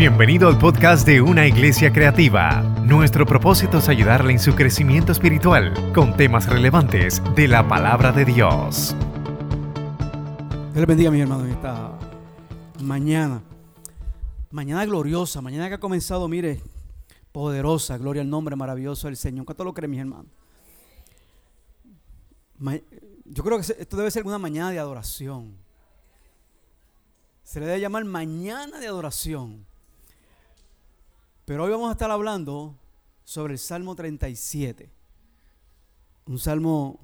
Bienvenido 0.00 0.48
al 0.48 0.56
podcast 0.56 1.06
de 1.06 1.20
Una 1.20 1.46
Iglesia 1.46 1.92
Creativa. 1.92 2.62
Nuestro 2.86 3.26
propósito 3.26 3.76
es 3.76 3.88
ayudarle 3.90 4.32
en 4.32 4.38
su 4.38 4.54
crecimiento 4.54 5.12
espiritual 5.12 5.92
con 5.92 6.16
temas 6.16 6.48
relevantes 6.48 7.22
de 7.36 7.46
la 7.46 7.68
palabra 7.68 8.10
de 8.10 8.24
Dios. 8.24 8.96
Dios 8.96 10.74
les 10.74 10.86
bendiga, 10.86 11.10
mis 11.10 11.20
hermanos, 11.20 11.44
en 11.44 11.52
esta 11.52 11.98
mañana. 12.80 13.42
Mañana 14.50 14.86
gloriosa, 14.86 15.42
mañana 15.42 15.68
que 15.68 15.74
ha 15.74 15.80
comenzado, 15.80 16.26
mire, 16.28 16.62
poderosa, 17.30 17.98
gloria 17.98 18.22
al 18.22 18.30
nombre 18.30 18.56
maravilloso 18.56 19.06
del 19.06 19.18
Señor. 19.18 19.44
¿Cuánto 19.44 19.64
lo 19.64 19.74
creen, 19.74 19.90
mis 19.90 20.00
hermanos? 20.00 20.32
Yo 23.26 23.44
creo 23.44 23.58
que 23.58 23.70
esto 23.78 23.98
debe 23.98 24.10
ser 24.10 24.24
una 24.24 24.38
mañana 24.38 24.70
de 24.70 24.78
adoración. 24.78 25.58
Se 27.44 27.60
le 27.60 27.66
debe 27.66 27.80
llamar 27.80 28.06
mañana 28.06 28.80
de 28.80 28.86
adoración. 28.86 29.68
Pero 31.50 31.64
hoy 31.64 31.72
vamos 31.72 31.88
a 31.88 31.92
estar 31.94 32.08
hablando 32.12 32.78
sobre 33.24 33.54
el 33.54 33.58
Salmo 33.58 33.96
37. 33.96 34.88
Un 36.26 36.38
salmo 36.38 37.00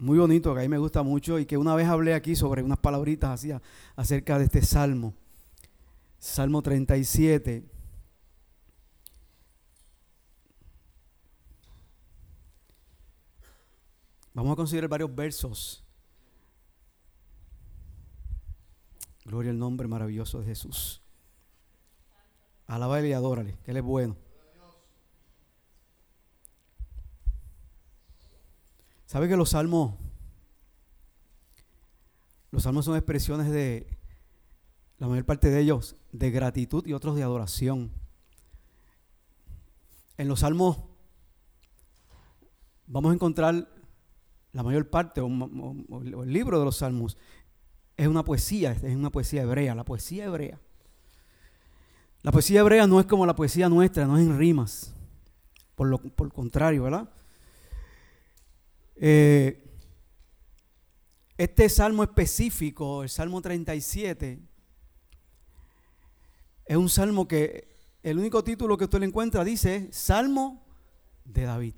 muy 0.00 0.18
bonito 0.18 0.52
que 0.52 0.58
a 0.58 0.62
mí 0.62 0.68
me 0.68 0.78
gusta 0.78 1.04
mucho 1.04 1.38
y 1.38 1.46
que 1.46 1.56
una 1.56 1.76
vez 1.76 1.86
hablé 1.86 2.12
aquí 2.12 2.34
sobre 2.34 2.60
unas 2.60 2.80
palabritas 2.80 3.30
así 3.30 3.52
acerca 3.94 4.36
de 4.36 4.46
este 4.46 4.62
salmo. 4.62 5.14
Salmo 6.18 6.60
37. 6.60 7.70
Vamos 14.34 14.54
a 14.54 14.56
considerar 14.56 14.90
varios 14.90 15.14
versos. 15.14 15.84
Gloria 19.24 19.52
al 19.52 19.58
nombre 19.60 19.86
maravilloso 19.86 20.40
de 20.40 20.46
Jesús. 20.46 21.00
Alábale 22.68 23.08
y 23.08 23.12
adórale, 23.14 23.56
que 23.64 23.70
Él 23.70 23.78
es 23.78 23.82
bueno. 23.82 24.16
¿Sabe 29.06 29.26
que 29.26 29.36
los 29.38 29.50
salmos, 29.50 29.94
los 32.50 32.62
salmos 32.62 32.84
son 32.84 32.94
expresiones 32.94 33.50
de, 33.50 33.98
la 34.98 35.08
mayor 35.08 35.24
parte 35.24 35.48
de 35.48 35.60
ellos, 35.60 35.96
de 36.12 36.30
gratitud 36.30 36.86
y 36.86 36.92
otros 36.92 37.16
de 37.16 37.22
adoración? 37.22 37.90
En 40.18 40.28
los 40.28 40.40
salmos 40.40 40.78
vamos 42.86 43.12
a 43.12 43.14
encontrar 43.14 43.66
la 44.52 44.62
mayor 44.62 44.90
parte, 44.90 45.22
o 45.22 45.26
el 45.26 46.32
libro 46.32 46.58
de 46.58 46.66
los 46.66 46.76
salmos, 46.76 47.16
es 47.96 48.08
una 48.08 48.24
poesía, 48.24 48.72
es 48.72 48.94
una 48.94 49.10
poesía 49.10 49.42
hebrea, 49.42 49.74
la 49.74 49.84
poesía 49.84 50.26
hebrea. 50.26 50.60
La 52.22 52.32
poesía 52.32 52.60
hebrea 52.60 52.86
no 52.86 52.98
es 53.00 53.06
como 53.06 53.26
la 53.26 53.36
poesía 53.36 53.68
nuestra, 53.68 54.06
no 54.06 54.18
es 54.18 54.26
en 54.26 54.36
rimas. 54.38 54.94
Por 55.74 55.88
lo 55.88 55.98
por 55.98 56.32
contrario, 56.32 56.82
¿verdad? 56.84 57.08
Eh, 58.96 59.64
este 61.36 61.68
salmo 61.68 62.02
específico, 62.02 63.04
el 63.04 63.08
Salmo 63.08 63.40
37, 63.40 64.40
es 66.66 66.76
un 66.76 66.88
salmo 66.88 67.28
que 67.28 67.68
el 68.02 68.18
único 68.18 68.42
título 68.42 68.76
que 68.76 68.84
usted 68.84 68.98
le 68.98 69.06
encuentra 69.06 69.44
dice 69.44 69.88
Salmo 69.92 70.66
de 71.24 71.42
David. 71.42 71.74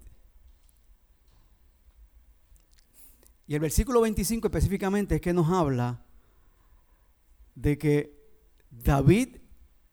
Y 3.46 3.54
el 3.54 3.60
versículo 3.60 4.00
25 4.00 4.46
específicamente 4.46 5.16
es 5.16 5.20
que 5.20 5.32
nos 5.32 5.50
habla 5.50 6.02
de 7.54 7.76
que 7.76 8.16
David 8.70 9.36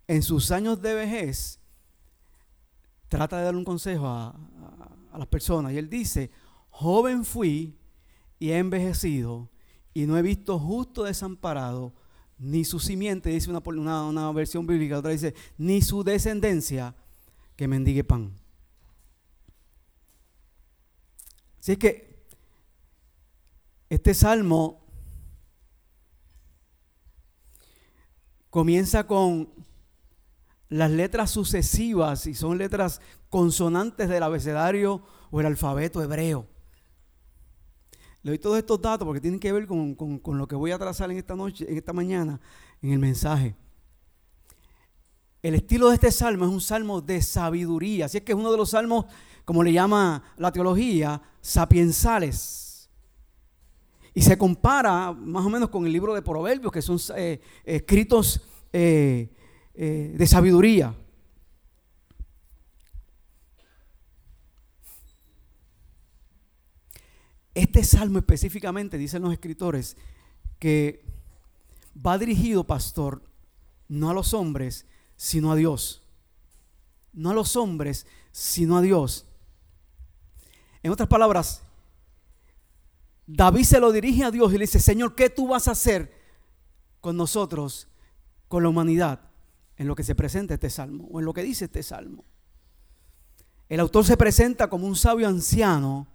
en 0.07 0.23
sus 0.23 0.51
años 0.51 0.81
de 0.81 0.93
vejez, 0.93 1.59
trata 3.09 3.37
de 3.37 3.43
dar 3.43 3.55
un 3.55 3.63
consejo 3.65 4.07
a, 4.07 4.35
las 5.17 5.27
personas. 5.27 5.73
Y 5.73 5.77
él 5.77 5.89
dice, 5.89 6.29
joven 6.69 7.25
fui 7.25 7.75
y 8.37 8.51
he 8.51 8.57
envejecido 8.57 9.49
y 9.93 10.05
no 10.05 10.17
he 10.17 10.21
visto 10.21 10.59
justo 10.59 11.03
desamparado, 11.03 11.93
ni 12.37 12.63
su 12.63 12.79
simiente, 12.79 13.31
dice 13.31 13.49
una, 13.49 13.63
una, 13.65 14.05
una 14.05 14.31
versión 14.31 14.67
bíblica, 14.67 14.99
otra 14.99 15.09
dice, 15.09 15.33
ni 15.57 15.81
su 15.81 16.03
descendencia 16.03 16.95
que 17.55 17.67
mendigue 17.67 18.03
pan. 18.03 18.31
Así 21.59 21.71
es 21.71 21.77
que 21.79 22.07
este 23.89 24.13
salmo 24.13 24.85
comienza 28.51 29.07
con 29.07 29.56
las 30.69 30.91
letras 30.91 31.31
sucesivas 31.31 32.27
y 32.27 32.33
son 32.33 32.57
letras 32.57 33.01
consonantes 33.29 34.09
del 34.09 34.23
abecedario 34.23 35.01
o 35.31 35.39
el 35.39 35.45
alfabeto 35.45 36.01
hebreo. 36.01 36.47
Le 38.23 38.31
doy 38.31 38.39
todos 38.39 38.57
estos 38.57 38.81
datos 38.81 39.05
porque 39.05 39.21
tienen 39.21 39.39
que 39.39 39.51
ver 39.51 39.67
con, 39.67 39.95
lo 40.25 40.47
que 40.47 40.55
voy 40.55 40.71
a 40.71 40.77
trazar 40.77 41.09
en 41.11 41.17
esta 41.17 41.35
noche, 41.35 41.65
en 41.69 41.77
esta 41.77 41.93
mañana, 41.93 42.41
en 42.81 42.91
el 42.91 42.99
mensaje. 42.99 43.55
El 45.41 45.55
estilo 45.55 45.87
de 45.89 45.95
este 45.95 46.11
salmo 46.11 46.45
es 46.45 46.51
un 46.51 46.59
salmo 46.59 46.99
de 46.99 47.21
sabiduría, 47.21 48.05
así 48.05 48.17
es 48.17 48.23
que 48.23 48.33
es 48.33 48.37
uno 48.37 48.51
de 48.51 48.57
los 48.57 48.71
salmos, 48.71 49.05
como 49.45 49.63
le 49.63 49.71
llama 49.71 50.23
la 50.35 50.51
teología, 50.51 51.21
sapiensales. 51.39 52.89
Y 54.13 54.23
se 54.23 54.37
compara 54.37 55.13
más 55.13 55.45
o 55.45 55.49
menos 55.49 55.69
con 55.69 55.85
el 55.85 55.93
libro 55.93 56.13
de 56.13 56.21
Proverbios, 56.21 56.73
que 56.73 56.81
son 56.81 56.99
eh, 57.15 57.39
escritos 57.63 58.41
eh, 58.73 59.29
eh, 59.79 60.15
de 60.17 60.25
sabiduría. 60.25 60.95
Este 67.53 67.83
salmo 67.83 68.17
específicamente, 68.17 68.97
dicen 68.97 69.21
los 69.21 69.31
escritores, 69.31 69.95
que 70.57 71.05
va 71.95 72.17
dirigido, 72.17 72.63
pastor, 72.63 73.21
no 73.87 74.09
a 74.09 74.15
los 74.15 74.33
hombres, 74.33 74.87
sino 75.15 75.51
a 75.51 75.55
Dios. 75.55 76.01
No 77.13 77.29
a 77.29 77.35
los 77.35 77.55
hombres, 77.55 78.07
sino 78.31 78.77
a 78.77 78.81
Dios. 78.81 79.27
En 80.81 80.91
otras 80.91 81.07
palabras, 81.07 81.61
David 83.27 83.63
se 83.63 83.79
lo 83.79 83.91
dirige 83.91 84.23
a 84.23 84.31
Dios 84.31 84.51
y 84.51 84.57
le 84.57 84.63
dice, 84.63 84.79
Señor, 84.79 85.13
¿qué 85.13 85.29
tú 85.29 85.49
vas 85.49 85.67
a 85.67 85.71
hacer 85.71 86.11
con 86.99 87.15
nosotros, 87.15 87.87
con 88.47 88.63
la 88.63 88.69
humanidad? 88.69 89.26
En 89.77 89.87
lo 89.87 89.95
que 89.95 90.03
se 90.03 90.15
presenta 90.15 90.55
este 90.55 90.69
salmo 90.69 91.07
o 91.11 91.19
en 91.19 91.25
lo 91.25 91.33
que 91.33 91.43
dice 91.43 91.65
este 91.65 91.83
salmo. 91.83 92.25
El 93.69 93.79
autor 93.79 94.05
se 94.05 94.17
presenta 94.17 94.69
como 94.69 94.87
un 94.87 94.95
sabio 94.95 95.27
anciano 95.27 96.07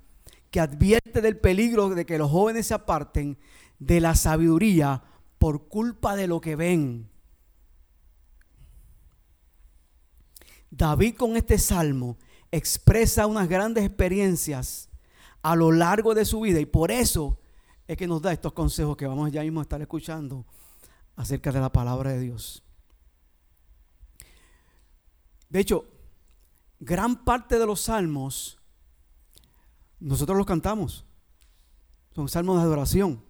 que 0.50 0.60
advierte 0.60 1.20
del 1.20 1.38
peligro 1.38 1.90
de 1.90 2.04
que 2.04 2.18
los 2.18 2.30
jóvenes 2.30 2.66
se 2.66 2.74
aparten 2.74 3.38
de 3.78 4.00
la 4.00 4.14
sabiduría 4.14 5.02
por 5.38 5.68
culpa 5.68 6.16
de 6.16 6.26
lo 6.26 6.40
que 6.40 6.56
ven. 6.56 7.08
David 10.70 11.16
con 11.16 11.36
este 11.36 11.58
salmo 11.58 12.16
expresa 12.50 13.26
unas 13.26 13.48
grandes 13.48 13.84
experiencias 13.84 14.88
a 15.42 15.56
lo 15.56 15.72
largo 15.72 16.14
de 16.14 16.24
su 16.24 16.40
vida 16.40 16.60
y 16.60 16.66
por 16.66 16.90
eso 16.90 17.38
es 17.86 17.96
que 17.96 18.06
nos 18.06 18.22
da 18.22 18.32
estos 18.32 18.52
consejos 18.52 18.96
que 18.96 19.06
vamos 19.06 19.30
ya 19.32 19.42
mismo 19.42 19.60
a 19.60 19.64
estar 19.64 19.80
escuchando 19.80 20.46
acerca 21.16 21.52
de 21.52 21.60
la 21.60 21.72
palabra 21.72 22.12
de 22.12 22.20
Dios. 22.20 22.62
De 25.52 25.60
hecho, 25.60 25.84
gran 26.80 27.26
parte 27.26 27.58
de 27.58 27.66
los 27.66 27.82
salmos 27.82 28.58
nosotros 30.00 30.38
los 30.38 30.46
cantamos. 30.46 31.04
Son 32.14 32.26
salmos 32.26 32.56
de 32.56 32.62
adoración. 32.62 33.22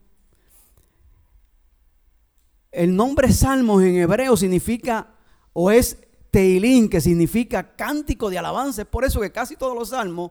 El 2.70 2.94
nombre 2.94 3.32
salmos 3.32 3.82
en 3.82 3.96
hebreo 3.96 4.36
significa 4.36 5.16
o 5.52 5.72
es 5.72 5.98
teilín, 6.30 6.88
que 6.88 7.00
significa 7.00 7.74
cántico 7.74 8.30
de 8.30 8.38
alabanza. 8.38 8.82
Es 8.82 8.88
por 8.88 9.04
eso 9.04 9.20
que 9.20 9.32
casi 9.32 9.56
todos 9.56 9.76
los 9.76 9.88
salmos 9.88 10.30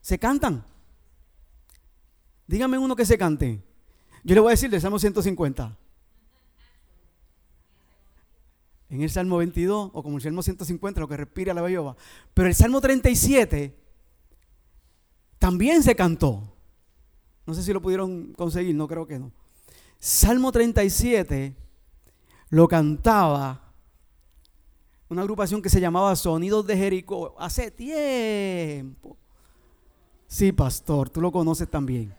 se 0.00 0.20
cantan. 0.20 0.64
Dígame 2.46 2.78
uno 2.78 2.94
que 2.94 3.04
se 3.04 3.18
cante. 3.18 3.60
Yo 4.22 4.36
le 4.36 4.40
voy 4.40 4.50
a 4.50 4.52
decir 4.52 4.70
del 4.70 4.80
Salmo 4.80 5.00
150 5.00 5.76
en 8.88 9.02
el 9.02 9.10
Salmo 9.10 9.38
22 9.38 9.90
o 9.92 10.02
como 10.02 10.16
el 10.16 10.22
Salmo 10.22 10.42
150, 10.42 11.00
lo 11.00 11.08
que 11.08 11.16
respira 11.16 11.54
la 11.54 11.62
belloba. 11.62 11.96
Pero 12.34 12.48
el 12.48 12.54
Salmo 12.54 12.80
37 12.80 13.76
también 15.38 15.82
se 15.82 15.94
cantó. 15.94 16.42
No 17.46 17.54
sé 17.54 17.62
si 17.62 17.72
lo 17.72 17.80
pudieron 17.80 18.32
conseguir, 18.32 18.74
no 18.74 18.88
creo 18.88 19.06
que 19.06 19.18
no. 19.18 19.32
Salmo 19.98 20.52
37 20.52 21.54
lo 22.50 22.68
cantaba 22.68 23.66
una 25.08 25.22
agrupación 25.22 25.62
que 25.62 25.70
se 25.70 25.80
llamaba 25.80 26.16
Sonidos 26.16 26.66
de 26.66 26.76
Jericó 26.76 27.34
hace 27.38 27.70
tiempo. 27.70 29.16
Sí, 30.26 30.50
pastor, 30.50 31.08
tú 31.10 31.20
lo 31.20 31.30
conoces 31.30 31.68
también. 31.68 32.12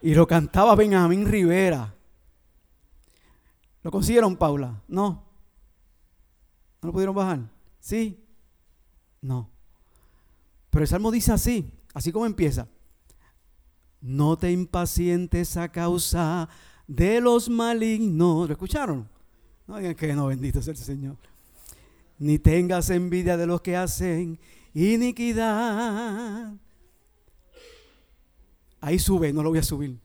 Y 0.00 0.14
lo 0.14 0.26
cantaba 0.26 0.76
Benjamín 0.76 1.26
Rivera. 1.26 1.92
¿Lo 3.82 3.90
consiguieron, 3.90 4.36
Paula? 4.36 4.82
No. 4.88 5.24
¿No 6.82 6.86
lo 6.86 6.92
pudieron 6.92 7.14
bajar? 7.14 7.40
¿Sí? 7.78 8.22
No. 9.20 9.50
Pero 10.70 10.82
el 10.82 10.88
Salmo 10.88 11.10
dice 11.10 11.32
así, 11.32 11.72
así 11.94 12.12
como 12.12 12.26
empieza. 12.26 12.68
No 14.00 14.36
te 14.38 14.50
impacientes 14.50 15.56
a 15.56 15.70
causa 15.70 16.48
de 16.86 17.20
los 17.20 17.48
malignos. 17.48 18.48
¿Lo 18.48 18.52
escucharon? 18.52 19.08
No 19.66 19.76
digan 19.78 19.94
que 19.94 20.12
no, 20.14 20.26
bendito 20.26 20.62
sea 20.62 20.72
el 20.72 20.78
Señor. 20.78 21.16
Ni 22.18 22.38
tengas 22.38 22.90
envidia 22.90 23.36
de 23.36 23.46
los 23.46 23.60
que 23.60 23.76
hacen 23.76 24.38
iniquidad. 24.74 26.54
Ahí 28.80 28.98
sube, 28.98 29.32
no 29.32 29.42
lo 29.42 29.50
voy 29.50 29.58
a 29.58 29.62
subir. 29.62 29.98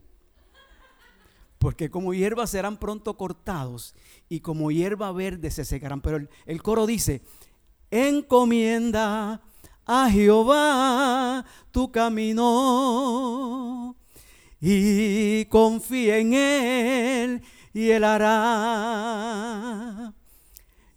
Porque 1.66 1.90
como 1.90 2.14
hierba 2.14 2.46
serán 2.46 2.78
pronto 2.78 3.18
cortados 3.18 3.96
y 4.30 4.42
como 4.42 4.70
hierba 4.70 5.12
verde 5.12 5.50
se 5.50 5.66
secarán. 5.66 6.00
Pero 6.00 6.18
el, 6.18 6.30
el 6.46 6.62
coro 6.62 6.86
dice, 6.86 7.24
encomienda 7.90 9.42
a 9.84 10.10
Jehová 10.12 11.44
tu 11.72 11.92
camino 11.92 13.96
y 14.62 15.46
confía 15.46 16.20
en 16.20 16.36
Él 16.36 17.42
y 17.74 17.90
Él 17.90 18.04
hará. 18.04 19.34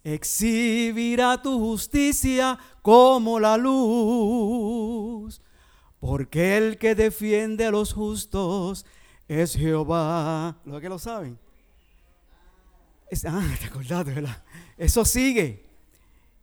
Exhibirá 0.03 1.41
tu 1.41 1.57
justicia 1.57 2.59
como 2.83 3.39
la 3.39 3.57
luz, 3.57 5.41
porque 5.99 6.57
el 6.57 6.77
que 6.77 6.93
defiende 6.93 7.65
a 7.65 7.71
los 7.71 7.91
justos 7.91 8.85
es 9.29 9.55
Jehová. 9.55 10.57
¿Lo 10.65 10.81
que 10.81 10.89
lo 10.89 10.97
saben? 10.97 11.37
ah, 13.25 13.55
te 13.59 13.65
acordaste, 13.67 14.11
¿verdad? 14.11 14.43
Eso 14.75 15.05
sigue. 15.05 15.65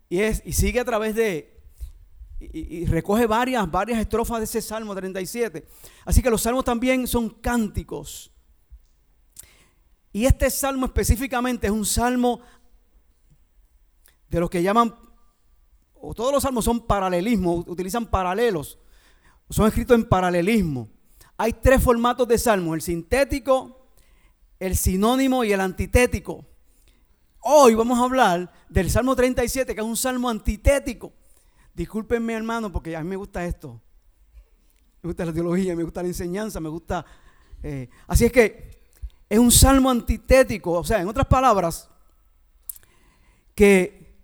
Y, 0.08 0.20
es, 0.20 0.40
y 0.46 0.52
sigue 0.52 0.78
a 0.78 0.84
través 0.84 1.16
de, 1.16 1.60
y, 2.38 2.86
recoge 2.86 3.26
varias, 3.26 3.68
varias 3.68 3.98
estrofas 3.98 4.38
de 4.38 4.44
ese 4.44 4.62
Salmo 4.62 4.94
37. 4.94 5.66
Así 6.04 6.22
que 6.22 6.30
los 6.30 6.42
salmos 6.42 6.64
también 6.64 7.08
son 7.08 7.28
cánticos. 7.28 8.32
Y 10.12 10.24
este 10.24 10.48
salmo 10.48 10.86
específicamente 10.86 11.66
es 11.66 11.72
un 11.72 11.84
salmo 11.84 12.40
de 14.28 14.40
los 14.40 14.48
que 14.48 14.62
llaman, 14.62 14.94
o 15.94 16.14
todos 16.14 16.32
los 16.32 16.42
salmos 16.42 16.64
son 16.64 16.86
paralelismo, 16.86 17.64
utilizan 17.66 18.06
paralelos, 18.06 18.78
son 19.50 19.66
escritos 19.66 19.96
en 19.96 20.08
paralelismo. 20.08 20.95
Hay 21.38 21.52
tres 21.52 21.82
formatos 21.82 22.26
de 22.28 22.38
salmos, 22.38 22.74
el 22.74 22.82
sintético, 22.82 23.88
el 24.58 24.76
sinónimo 24.76 25.44
y 25.44 25.52
el 25.52 25.60
antitético. 25.60 26.46
Hoy 27.40 27.74
vamos 27.74 27.98
a 27.98 28.04
hablar 28.04 28.50
del 28.68 28.90
Salmo 28.90 29.14
37, 29.14 29.74
que 29.74 29.80
es 29.80 29.86
un 29.86 29.96
salmo 29.96 30.30
antitético. 30.30 31.12
Discúlpenme, 31.74 32.32
hermano, 32.32 32.72
porque 32.72 32.96
a 32.96 33.02
mí 33.02 33.08
me 33.08 33.16
gusta 33.16 33.44
esto. 33.44 33.80
Me 35.02 35.08
gusta 35.08 35.26
la 35.26 35.32
teología, 35.32 35.76
me 35.76 35.84
gusta 35.84 36.02
la 36.02 36.08
enseñanza, 36.08 36.58
me 36.58 36.70
gusta... 36.70 37.04
Eh, 37.62 37.88
así 38.06 38.24
es 38.24 38.32
que 38.32 38.80
es 39.28 39.38
un 39.38 39.52
salmo 39.52 39.90
antitético, 39.90 40.72
o 40.72 40.84
sea, 40.84 41.00
en 41.00 41.08
otras 41.08 41.26
palabras, 41.26 41.90
que 43.54 44.16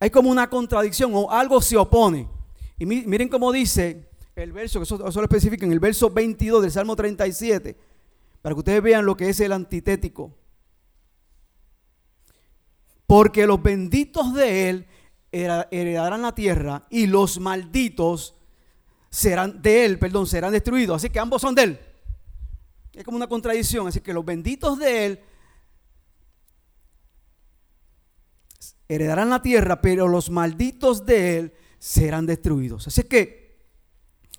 hay 0.00 0.08
como 0.10 0.30
una 0.30 0.48
contradicción 0.48 1.12
o 1.14 1.30
algo 1.30 1.60
se 1.60 1.76
opone. 1.76 2.26
Y 2.78 2.86
miren 2.86 3.28
cómo 3.28 3.52
dice 3.52 4.09
el 4.42 4.52
verso, 4.52 4.78
que 4.78 4.84
eso, 4.84 5.06
eso 5.06 5.20
lo 5.20 5.24
especifica 5.24 5.64
en 5.64 5.72
el 5.72 5.80
verso 5.80 6.10
22 6.10 6.62
del 6.62 6.70
Salmo 6.70 6.96
37, 6.96 7.76
para 8.42 8.54
que 8.54 8.58
ustedes 8.58 8.82
vean 8.82 9.06
lo 9.06 9.16
que 9.16 9.28
es 9.28 9.40
el 9.40 9.52
antitético. 9.52 10.34
Porque 13.06 13.46
los 13.46 13.62
benditos 13.62 14.34
de 14.34 14.70
él 14.70 14.86
heredarán 15.32 16.22
la 16.22 16.34
tierra 16.34 16.86
y 16.90 17.06
los 17.06 17.40
malditos 17.40 18.34
serán 19.10 19.60
de 19.60 19.84
él, 19.84 19.98
perdón, 19.98 20.26
serán 20.26 20.52
destruidos. 20.52 20.96
Así 20.96 21.10
que 21.10 21.18
ambos 21.18 21.42
son 21.42 21.54
de 21.54 21.62
él. 21.64 21.80
Es 22.92 23.04
como 23.04 23.16
una 23.16 23.28
contradicción. 23.28 23.88
Así 23.88 24.00
que 24.00 24.12
los 24.12 24.24
benditos 24.24 24.78
de 24.78 25.06
él 25.06 25.20
heredarán 28.88 29.30
la 29.30 29.42
tierra, 29.42 29.80
pero 29.80 30.08
los 30.08 30.30
malditos 30.30 31.04
de 31.04 31.38
él 31.38 31.54
serán 31.78 32.26
destruidos. 32.26 32.86
Así 32.86 33.04
que, 33.04 33.49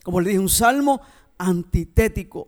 como 0.03 0.21
le 0.21 0.30
dije, 0.30 0.39
un 0.39 0.50
salmo 0.50 1.01
antitético. 1.38 2.48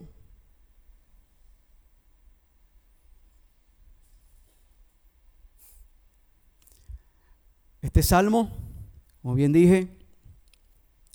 Este 7.82 8.02
salmo, 8.02 8.50
como 9.22 9.36
bien 9.36 9.52
dije, 9.52 9.98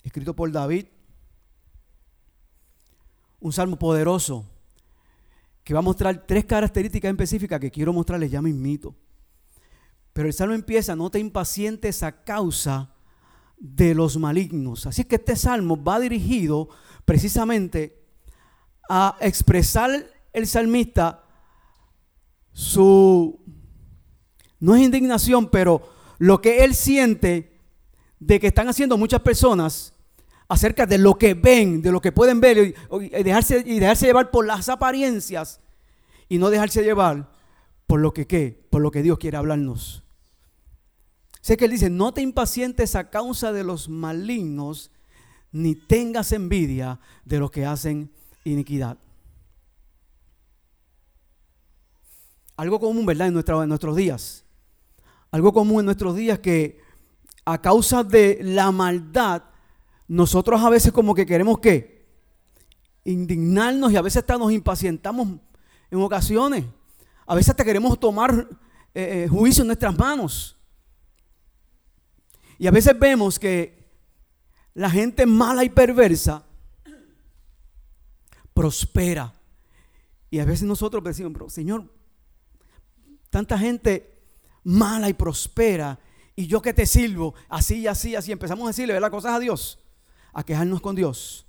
escrito 0.03 0.35
por 0.35 0.51
David, 0.51 0.85
un 3.39 3.51
salmo 3.51 3.77
poderoso 3.77 4.45
que 5.63 5.73
va 5.73 5.79
a 5.79 5.83
mostrar 5.83 6.25
tres 6.25 6.45
características 6.45 7.11
específicas 7.11 7.59
que 7.59 7.71
quiero 7.71 7.93
mostrarles 7.93 8.31
ya 8.31 8.41
mismito. 8.41 8.95
Pero 10.13 10.27
el 10.27 10.33
salmo 10.33 10.53
empieza, 10.53 10.95
no 10.95 11.09
te 11.09 11.19
impacientes 11.19 12.03
a 12.03 12.23
causa 12.23 12.93
de 13.59 13.93
los 13.93 14.17
malignos. 14.17 14.85
Así 14.85 15.03
que 15.03 15.15
este 15.15 15.35
salmo 15.35 15.81
va 15.81 15.99
dirigido 15.99 16.69
precisamente 17.05 17.99
a 18.89 19.17
expresar 19.19 20.07
el 20.33 20.47
salmista 20.47 21.23
su, 22.51 23.39
no 24.59 24.75
es 24.75 24.81
indignación, 24.81 25.49
pero 25.49 25.89
lo 26.17 26.41
que 26.41 26.63
él 26.63 26.75
siente 26.75 27.57
de 28.19 28.39
que 28.39 28.47
están 28.47 28.67
haciendo 28.67 28.97
muchas 28.97 29.21
personas 29.21 29.93
acerca 30.47 30.85
de 30.85 30.97
lo 30.97 31.17
que 31.17 31.35
ven, 31.35 31.81
de 31.81 31.91
lo 31.91 32.01
que 32.01 32.11
pueden 32.11 32.41
ver 32.41 32.75
y, 32.91 33.23
dejarse, 33.23 33.63
y 33.65 33.79
dejarse 33.79 34.07
llevar 34.07 34.31
por 34.31 34.45
las 34.45 34.67
apariencias 34.67 35.61
y 36.27 36.37
no 36.37 36.49
dejarse 36.49 36.83
llevar 36.83 37.31
por 37.87 37.99
lo 37.99 38.13
que 38.13 38.27
qué, 38.27 38.67
por 38.69 38.81
lo 38.81 38.91
que 38.91 39.03
Dios 39.03 39.19
quiere 39.19 39.37
hablarnos. 39.37 40.03
Sé 41.41 41.57
que 41.57 41.65
él 41.65 41.71
dice, 41.71 41.89
no 41.89 42.13
te 42.13 42.21
impacientes 42.21 42.95
a 42.95 43.09
causa 43.09 43.51
de 43.51 43.63
los 43.63 43.89
malignos, 43.89 44.91
ni 45.51 45.75
tengas 45.75 46.31
envidia 46.31 46.99
de 47.25 47.39
los 47.39 47.49
que 47.51 47.65
hacen 47.65 48.11
iniquidad. 48.43 48.97
Algo 52.57 52.79
común, 52.79 53.05
¿verdad? 53.05 53.27
En, 53.27 53.33
nuestros 53.33 53.95
días 53.95 54.43
algo 55.31 55.53
común 55.53 55.79
en 55.79 55.85
nuestros 55.85 56.15
días 56.15 56.39
que 56.39 56.79
a 57.45 57.61
causa 57.61 58.03
de 58.03 58.39
la 58.41 58.71
maldad, 58.71 59.43
nosotros 60.07 60.61
a 60.61 60.69
veces 60.69 60.91
como 60.91 61.13
que 61.13 61.25
queremos 61.25 61.59
que 61.59 62.07
indignarnos 63.03 63.91
y 63.91 63.97
a 63.97 64.01
veces 64.01 64.17
hasta 64.17 64.37
nos 64.37 64.51
impacientamos 64.51 65.27
en 65.89 66.01
ocasiones. 66.01 66.65
A 67.25 67.35
veces 67.35 67.51
hasta 67.51 67.63
queremos 67.63 67.99
tomar 67.99 68.47
eh, 68.93 69.23
eh, 69.23 69.27
juicio 69.29 69.61
en 69.61 69.67
nuestras 69.67 69.97
manos. 69.97 70.58
Y 72.59 72.67
a 72.67 72.71
veces 72.71 72.99
vemos 72.99 73.39
que 73.39 73.89
la 74.75 74.91
gente 74.91 75.25
mala 75.25 75.63
y 75.63 75.69
perversa 75.69 76.45
prospera. 78.53 79.33
Y 80.29 80.39
a 80.39 80.45
veces 80.45 80.63
nosotros 80.67 81.01
decimos, 81.01 81.31
pero 81.31 81.49
Señor, 81.49 81.89
tanta 83.29 83.57
gente 83.57 84.21
mala 84.65 85.07
y 85.07 85.13
prospera, 85.13 85.97
y 86.35 86.47
yo 86.47 86.61
que 86.61 86.73
te 86.73 86.85
sirvo, 86.85 87.33
así 87.47 87.87
así, 87.87 88.15
así. 88.15 88.33
Empezamos 88.33 88.65
a 88.65 88.71
decirle 88.71 88.99
las 88.99 89.09
cosas 89.09 89.33
a 89.33 89.39
Dios, 89.39 89.79
a 90.33 90.43
quejarnos 90.43 90.81
con 90.81 90.95
Dios. 90.95 91.45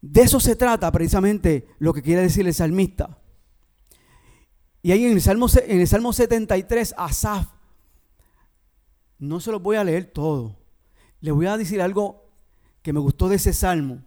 De 0.00 0.22
eso 0.22 0.40
se 0.40 0.56
trata 0.56 0.90
precisamente 0.90 1.68
lo 1.78 1.94
que 1.94 2.02
quiere 2.02 2.22
decir 2.22 2.44
el 2.44 2.54
salmista. 2.54 3.18
Y 4.82 4.90
ahí 4.90 5.04
en 5.04 5.12
el 5.12 5.22
Salmo, 5.22 5.46
en 5.64 5.80
el 5.80 5.88
Salmo 5.88 6.12
73, 6.12 6.94
Asaf, 6.98 7.46
no 9.18 9.40
se 9.40 9.50
los 9.50 9.62
voy 9.62 9.76
a 9.76 9.84
leer 9.84 10.06
todo. 10.06 10.56
Les 11.20 11.32
voy 11.32 11.46
a 11.46 11.56
decir 11.56 11.80
algo 11.80 12.30
que 12.82 12.92
me 12.92 13.00
gustó 13.00 13.28
de 13.28 13.36
ese 13.36 13.52
salmo. 13.52 14.02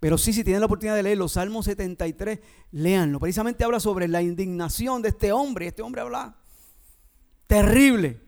Pero 0.00 0.18
sí, 0.18 0.32
si 0.32 0.44
tienen 0.44 0.60
la 0.60 0.66
oportunidad 0.66 0.96
de 0.96 1.02
leer 1.02 1.18
los 1.18 1.32
Salmos 1.32 1.64
73, 1.64 2.38
léanlo. 2.72 3.18
Precisamente 3.18 3.64
habla 3.64 3.80
sobre 3.80 4.06
la 4.06 4.20
indignación 4.20 5.00
de 5.00 5.08
este 5.08 5.32
hombre. 5.32 5.68
Este 5.68 5.82
hombre 5.82 6.02
habla 6.02 6.36
terrible. 7.46 8.20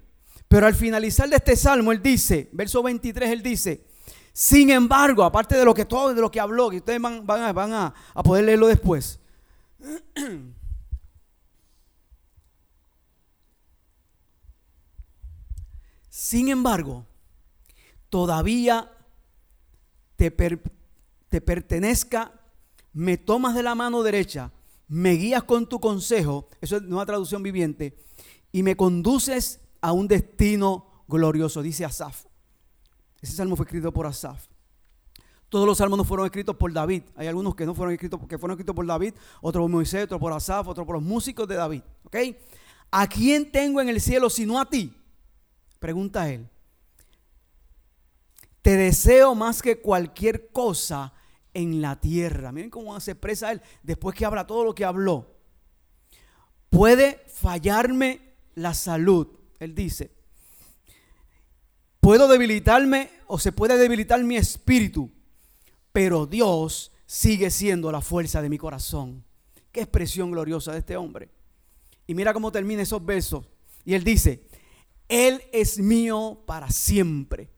Pero 0.48 0.66
al 0.66 0.74
finalizar 0.74 1.28
de 1.28 1.36
este 1.36 1.54
salmo, 1.54 1.92
él 1.92 2.00
dice, 2.02 2.48
verso 2.52 2.82
23, 2.82 3.30
él 3.30 3.42
dice, 3.42 3.84
sin 4.32 4.70
embargo, 4.70 5.22
aparte 5.24 5.56
de 5.56 5.64
lo 5.64 5.74
que 5.74 5.84
todo, 5.84 6.14
de 6.14 6.20
lo 6.20 6.30
que 6.30 6.40
habló, 6.40 6.70
que 6.70 6.78
ustedes 6.78 7.00
van, 7.00 7.26
van, 7.26 7.72
a, 7.72 7.94
a 8.14 8.22
poder 8.22 8.44
leerlo 8.44 8.68
después. 8.68 9.20
Sin 16.16 16.48
embargo, 16.48 17.04
todavía 18.08 18.90
te, 20.16 20.30
te, 20.30 21.40
pertenezca, 21.42 22.32
me 22.94 23.18
tomas 23.18 23.54
de 23.54 23.62
la 23.62 23.74
mano 23.74 24.02
derecha, 24.02 24.50
me 24.88 25.10
guías 25.12 25.42
con 25.42 25.68
tu 25.68 25.78
consejo, 25.78 26.48
eso 26.62 26.78
es 26.78 26.84
una 26.84 27.04
traducción 27.04 27.42
viviente, 27.42 27.98
y 28.50 28.62
me 28.62 28.78
conduces 28.78 29.60
a 29.82 29.92
un 29.92 30.08
destino 30.08 31.04
glorioso, 31.06 31.60
dice 31.60 31.84
Asaf. 31.84 32.24
Ese 33.20 33.34
salmo 33.34 33.54
fue 33.54 33.66
escrito 33.66 33.92
por 33.92 34.06
Asaf. 34.06 34.46
Todos 35.50 35.66
los 35.66 35.76
salmos 35.76 35.98
no 35.98 36.04
fueron 36.04 36.24
escritos 36.24 36.56
por 36.56 36.72
David. 36.72 37.02
Hay 37.14 37.26
algunos 37.26 37.54
que 37.54 37.66
no 37.66 37.74
fueron 37.74 37.92
escritos, 37.92 38.18
porque 38.18 38.38
fueron 38.38 38.54
escritos 38.54 38.74
por 38.74 38.86
David, 38.86 39.12
otros 39.42 39.64
por 39.64 39.70
Moisés, 39.70 40.04
otros 40.04 40.18
por 40.18 40.32
Asaf, 40.32 40.66
otros 40.66 40.86
por 40.86 40.94
los 40.94 41.04
músicos 41.04 41.46
de 41.46 41.56
David. 41.56 41.82
¿A 42.90 43.06
quién 43.06 43.52
tengo 43.52 43.82
en 43.82 43.90
el 43.90 44.00
cielo 44.00 44.30
sino 44.30 44.58
a 44.58 44.64
ti? 44.64 44.94
Pregunta 45.78 46.30
él. 46.30 46.48
Te 48.62 48.76
deseo 48.76 49.34
más 49.34 49.62
que 49.62 49.80
cualquier 49.80 50.48
cosa 50.48 51.12
en 51.54 51.80
la 51.80 52.00
tierra. 52.00 52.52
Miren 52.52 52.70
cómo 52.70 52.98
se 53.00 53.12
expresa 53.12 53.52
él 53.52 53.62
después 53.82 54.16
que 54.16 54.24
habla 54.24 54.46
todo 54.46 54.64
lo 54.64 54.74
que 54.74 54.84
habló. 54.84 55.34
Puede 56.68 57.24
fallarme 57.28 58.34
la 58.54 58.74
salud, 58.74 59.28
él 59.60 59.74
dice. 59.74 60.10
Puedo 62.00 62.28
debilitarme 62.28 63.10
o 63.26 63.38
se 63.38 63.52
puede 63.52 63.78
debilitar 63.78 64.22
mi 64.22 64.36
espíritu, 64.36 65.10
pero 65.92 66.26
Dios 66.26 66.92
sigue 67.06 67.50
siendo 67.50 67.90
la 67.90 68.00
fuerza 68.00 68.42
de 68.42 68.48
mi 68.48 68.58
corazón. 68.58 69.24
Qué 69.72 69.80
expresión 69.80 70.30
gloriosa 70.30 70.72
de 70.72 70.78
este 70.78 70.96
hombre. 70.96 71.30
Y 72.06 72.14
mira 72.14 72.32
cómo 72.32 72.52
termina 72.52 72.82
esos 72.82 73.04
versos. 73.04 73.46
Y 73.84 73.94
él 73.94 74.04
dice, 74.04 74.45
Él 75.08 75.42
es 75.52 75.78
mío 75.78 76.42
para 76.46 76.70
siempre. 76.70 77.48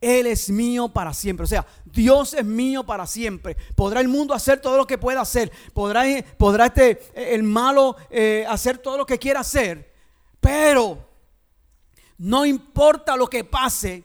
Él 0.00 0.26
es 0.26 0.50
mío 0.50 0.88
para 0.88 1.14
siempre. 1.14 1.44
O 1.44 1.46
sea, 1.46 1.64
Dios 1.84 2.34
es 2.34 2.44
mío 2.44 2.84
para 2.84 3.06
siempre. 3.06 3.56
Podrá 3.76 4.00
el 4.00 4.08
mundo 4.08 4.34
hacer 4.34 4.60
todo 4.60 4.76
lo 4.76 4.86
que 4.86 4.98
pueda 4.98 5.20
hacer. 5.20 5.50
Podrá, 5.72 6.06
este, 6.66 7.00
el 7.14 7.44
malo 7.44 7.96
eh, 8.10 8.44
hacer 8.48 8.78
todo 8.78 8.98
lo 8.98 9.06
que 9.06 9.18
quiera 9.18 9.40
hacer. 9.40 9.92
Pero 10.40 11.08
no 12.18 12.44
importa 12.44 13.16
lo 13.16 13.28
que 13.28 13.44
pase, 13.44 14.02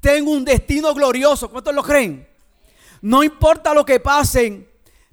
tengo 0.00 0.32
un 0.32 0.44
destino 0.44 0.92
glorioso. 0.92 1.48
¿Cuántos 1.48 1.74
lo 1.74 1.84
creen? 1.84 2.28
No 3.00 3.22
importa 3.22 3.72
lo 3.72 3.84
que 3.84 4.00
pasen, 4.00 4.68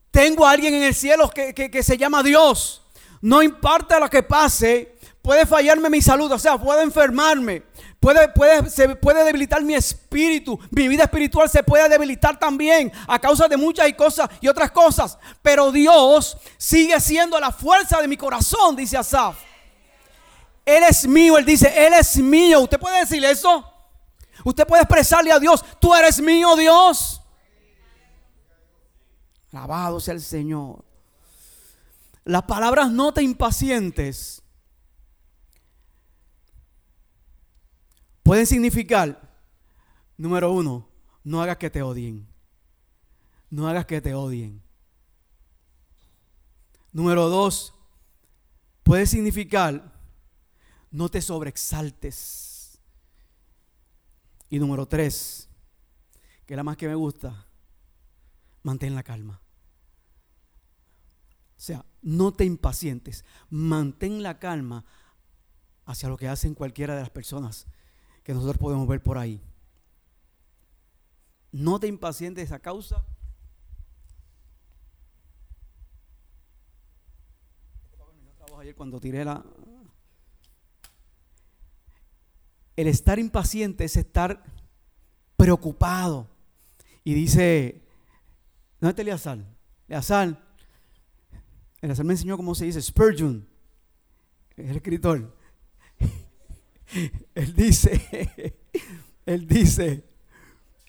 tengo 0.09 0.47
a 0.47 0.51
alguien 0.51 0.73
en 0.73 0.83
el 0.83 0.95
cielo 0.95 1.29
que, 1.29 1.53
que 1.53 1.83
se 1.83 1.97
llama 1.97 2.23
Dios. 2.23 2.81
No 3.21 3.43
importa 3.43 3.99
lo 3.99 4.09
que 4.09 4.23
pase, 4.23 4.97
puede 5.21 5.45
fallarme 5.45 5.89
mi 5.89 6.01
salud, 6.01 6.31
o 6.31 6.39
sea, 6.39 6.57
puede 6.57 6.83
enfermarme, 6.83 7.63
puede, 7.99 8.29
puede, 8.29 8.69
se 8.69 8.95
puede 8.95 9.23
debilitar 9.23 9.63
mi 9.63 9.73
espíritu, 9.73 10.59
mi 10.71 10.87
vida 10.87 11.03
espiritual 11.03 11.49
se 11.49 11.63
puede 11.63 11.87
debilitar 11.89 12.37
también 12.39 12.91
a 13.07 13.19
causa 13.19 13.47
de 13.47 13.57
muchas 13.57 13.91
cosas 13.93 14.29
y 14.41 14.47
otras 14.47 14.71
cosas. 14.71 15.17
Pero 15.41 15.71
Dios 15.71 16.37
sigue 16.57 16.99
siendo 16.99 17.39
la 17.39 17.51
fuerza 17.51 18.01
de 18.01 18.07
mi 18.07 18.17
corazón, 18.17 18.75
dice 18.75 18.97
Asaf. 18.97 19.37
Él 20.65 20.83
es 20.83 21.07
mío, 21.07 21.37
él 21.37 21.45
dice, 21.45 21.73
Él 21.85 21.93
es 21.93 22.17
mío. 22.17 22.61
¿Usted 22.61 22.79
puede 22.79 22.99
decir 22.99 23.23
eso? 23.25 23.65
Usted 24.43 24.65
puede 24.65 24.83
expresarle 24.83 25.31
a 25.31 25.39
Dios, 25.39 25.63
tú 25.79 25.93
eres 25.93 26.19
mío, 26.21 26.55
Dios. 26.55 27.21
Alabado 29.51 29.99
sea 29.99 30.13
el 30.13 30.21
Señor. 30.21 30.83
Las 32.23 32.43
palabras 32.43 32.91
no 32.91 33.13
te 33.13 33.23
impacientes 33.23 34.41
pueden 38.23 38.45
significar, 38.45 39.29
número 40.17 40.51
uno, 40.51 40.87
no 41.23 41.41
hagas 41.41 41.57
que 41.57 41.69
te 41.69 41.81
odien. 41.81 42.27
No 43.49 43.67
hagas 43.67 43.85
que 43.85 44.01
te 44.01 44.13
odien. 44.13 44.61
Número 46.91 47.29
dos, 47.29 47.73
puede 48.83 49.05
significar, 49.05 49.93
no 50.89 51.09
te 51.09 51.21
sobreexaltes. 51.21 52.79
Y 54.49 54.59
número 54.59 54.85
tres, 54.85 55.49
que 56.45 56.53
es 56.53 56.57
la 56.57 56.63
más 56.63 56.77
que 56.77 56.87
me 56.87 56.95
gusta, 56.95 57.47
mantén 58.63 58.95
la 58.95 59.03
calma. 59.03 59.41
O 61.57 61.63
sea, 61.63 61.85
no 62.01 62.33
te 62.33 62.43
impacientes, 62.43 63.23
mantén 63.49 64.23
la 64.23 64.39
calma 64.39 64.83
hacia 65.85 66.09
lo 66.09 66.17
que 66.17 66.27
hacen 66.27 66.55
cualquiera 66.55 66.95
de 66.95 67.01
las 67.01 67.09
personas 67.09 67.67
que 68.23 68.33
nosotros 68.33 68.57
podemos 68.57 68.87
ver 68.87 69.01
por 69.01 69.17
ahí. 69.17 69.41
No 71.51 71.79
te 71.79 71.87
impacientes 71.87 72.51
a 72.51 72.59
causa 72.59 73.05
cuando 78.75 78.99
la 78.99 79.43
el 82.75 82.87
estar 82.87 83.19
impaciente 83.19 83.83
es 83.83 83.97
estar 83.97 84.43
preocupado 85.35 86.29
y 87.03 87.13
dice 87.13 87.83
¿dónde 88.79 88.91
está 88.91 89.01
Eleazar? 89.01 89.39
Eleazar 89.87 90.55
Eleazar 91.81 92.05
me 92.05 92.13
enseñó 92.13 92.37
cómo 92.37 92.55
se 92.55 92.65
dice 92.65 92.81
Spurgeon 92.81 93.47
el 94.57 94.75
escritor 94.75 95.35
él 97.35 97.55
dice, 97.55 98.55
él 99.25 99.47
dice, 99.47 100.03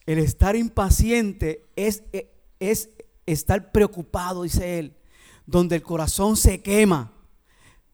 el 0.07 0.19
estar 0.19 0.57
impaciente 0.57 1.67
es, 1.77 2.03
es 2.59 2.91
estar 3.27 3.71
preocupado, 3.71 4.43
dice 4.43 4.79
él, 4.79 4.97
donde 5.47 5.77
el 5.77 5.83
corazón 5.83 6.37
se 6.37 6.61
quema. 6.61 7.13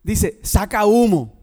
Dice, 0.03 0.41
saca 0.43 0.87
humo. 0.87 1.37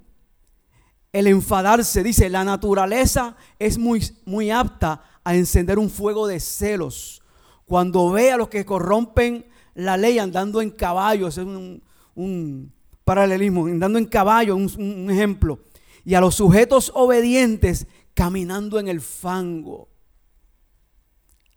El 1.12 1.27
enfadarse, 1.27 2.03
dice, 2.03 2.29
la 2.29 2.43
naturaleza 2.43 3.38
es 3.60 3.77
muy, 3.77 4.03
muy 4.25 4.51
apta 4.51 5.03
a 5.24 5.36
encender 5.36 5.79
un 5.79 5.89
fuego 5.89 6.27
de 6.27 6.39
celos. 6.39 7.22
Cuando 7.65 8.12
ve 8.12 8.31
a 8.31 8.38
los 8.38 8.50
que 8.50 8.65
corrompen 8.65 9.45
la 9.75 9.98
ley 9.98 10.19
andando 10.19 10.62
en 10.62 10.72
caballo, 10.72 11.27
es 11.27 11.38
un, 11.38 12.72
paralelismo, 13.03 13.67
andando 13.67 13.98
en 13.98 14.05
caballo, 14.05 14.55
un 14.55 15.07
ejemplo 15.10 15.60
y 16.06 16.14
a 16.14 16.22
los 16.22 16.36
sujetos 16.36 16.92
obedientes 16.94 17.88
caminando 18.14 18.80
en 18.80 18.88
el 18.88 19.02
fango. 19.02 19.90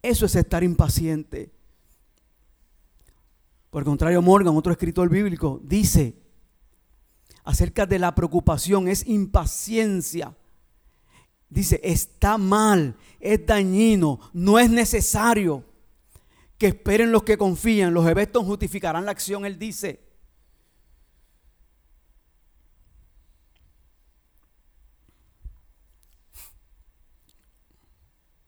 Eso 0.02 0.26
es 0.26 0.35
estar 0.35 0.64
impaciente. 0.64 1.52
Por 3.71 3.83
el 3.83 3.87
contrario, 3.87 4.23
Morgan, 4.23 4.57
otro 4.57 4.73
escritor 4.73 5.09
bíblico, 5.11 5.61
dice 5.62 6.17
acerca 7.45 7.87
de 7.87 7.99
la 7.99 8.14
preocupación, 8.14 8.88
es 8.88 9.07
impaciencia. 9.07 10.37
Dice, 11.49 11.81
está 11.83 12.37
mal, 12.37 12.97
es 13.21 13.47
dañino, 13.47 14.21
no 14.35 14.59
es 14.59 14.71
necesario 14.71 15.64
que 16.59 16.67
esperen 16.67 17.11
los 17.11 17.23
que 17.23 17.38
confían, 17.38 17.95
los 17.95 18.07
eventos 18.07 18.45
justificarán 18.45 19.07
la 19.07 19.12
acción, 19.12 19.47
él 19.47 19.59
dice. 19.59 20.07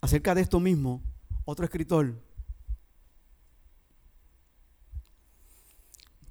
Acerca 0.00 0.34
de 0.34 0.40
esto 0.40 0.60
mismo, 0.60 1.02
otro 1.44 1.64
escritor, 1.64 2.14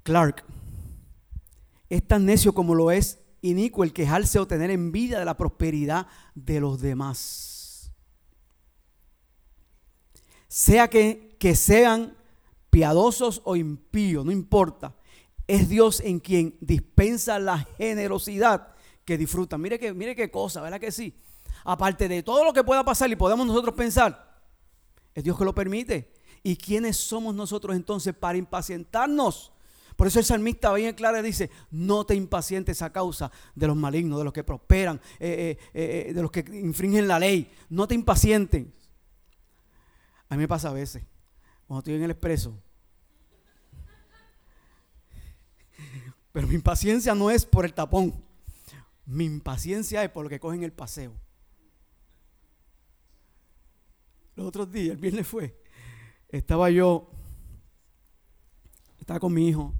Clark, 0.02 0.44
es 1.88 2.06
tan 2.06 2.24
necio 2.24 2.52
como 2.52 2.74
lo 2.74 2.90
es 2.90 3.20
inicuo 3.42 3.84
el 3.84 3.92
quejarse 3.92 4.38
o 4.38 4.46
tener 4.46 4.70
envidia 4.70 5.18
de 5.18 5.24
la 5.24 5.36
prosperidad 5.36 6.06
de 6.34 6.60
los 6.60 6.80
demás. 6.80 7.92
Sea 10.48 10.88
que, 10.88 11.36
que 11.38 11.54
sean 11.54 12.16
piadosos 12.70 13.40
o 13.44 13.56
impíos, 13.56 14.24
no 14.24 14.32
importa. 14.32 14.96
Es 15.46 15.68
Dios 15.68 16.00
en 16.00 16.20
quien 16.20 16.56
dispensa 16.60 17.38
la 17.38 17.58
generosidad 17.76 18.74
que 19.04 19.18
disfrutan. 19.18 19.60
Mire 19.60 19.78
que, 19.78 19.92
mire 19.92 20.14
qué 20.14 20.30
cosa, 20.30 20.60
¿verdad 20.60 20.80
que 20.80 20.92
sí? 20.92 21.14
Aparte 21.64 22.08
de 22.08 22.22
todo 22.22 22.44
lo 22.44 22.52
que 22.52 22.64
pueda 22.64 22.84
pasar 22.84 23.10
y 23.10 23.16
podemos 23.16 23.46
nosotros 23.46 23.74
pensar, 23.74 24.42
es 25.14 25.24
Dios 25.24 25.36
que 25.36 25.44
lo 25.44 25.54
permite. 25.54 26.12
¿Y 26.42 26.56
quiénes 26.56 26.96
somos 26.96 27.34
nosotros 27.34 27.76
entonces 27.76 28.14
para 28.14 28.38
impacientarnos? 28.38 29.52
Por 29.96 30.06
eso 30.06 30.18
el 30.18 30.24
salmista 30.24 30.72
bien 30.72 30.94
claro 30.94 31.22
dice, 31.22 31.50
no 31.70 32.06
te 32.06 32.14
impacientes 32.14 32.80
a 32.80 32.90
causa 32.90 33.30
de 33.54 33.66
los 33.66 33.76
malignos, 33.76 34.18
de 34.18 34.24
los 34.24 34.32
que 34.32 34.42
prosperan, 34.42 34.98
eh, 35.18 35.58
eh, 35.74 36.06
eh, 36.08 36.14
de 36.14 36.22
los 36.22 36.30
que 36.30 36.40
infringen 36.40 37.06
la 37.06 37.18
ley. 37.18 37.52
No 37.68 37.86
te 37.86 37.94
impacientes. 37.94 38.66
A 40.30 40.36
mí 40.36 40.40
me 40.40 40.48
pasa 40.48 40.70
a 40.70 40.72
veces, 40.72 41.02
cuando 41.66 41.80
estoy 41.80 41.94
en 41.96 42.04
el 42.04 42.12
expreso. 42.12 42.56
Pero 46.32 46.46
mi 46.46 46.54
impaciencia 46.54 47.14
no 47.14 47.30
es 47.30 47.44
por 47.44 47.66
el 47.66 47.74
tapón. 47.74 48.14
Mi 49.04 49.26
impaciencia 49.26 50.02
es 50.02 50.10
por 50.10 50.24
lo 50.24 50.30
que 50.30 50.40
cogen 50.40 50.62
el 50.62 50.72
paseo. 50.72 51.12
Los 54.40 54.48
otros 54.48 54.72
días, 54.72 54.94
el 54.94 54.96
viernes 54.96 55.26
fue, 55.26 55.54
estaba 56.30 56.70
yo, 56.70 57.10
estaba 58.98 59.20
con 59.20 59.34
mi 59.34 59.46
hijo, 59.48 59.74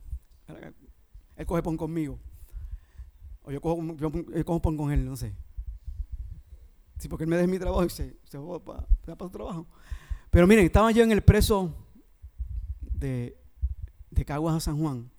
él 1.35 1.47
coge 1.47 1.63
pon 1.63 1.79
conmigo. 1.79 2.19
O 3.43 3.51
yo 3.51 3.59
cojo, 3.63 3.97
yo, 3.97 4.61
pan 4.61 4.77
con 4.77 4.93
él, 4.93 5.03
no 5.07 5.17
sé. 5.17 5.33
Sí, 6.99 7.09
porque 7.09 7.25
él 7.25 7.31
me 7.31 7.37
deja 7.37 7.49
mi 7.49 7.59
trabajo 7.59 7.87
y 7.87 7.89
se, 7.89 8.19
se 8.25 8.37
va 8.37 8.63
para, 8.63 8.87
para 9.07 9.17
su 9.19 9.31
trabajo. 9.31 9.67
Pero 10.29 10.47
miren, 10.47 10.67
estaba 10.67 10.91
yo 10.91 11.03
en 11.05 11.13
el 11.13 11.23
preso 11.23 11.75
de, 12.83 13.39
de 14.11 14.25
Caguas 14.27 14.57
a 14.57 14.61
San 14.61 14.79
Juan. 14.79 15.11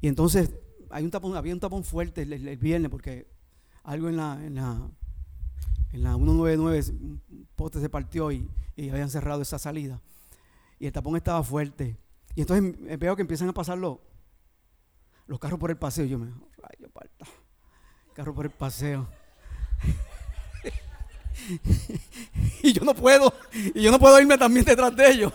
Y 0.00 0.06
entonces 0.06 0.54
hay 0.90 1.02
un 1.02 1.10
tapón, 1.10 1.36
había 1.36 1.54
un 1.54 1.58
tapón 1.58 1.82
fuerte 1.82 2.22
el- 2.22 2.32
el 2.46 2.56
viernes 2.56 2.88
porque 2.88 3.26
algo 3.82 4.08
en 4.08 4.16
la, 4.16 4.38
en 4.46 4.54
la, 4.54 4.88
en 5.94 6.02
la 6.02 6.16
199, 6.16 6.80
un 6.90 7.46
poste 7.54 7.80
se 7.80 7.88
partió 7.88 8.32
y, 8.32 8.50
habían 8.90 9.08
cerrado 9.08 9.42
esa 9.42 9.60
salida. 9.60 10.00
Y 10.80 10.86
el 10.86 10.92
tapón 10.92 11.16
estaba 11.16 11.40
fuerte. 11.44 11.96
Y 12.34 12.40
entonces 12.40 12.74
eh, 12.88 12.96
veo 12.96 13.14
que 13.14 13.22
empiezan 13.22 13.48
a 13.48 13.54
pasar 13.54 13.78
los, 13.78 13.98
los 15.28 15.38
carros 15.38 15.60
por 15.60 15.70
el 15.70 15.76
paseo. 15.76 16.04
Yo 16.04 16.18
me 16.18 16.26
rayo 16.26 16.90
parta. 16.92 17.26
Carro 18.12 18.34
por 18.34 18.46
el 18.46 18.50
paseo. 18.50 19.08
y 22.62 22.72
yo 22.72 22.84
no 22.84 22.94
puedo, 22.94 23.32
y 23.52 23.80
yo 23.80 23.92
no 23.92 24.00
puedo 24.00 24.20
irme 24.20 24.36
también 24.36 24.64
detrás 24.64 24.96
de 24.96 25.08
ellos. 25.08 25.32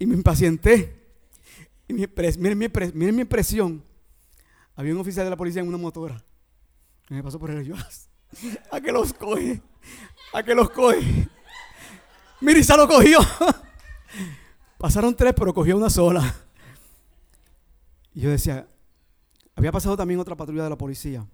Y 0.00 0.06
me 0.06 0.14
impacienté. 0.14 1.06
Y 1.86 1.92
mi 1.92 2.08
miren, 2.38 2.58
mi 2.58 2.68
miren 2.92 3.14
mi 3.14 3.22
impresión. 3.22 3.84
Había 4.74 4.92
un 4.92 5.00
oficial 5.00 5.24
de 5.24 5.30
la 5.30 5.36
policía 5.36 5.62
en 5.62 5.68
una 5.68 5.78
motora. 5.78 6.20
me 7.08 7.22
pasó 7.22 7.38
por 7.38 7.52
el 7.52 7.64
yo, 7.64 7.76
a 8.70 8.80
que 8.80 8.92
los 8.92 9.12
coge, 9.12 9.60
a 10.32 10.42
que 10.42 10.54
los 10.54 10.70
coge. 10.70 11.28
Se 12.62 12.76
lo 12.76 12.86
cogió. 12.86 13.18
Pasaron 14.78 15.14
tres, 15.16 15.32
pero 15.36 15.54
cogió 15.54 15.76
una 15.76 15.88
sola. 15.88 16.34
Y 18.14 18.20
yo 18.20 18.30
decía, 18.30 18.68
había 19.54 19.72
pasado 19.72 19.96
también 19.96 20.20
otra 20.20 20.36
patrulla 20.36 20.64
de 20.64 20.70
la 20.70 20.78
policía. 20.78 21.26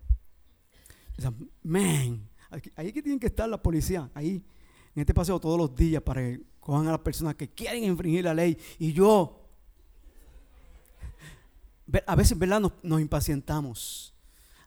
Yo 1.17 1.31
decía, 1.31 1.35
man, 1.63 2.29
ahí 2.77 2.93
que 2.93 3.03
tienen 3.03 3.19
que 3.19 3.27
estar 3.27 3.49
la 3.49 3.61
policía, 3.61 4.11
ahí, 4.15 4.43
en 4.95 5.01
este 5.01 5.13
paseo 5.13 5.41
todos 5.41 5.59
los 5.59 5.75
días 5.75 6.03
para 6.03 6.21
que 6.21 6.43
cojan 6.61 6.87
a 6.87 6.93
las 6.93 7.01
personas 7.01 7.35
que 7.35 7.51
quieren 7.51 7.85
infringir 7.85 8.25
la 8.25 8.35
ley. 8.35 8.57
Y 8.79 8.93
yo, 8.93 9.49
a 12.07 12.17
veces, 12.17 12.39
¿verdad? 12.39 12.61
Nos, 12.61 12.73
nos 12.83 13.01
impacientamos. 13.01 14.15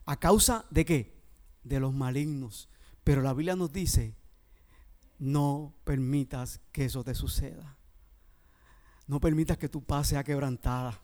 ¿A 0.04 0.18
causa 0.18 0.66
de 0.70 0.84
qué? 0.84 1.15
De 1.66 1.80
los 1.80 1.92
malignos. 1.92 2.68
Pero 3.02 3.22
la 3.22 3.32
Biblia 3.32 3.56
nos 3.56 3.72
dice, 3.72 4.14
no 5.18 5.74
permitas 5.84 6.60
que 6.72 6.84
eso 6.84 7.02
te 7.02 7.14
suceda. 7.14 7.76
No 9.06 9.20
permitas 9.20 9.56
que 9.56 9.68
tu 9.68 9.82
paz 9.82 10.08
sea 10.08 10.24
quebrantada. 10.24 11.00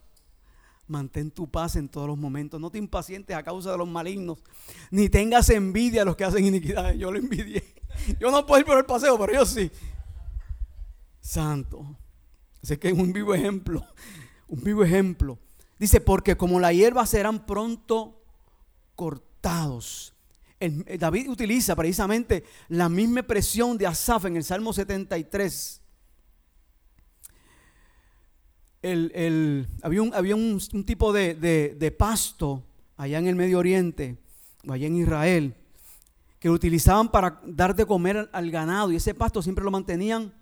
Mantén 0.86 1.30
tu 1.30 1.48
paz 1.50 1.76
en 1.76 1.88
todos 1.88 2.08
los 2.08 2.18
momentos. 2.18 2.60
No 2.60 2.70
te 2.70 2.78
impacientes 2.78 3.36
a 3.36 3.42
causa 3.42 3.70
de 3.72 3.78
los 3.78 3.88
malignos. 3.88 4.38
Ni 4.90 5.08
tengas 5.08 5.48
envidia 5.50 6.02
a 6.02 6.04
los 6.04 6.16
que 6.16 6.24
hacen 6.24 6.44
iniquidades. 6.44 6.98
Yo 6.98 7.10
lo 7.10 7.18
envidié. 7.18 7.64
Yo 8.20 8.30
no 8.30 8.44
puedo 8.44 8.60
ir 8.60 8.66
por 8.66 8.78
el 8.78 8.84
paseo, 8.84 9.18
pero 9.18 9.32
yo 9.34 9.46
sí. 9.46 9.70
Santo. 11.20 11.96
Así 12.62 12.76
que 12.76 12.88
es 12.88 12.98
un 12.98 13.12
vivo 13.12 13.34
ejemplo. 13.34 13.86
Un 14.48 14.62
vivo 14.62 14.82
ejemplo. 14.82 15.38
Dice, 15.78 16.00
porque 16.00 16.36
como 16.36 16.58
la 16.58 16.72
hierba 16.72 17.06
serán 17.06 17.46
pronto 17.46 18.22
cortados. 18.96 20.11
El 20.62 20.84
David 20.96 21.28
utiliza 21.28 21.74
precisamente 21.74 22.44
la 22.68 22.88
misma 22.88 23.18
expresión 23.18 23.76
de 23.76 23.84
Asaf 23.88 24.26
en 24.26 24.36
el 24.36 24.44
Salmo 24.44 24.72
73. 24.72 25.82
El- 28.80 29.10
el- 29.12 29.68
había 29.82 30.36
un, 30.36 30.60
tipo 30.86 31.12
de, 31.12 31.96
pasto 31.98 32.62
allá 32.96 33.18
en 33.18 33.26
el 33.26 33.34
Medio 33.34 33.58
Oriente, 33.58 34.18
o 34.64 34.72
allá 34.72 34.86
en 34.86 34.98
Israel, 34.98 35.56
que 36.38 36.46
lo 36.46 36.54
utilizaban 36.54 37.10
para 37.10 37.40
dar 37.44 37.74
de 37.74 37.84
comer 37.84 38.30
al, 38.32 38.50
ganado 38.52 38.92
y 38.92 38.96
ese 38.96 39.14
pasto 39.14 39.42
siempre 39.42 39.64
lo 39.64 39.72
mantenían 39.72 40.32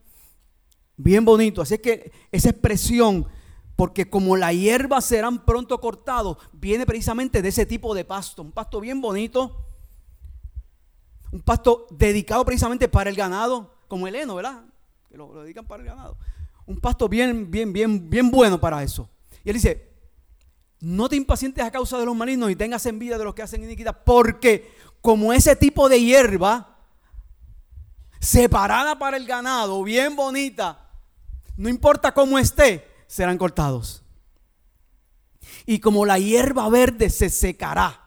bien 0.98 1.24
bonito. 1.24 1.62
Así 1.62 1.78
que 1.78 2.12
esa 2.30 2.50
expresión, 2.50 3.26
porque 3.74 4.10
como 4.10 4.36
la 4.36 4.52
hierba 4.52 5.00
serán 5.00 5.46
pronto 5.46 5.80
cortados, 5.80 6.36
viene 6.52 6.84
precisamente 6.84 7.40
de 7.40 7.48
ese 7.48 7.64
tipo 7.64 7.94
de 7.94 8.04
pasto, 8.04 8.42
un 8.42 8.52
pasto 8.52 8.80
bien 8.80 9.00
bonito, 9.00 9.66
un 11.32 11.40
pasto 11.40 11.86
dedicado 11.90 12.44
precisamente 12.44 12.88
para 12.88 13.10
el 13.10 13.16
ganado, 13.16 13.74
como 13.88 14.06
el 14.06 14.14
heno, 14.14 14.34
¿verdad? 14.34 14.64
Que 15.08 15.16
lo, 15.16 15.42
dedican 15.42 15.66
para 15.66 15.82
el 15.82 15.88
ganado. 15.88 16.16
Un 16.66 16.80
pasto 16.80 17.08
bien, 17.08 17.50
bien, 17.50 17.72
bien, 17.72 18.08
bien 18.08 18.30
bueno 18.30 18.60
para 18.60 18.82
eso. 18.82 19.08
Y 19.44 19.50
él 19.50 19.54
dice, 19.54 19.90
no 20.80 21.08
te 21.08 21.16
impacientes 21.16 21.64
a 21.64 21.70
causa 21.70 21.98
de 21.98 22.06
los 22.06 22.16
malignos 22.16 22.50
y 22.50 22.56
tengas 22.56 22.86
envidia 22.86 23.18
de 23.18 23.24
los 23.24 23.34
que 23.34 23.42
hacen 23.42 23.62
iniquidad, 23.62 24.02
porque 24.04 24.74
como 25.00 25.32
ese 25.32 25.56
tipo 25.56 25.88
de 25.88 26.00
hierba, 26.00 26.78
separada 28.20 28.98
para 28.98 29.16
el 29.16 29.26
ganado, 29.26 29.82
bien 29.82 30.16
bonita, 30.16 30.90
no 31.56 31.68
importa 31.68 32.12
cómo 32.12 32.38
esté, 32.38 32.86
serán 33.06 33.38
cortados. 33.38 34.02
Y 35.66 35.78
como 35.80 36.06
la 36.06 36.18
hierba 36.18 36.68
verde 36.68 37.10
se 37.10 37.28
secará. 37.28 37.99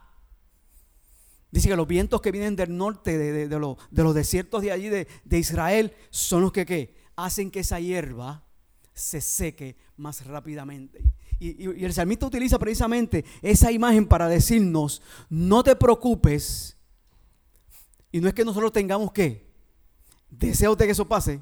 Dice 1.53 1.69
que 1.69 1.75
los 1.75 1.87
vientos 1.87 2.19
que 2.19 2.31
vienen 2.31 2.55
del 2.55 2.75
norte, 2.75 3.15
de, 3.15 3.47
de- 3.47 3.59
los, 3.59 3.77
de 3.91 4.01
los 4.03 4.15
desiertos 4.15 4.63
de 4.63 4.71
allí 4.71 4.89
de, 4.89 5.07
Israel, 5.37 5.93
son 6.09 6.41
los 6.41 6.51
que 6.51 6.65
¿qué? 6.65 6.95
hacen 7.15 7.51
que 7.51 7.59
esa 7.59 7.79
hierba 7.79 8.43
se 8.91 9.21
seque 9.21 9.75
más 9.95 10.25
rápidamente. 10.25 11.03
Y, 11.37 11.49
y- 11.63 11.81
y 11.81 11.85
el 11.85 11.93
salmista 11.93 12.25
utiliza 12.25 12.57
precisamente 12.57 13.23
esa 13.43 13.71
imagen 13.71 14.07
para 14.07 14.27
decirnos, 14.27 15.03
no 15.29 15.61
te 15.61 15.75
preocupes. 15.75 16.75
Y 18.11 18.19
no 18.19 18.27
es 18.29 18.33
que 18.33 18.43
nosotros 18.45 18.71
tengamos 18.71 19.11
que 19.11 19.45
deseos 20.31 20.75
de 20.75 20.85
que 20.85 20.91
eso 20.93 21.07
pase. 21.07 21.39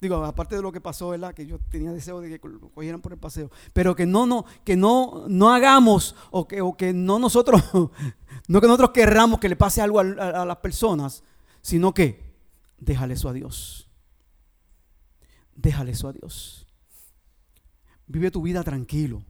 Digo, 0.00 0.16
aparte 0.24 0.54
de 0.54 0.62
lo 0.62 0.70
que 0.70 0.80
pasó, 0.80 1.08
¿verdad? 1.08 1.34
Que 1.34 1.46
yo 1.46 1.58
tenía 1.70 1.90
deseo 1.90 2.20
de 2.20 2.38
que 2.38 2.48
lo 2.48 2.68
cogieran 2.70 3.00
por 3.00 3.12
el 3.12 3.18
paseo. 3.18 3.50
Pero 3.72 3.96
que 3.96 4.04
no, 4.04 4.26
no, 4.26 4.44
que 4.62 4.76
no, 4.76 5.24
no 5.26 5.52
hagamos 5.52 6.14
o 6.30 6.46
que, 6.46 6.60
o 6.60 6.76
que 6.76 6.92
no 6.92 7.18
nosotros, 7.18 7.62
no 8.48 8.60
que 8.60 8.66
nosotros 8.66 8.90
querramos 8.90 9.40
que 9.40 9.48
le 9.48 9.56
pase 9.56 9.80
algo 9.80 10.00
a, 10.00 10.44
las 10.44 10.56
personas, 10.58 11.22
sino 11.62 11.92
que 11.92 12.34
déjale 12.78 13.14
eso 13.14 13.28
a 13.28 13.32
Dios. 13.32 13.88
Déjale 15.54 15.92
eso 15.92 16.08
a 16.08 16.12
Dios. 16.12 16.66
Vive 18.06 18.30
tu 18.30 18.42
vida 18.42 18.62
tranquilo. 18.62 19.24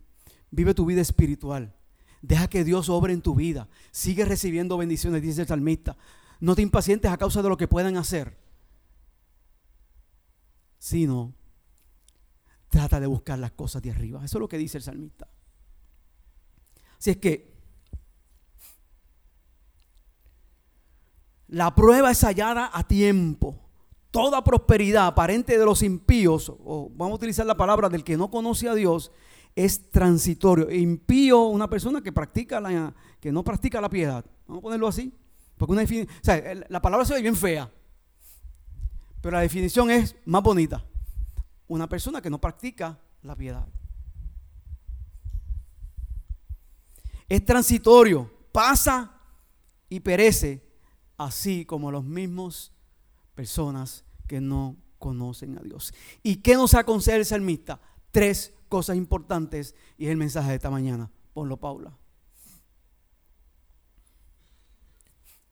Vive 0.50 0.74
tu 0.74 0.84
vida 0.84 1.00
espiritual. 1.00 1.74
Deja 2.20 2.48
que 2.48 2.64
Dios 2.64 2.88
obre 2.88 3.12
en 3.12 3.22
tu 3.22 3.34
vida. 3.34 3.68
Sigue 3.90 4.24
recibiendo 4.24 4.76
bendiciones, 4.76 5.22
dice 5.22 5.42
el 5.42 5.48
salmista. 5.48 5.96
No 6.40 6.54
te 6.54 6.62
impacientes 6.62 7.10
a 7.10 7.16
causa 7.16 7.42
de 7.42 7.48
lo 7.48 7.56
que 7.56 7.68
puedan 7.68 7.96
hacer 7.96 8.36
sino 10.86 11.34
trata 12.68 13.00
de 13.00 13.08
buscar 13.08 13.40
las 13.40 13.50
cosas 13.50 13.82
de 13.82 13.90
arriba. 13.90 14.24
Eso 14.24 14.38
es 14.38 14.40
lo 14.40 14.48
que 14.48 14.56
dice 14.56 14.78
el 14.78 14.84
salmista. 14.84 15.28
Así 16.96 17.10
es 17.10 17.16
que 17.16 17.55
la 21.48 21.74
prueba 21.74 22.10
es 22.10 22.22
hallada 22.22 22.70
a 22.72 22.86
tiempo. 22.86 23.60
Toda 24.10 24.42
prosperidad 24.42 25.06
aparente 25.06 25.58
de 25.58 25.64
los 25.64 25.82
impíos, 25.82 26.52
o 26.64 26.90
vamos 26.94 27.12
a 27.12 27.16
utilizar 27.16 27.46
la 27.46 27.56
palabra 27.56 27.88
del 27.88 28.04
que 28.04 28.16
no 28.16 28.30
conoce 28.30 28.68
a 28.68 28.74
Dios, 28.74 29.12
es 29.54 29.90
transitorio. 29.90 30.70
Impío, 30.70 31.44
una 31.44 31.68
persona 31.68 32.02
que 32.02 32.12
practica 32.12 32.60
la, 32.60 32.94
que 33.20 33.32
no 33.32 33.44
practica 33.44 33.80
la 33.80 33.88
piedad. 33.88 34.24
Vamos 34.46 34.60
a 34.60 34.62
ponerlo 34.62 34.86
así. 34.86 35.12
Porque 35.56 35.72
una 35.72 35.82
o 35.82 36.24
sea, 36.24 36.42
la 36.68 36.82
palabra 36.82 37.06
se 37.06 37.14
ve 37.14 37.22
bien 37.22 37.36
fea. 37.36 37.70
Pero 39.20 39.36
la 39.36 39.42
definición 39.42 39.90
es 39.90 40.14
más 40.26 40.42
bonita. 40.42 40.84
Una 41.68 41.88
persona 41.88 42.20
que 42.20 42.30
no 42.30 42.40
practica 42.40 42.98
la 43.22 43.34
piedad. 43.34 43.66
Es 47.28 47.44
transitorio, 47.44 48.30
pasa 48.52 49.20
y 49.88 50.00
perece, 50.00 50.65
así 51.16 51.64
como 51.64 51.90
los 51.90 52.04
mismos 52.04 52.72
personas 53.34 54.04
que 54.26 54.40
no 54.40 54.76
conocen 54.98 55.58
a 55.58 55.62
Dios. 55.62 55.92
¿Y 56.22 56.36
qué 56.36 56.54
nos 56.54 56.74
aconseja 56.74 57.16
el 57.16 57.24
salmista? 57.24 57.80
Tres 58.10 58.52
cosas 58.68 58.96
importantes 58.96 59.74
y 59.98 60.06
es 60.06 60.10
el 60.10 60.16
mensaje 60.16 60.50
de 60.50 60.56
esta 60.56 60.70
mañana. 60.70 61.10
Ponlo, 61.32 61.56
Paula. 61.58 61.96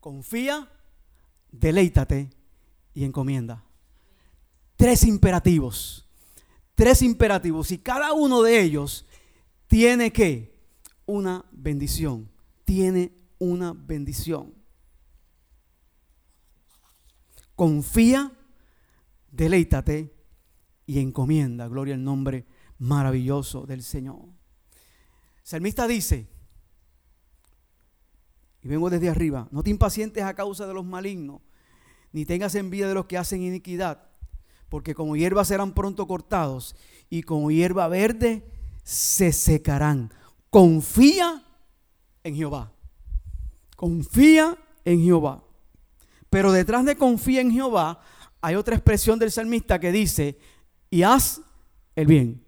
Confía, 0.00 0.68
deleítate 1.50 2.30
y 2.94 3.04
encomienda. 3.04 3.64
Tres 4.76 5.04
imperativos. 5.04 6.06
Tres 6.74 7.02
imperativos. 7.02 7.70
Y 7.70 7.78
cada 7.78 8.12
uno 8.12 8.42
de 8.42 8.60
ellos 8.60 9.06
tiene 9.66 10.12
que 10.12 10.54
una 11.06 11.44
bendición. 11.52 12.28
Tiene 12.64 13.12
una 13.38 13.72
bendición. 13.72 14.52
Confía, 17.54 18.32
deleítate 19.30 20.14
y 20.86 20.98
encomienda. 21.00 21.68
Gloria 21.68 21.94
al 21.94 22.04
nombre 22.04 22.46
maravilloso 22.78 23.66
del 23.66 23.82
Señor. 23.82 24.26
Salmista 25.42 25.86
dice, 25.86 26.26
y 28.62 28.68
vengo 28.68 28.88
desde 28.88 29.10
arriba, 29.10 29.46
no 29.50 29.62
te 29.62 29.70
impacientes 29.70 30.24
a 30.24 30.34
causa 30.34 30.66
de 30.66 30.74
los 30.74 30.84
malignos, 30.84 31.42
ni 32.12 32.24
tengas 32.24 32.54
envidia 32.54 32.88
de 32.88 32.94
los 32.94 33.06
que 33.06 33.18
hacen 33.18 33.42
iniquidad, 33.42 34.08
porque 34.68 34.94
como 34.94 35.16
hierba 35.16 35.44
serán 35.44 35.74
pronto 35.74 36.06
cortados 36.06 36.74
y 37.10 37.22
como 37.22 37.50
hierba 37.50 37.86
verde 37.88 38.50
se 38.82 39.32
secarán. 39.32 40.12
Confía 40.50 41.44
en 42.22 42.34
Jehová. 42.34 42.72
Confía 43.76 44.56
en 44.84 45.02
Jehová. 45.02 45.43
Pero 46.34 46.50
detrás 46.50 46.84
de 46.84 46.96
confía 46.96 47.42
en 47.42 47.52
Jehová 47.52 48.00
hay 48.40 48.56
otra 48.56 48.74
expresión 48.74 49.20
del 49.20 49.30
salmista 49.30 49.78
que 49.78 49.92
dice, 49.92 50.36
y 50.90 51.04
haz 51.04 51.40
el 51.94 52.08
bien. 52.08 52.44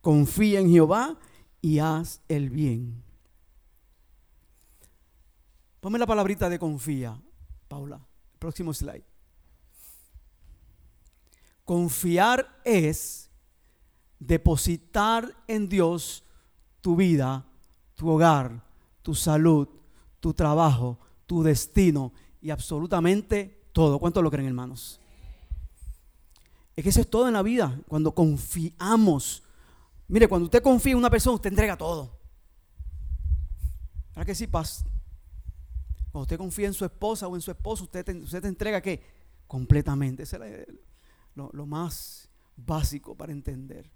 Confía 0.00 0.58
en 0.58 0.68
Jehová 0.68 1.16
y 1.60 1.78
haz 1.78 2.20
el 2.26 2.50
bien. 2.50 3.00
Ponme 5.78 6.00
la 6.00 6.06
palabrita 6.08 6.50
de 6.50 6.58
confía, 6.58 7.16
Paula. 7.68 8.04
Próximo 8.40 8.74
slide. 8.74 9.04
Confiar 11.64 12.60
es 12.64 13.30
depositar 14.18 15.32
en 15.46 15.68
Dios 15.68 16.24
tu 16.80 16.96
vida, 16.96 17.46
tu 17.94 18.08
hogar, 18.08 18.64
tu 19.02 19.14
salud, 19.14 19.68
tu 20.18 20.34
trabajo, 20.34 20.98
tu 21.24 21.44
destino 21.44 22.12
y 22.40 22.50
absolutamente 22.50 23.68
todo. 23.72 23.98
¿Cuánto 23.98 24.22
lo 24.22 24.30
creen, 24.30 24.48
hermanos? 24.48 25.00
Es 26.76 26.84
que 26.84 26.90
eso 26.90 27.00
es 27.00 27.10
todo 27.10 27.26
en 27.26 27.34
la 27.34 27.42
vida. 27.42 27.80
Cuando 27.88 28.14
confiamos. 28.14 29.42
Mire, 30.06 30.28
cuando 30.28 30.44
usted 30.44 30.62
confía 30.62 30.92
en 30.92 30.98
una 30.98 31.10
persona, 31.10 31.34
usted 31.34 31.50
entrega 31.50 31.76
todo. 31.76 32.18
¿Verdad 34.10 34.26
que 34.26 34.34
sí, 34.34 34.46
paz? 34.46 34.84
Cuando 36.10 36.22
usted 36.22 36.38
confía 36.38 36.66
en 36.66 36.74
su 36.74 36.84
esposa 36.84 37.28
o 37.28 37.34
en 37.34 37.42
su 37.42 37.50
esposo, 37.50 37.84
usted 37.84 38.04
te, 38.04 38.14
usted 38.16 38.42
te 38.42 38.48
entrega 38.48 38.80
qué? 38.80 39.02
Completamente. 39.46 40.22
Eso 40.22 40.42
es 40.42 40.66
lo, 41.34 41.50
lo 41.52 41.66
más 41.66 42.28
básico 42.56 43.16
para 43.16 43.32
entender. 43.32 43.90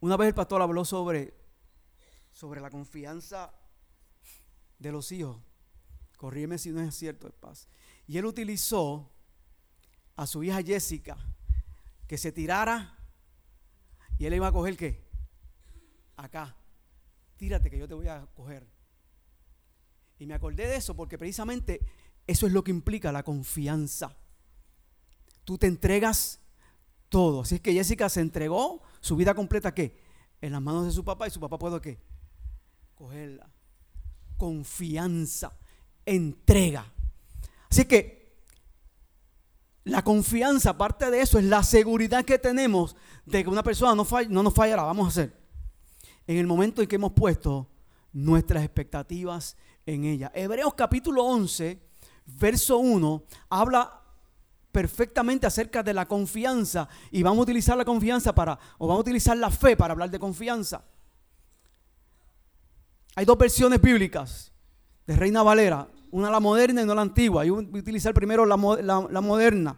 Una 0.00 0.16
vez 0.16 0.28
el 0.28 0.34
pastor 0.34 0.60
habló 0.60 0.84
sobre, 0.84 1.34
sobre 2.30 2.60
la 2.60 2.70
confianza 2.70 3.52
de 4.78 4.92
los 4.92 5.10
hijos. 5.12 5.38
Corríeme 6.24 6.56
si 6.56 6.70
no 6.70 6.80
es 6.80 6.94
cierto, 6.94 7.30
paz. 7.32 7.68
Y 8.06 8.16
él 8.16 8.24
utilizó 8.24 9.10
a 10.16 10.26
su 10.26 10.42
hija 10.42 10.62
Jessica 10.62 11.18
que 12.06 12.16
se 12.16 12.32
tirara 12.32 12.96
y 14.16 14.24
él 14.24 14.32
iba 14.32 14.46
a 14.46 14.52
coger 14.52 14.74
qué? 14.74 15.06
Acá. 16.16 16.56
Tírate 17.36 17.68
que 17.68 17.76
yo 17.76 17.86
te 17.86 17.92
voy 17.92 18.08
a 18.08 18.26
coger. 18.34 18.66
Y 20.18 20.24
me 20.24 20.32
acordé 20.32 20.66
de 20.66 20.76
eso 20.76 20.96
porque 20.96 21.18
precisamente 21.18 21.82
eso 22.26 22.46
es 22.46 22.54
lo 22.54 22.64
que 22.64 22.70
implica 22.70 23.12
la 23.12 23.22
confianza. 23.22 24.16
Tú 25.44 25.58
te 25.58 25.66
entregas 25.66 26.40
todo. 27.10 27.42
Así 27.42 27.56
es 27.56 27.60
que 27.60 27.74
Jessica 27.74 28.08
se 28.08 28.22
entregó 28.22 28.80
su 29.02 29.14
vida 29.14 29.34
completa 29.34 29.74
¿qué? 29.74 30.00
En 30.40 30.52
las 30.52 30.62
manos 30.62 30.86
de 30.86 30.90
su 30.90 31.04
papá 31.04 31.28
y 31.28 31.30
su 31.30 31.40
papá 31.40 31.58
puede 31.58 31.82
qué? 31.82 31.98
Cogerla. 32.94 33.46
Confianza, 34.38 35.58
entrega. 36.06 36.92
Así 37.70 37.84
que 37.84 38.14
la 39.84 40.02
confianza, 40.02 40.70
aparte 40.70 41.10
de 41.10 41.20
eso, 41.20 41.38
es 41.38 41.44
la 41.44 41.62
seguridad 41.62 42.24
que 42.24 42.38
tenemos 42.38 42.96
de 43.26 43.44
que 43.44 43.50
una 43.50 43.62
persona 43.62 43.94
no, 43.94 44.06
no 44.28 44.42
nos 44.42 44.54
fallará. 44.54 44.84
Vamos 44.84 45.06
a 45.06 45.08
hacer. 45.08 45.36
En 46.26 46.38
el 46.38 46.46
momento 46.46 46.80
en 46.80 46.88
que 46.88 46.96
hemos 46.96 47.12
puesto 47.12 47.68
nuestras 48.12 48.64
expectativas 48.64 49.56
en 49.84 50.04
ella. 50.04 50.32
Hebreos 50.34 50.74
capítulo 50.74 51.24
11, 51.24 51.78
verso 52.26 52.78
1, 52.78 53.24
habla 53.50 54.00
perfectamente 54.72 55.46
acerca 55.46 55.82
de 55.82 55.92
la 55.92 56.06
confianza 56.06 56.88
y 57.10 57.22
vamos 57.22 57.40
a 57.40 57.42
utilizar 57.42 57.76
la 57.76 57.84
confianza 57.84 58.34
para, 58.34 58.58
o 58.78 58.86
vamos 58.86 59.00
a 59.00 59.02
utilizar 59.02 59.36
la 59.36 59.50
fe 59.50 59.76
para 59.76 59.92
hablar 59.92 60.10
de 60.10 60.18
confianza. 60.18 60.84
Hay 63.14 63.24
dos 63.24 63.38
versiones 63.38 63.80
bíblicas 63.80 64.52
de 65.06 65.14
Reina 65.14 65.42
Valera, 65.42 65.88
una 66.14 66.30
la 66.30 66.38
moderna 66.38 66.80
y 66.80 66.86
no 66.86 66.94
la 66.94 67.02
antigua. 67.02 67.44
Yo 67.44 67.56
voy 67.56 67.80
a 67.80 67.82
utilizar 67.82 68.14
primero 68.14 68.46
la, 68.46 68.56
la 69.10 69.20
moderna, 69.20 69.76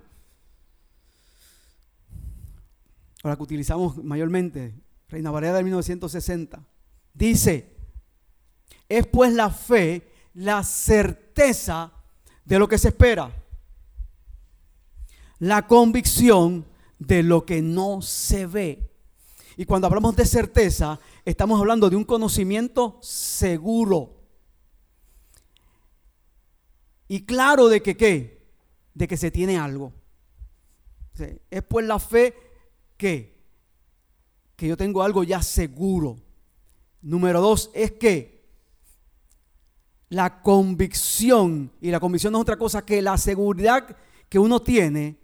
la 3.22 3.36
que 3.36 3.42
utilizamos 3.42 3.96
mayormente, 4.04 4.74
Reina 5.08 5.30
Valera 5.30 5.56
de 5.56 5.62
1960. 5.62 6.62
Dice, 7.14 7.74
es 8.86 9.06
pues 9.06 9.32
la 9.32 9.48
fe, 9.48 10.12
la 10.34 10.62
certeza 10.62 11.90
de 12.44 12.58
lo 12.58 12.68
que 12.68 12.76
se 12.76 12.88
espera. 12.88 13.32
La 15.38 15.66
convicción 15.66 16.66
de 16.98 17.22
lo 17.22 17.46
que 17.46 17.62
no 17.62 18.02
se 18.02 18.44
ve. 18.46 18.90
Y 19.56 19.64
cuando 19.64 19.86
hablamos 19.86 20.14
de 20.16 20.26
certeza, 20.26 21.00
estamos 21.24 21.58
hablando 21.58 21.88
de 21.88 21.96
un 21.96 22.04
conocimiento 22.04 22.98
seguro. 23.00 24.15
Y 27.08 27.24
claro 27.24 27.68
de 27.68 27.82
que 27.82 27.96
qué? 27.96 28.46
De 28.94 29.06
que 29.06 29.16
se 29.16 29.30
tiene 29.30 29.58
algo. 29.58 29.92
Es 31.50 31.62
pues 31.62 31.86
la 31.86 31.98
fe 31.98 32.34
que, 32.96 33.36
yo 34.58 34.76
tengo 34.76 35.02
algo 35.02 35.24
ya 35.24 35.42
seguro. 35.42 36.18
Número 37.02 37.40
dos 37.40 37.70
es 37.74 37.92
que 37.92 38.44
la 40.08 40.42
convicción, 40.42 41.72
y 41.80 41.90
la 41.90 42.00
convicción 42.00 42.32
no 42.32 42.38
es 42.38 42.42
otra 42.42 42.56
cosa 42.56 42.84
que 42.84 43.02
la 43.02 43.16
seguridad 43.18 43.96
que 44.28 44.38
uno 44.38 44.60
tiene 44.60 45.18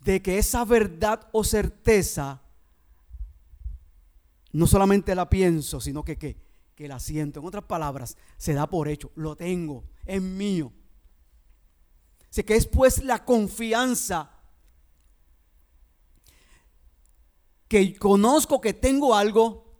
de 0.00 0.22
que 0.22 0.38
esa 0.38 0.64
verdad 0.64 1.28
o 1.32 1.44
certeza 1.44 2.40
no 4.52 4.66
solamente 4.66 5.14
la 5.14 5.28
pienso, 5.28 5.80
sino 5.80 6.02
que, 6.02 6.36
que 6.80 6.88
la 6.88 6.98
siento. 6.98 7.40
En 7.40 7.46
otras 7.46 7.64
palabras, 7.64 8.16
se 8.38 8.54
da 8.54 8.66
por 8.66 8.88
hecho, 8.88 9.12
lo 9.14 9.36
tengo, 9.36 9.84
es 10.06 10.22
mío. 10.22 10.72
Así 12.30 12.42
que 12.42 12.56
es 12.56 12.66
pues 12.66 13.04
la 13.04 13.22
confianza 13.22 14.30
que 17.68 17.94
conozco 17.98 18.62
que 18.62 18.72
tengo 18.72 19.14
algo 19.14 19.76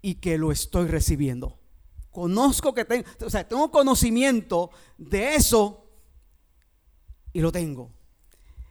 y 0.00 0.14
que 0.14 0.38
lo 0.38 0.52
estoy 0.52 0.86
recibiendo. 0.86 1.58
Conozco 2.10 2.72
que 2.72 2.86
tengo, 2.86 3.06
o 3.22 3.28
sea, 3.28 3.46
tengo 3.46 3.70
conocimiento 3.70 4.70
de 4.96 5.34
eso 5.34 5.86
y 7.34 7.40
lo 7.42 7.52
tengo. 7.52 7.92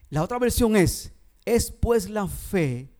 La 0.09 0.23
otra 0.23 0.39
versión 0.39 0.75
es, 0.75 1.13
es 1.45 1.69
pues 1.69 2.09
la 2.09 2.27
fe, 2.27 2.91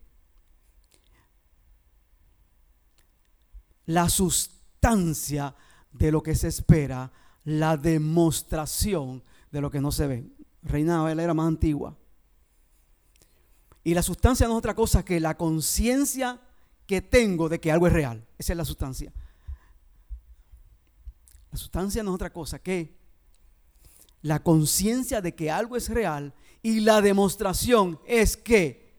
la 3.86 4.08
sustancia 4.08 5.54
de 5.92 6.12
lo 6.12 6.22
que 6.22 6.34
se 6.34 6.48
espera, 6.48 7.10
la 7.44 7.76
demostración 7.76 9.22
de 9.50 9.60
lo 9.60 9.70
que 9.70 9.80
no 9.80 9.92
se 9.92 10.06
ve. 10.06 10.26
Reina 10.62 11.02
Valera 11.02 11.32
más 11.32 11.46
antigua. 11.46 11.96
Y 13.84 13.94
la 13.94 14.02
sustancia 14.02 14.46
no 14.46 14.54
es 14.54 14.58
otra 14.58 14.74
cosa 14.74 15.04
que 15.04 15.20
la 15.20 15.36
conciencia 15.36 16.40
que 16.86 17.02
tengo 17.02 17.48
de 17.48 17.60
que 17.60 17.70
algo 17.70 17.86
es 17.86 17.92
real. 17.92 18.26
Esa 18.36 18.52
es 18.52 18.56
la 18.56 18.64
sustancia. 18.64 19.12
La 21.52 21.58
sustancia 21.58 22.02
no 22.02 22.10
es 22.10 22.14
otra 22.16 22.32
cosa 22.32 22.58
que 22.58 22.96
la 24.22 24.42
conciencia 24.42 25.20
de 25.20 25.34
que 25.34 25.50
algo 25.50 25.76
es 25.76 25.88
real 25.88 26.34
y 26.62 26.80
la 26.80 27.00
demostración 27.00 28.00
es 28.06 28.36
que, 28.36 28.92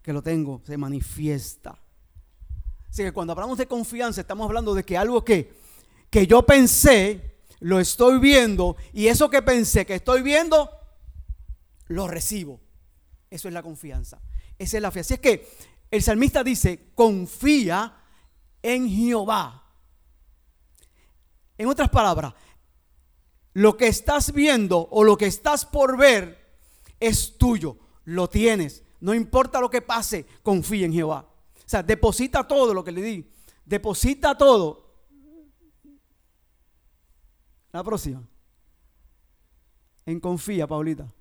que 0.00 0.12
lo 0.14 0.22
tengo, 0.22 0.62
se 0.64 0.78
manifiesta. 0.78 1.83
Así 2.94 3.02
que 3.02 3.10
cuando 3.10 3.32
hablamos 3.32 3.58
de 3.58 3.66
confianza 3.66 4.20
estamos 4.20 4.46
hablando 4.46 4.72
de 4.72 4.84
que 4.84 4.96
algo 4.96 5.24
que, 5.24 5.52
que 6.10 6.28
yo 6.28 6.46
pensé, 6.46 7.40
lo 7.58 7.80
estoy 7.80 8.20
viendo 8.20 8.76
y 8.92 9.08
eso 9.08 9.28
que 9.28 9.42
pensé 9.42 9.84
que 9.84 9.96
estoy 9.96 10.22
viendo, 10.22 10.70
lo 11.88 12.06
recibo. 12.06 12.60
Eso 13.28 13.48
es 13.48 13.54
la 13.54 13.64
confianza. 13.64 14.22
Esa 14.56 14.76
es 14.76 14.80
la 14.80 14.92
fe. 14.92 15.00
Así 15.00 15.14
es 15.14 15.18
que 15.18 15.44
el 15.90 16.04
salmista 16.04 16.44
dice, 16.44 16.92
confía 16.94 17.96
en 18.62 18.88
Jehová 18.88 19.64
en 21.58 21.66
otras 21.66 21.90
palabras, 21.90 22.32
lo 23.54 23.76
que 23.76 23.88
estás 23.88 24.32
viendo 24.32 24.86
o 24.92 25.02
lo 25.02 25.16
que 25.16 25.26
estás 25.26 25.66
por 25.66 25.96
ver 25.96 26.56
es 27.00 27.38
tuyo, 27.38 27.76
lo 28.04 28.28
tienes. 28.28 28.84
No 29.00 29.14
importa 29.14 29.60
lo 29.60 29.68
que 29.68 29.82
pase, 29.82 30.26
confía 30.44 30.86
en 30.86 30.92
Jehová. 30.92 31.33
O 31.64 31.68
sea, 31.68 31.82
deposita 31.82 32.46
todo 32.46 32.74
lo 32.74 32.84
que 32.84 32.92
le 32.92 33.02
di. 33.02 33.30
Deposita 33.64 34.36
todo. 34.36 34.84
La 37.72 37.82
próxima. 37.82 38.22
En 40.06 40.20
confía, 40.20 40.66
Paulita. 40.66 41.12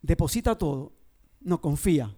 Deposita 0.00 0.56
todo. 0.56 0.92
No, 1.40 1.60
confía. 1.60 2.14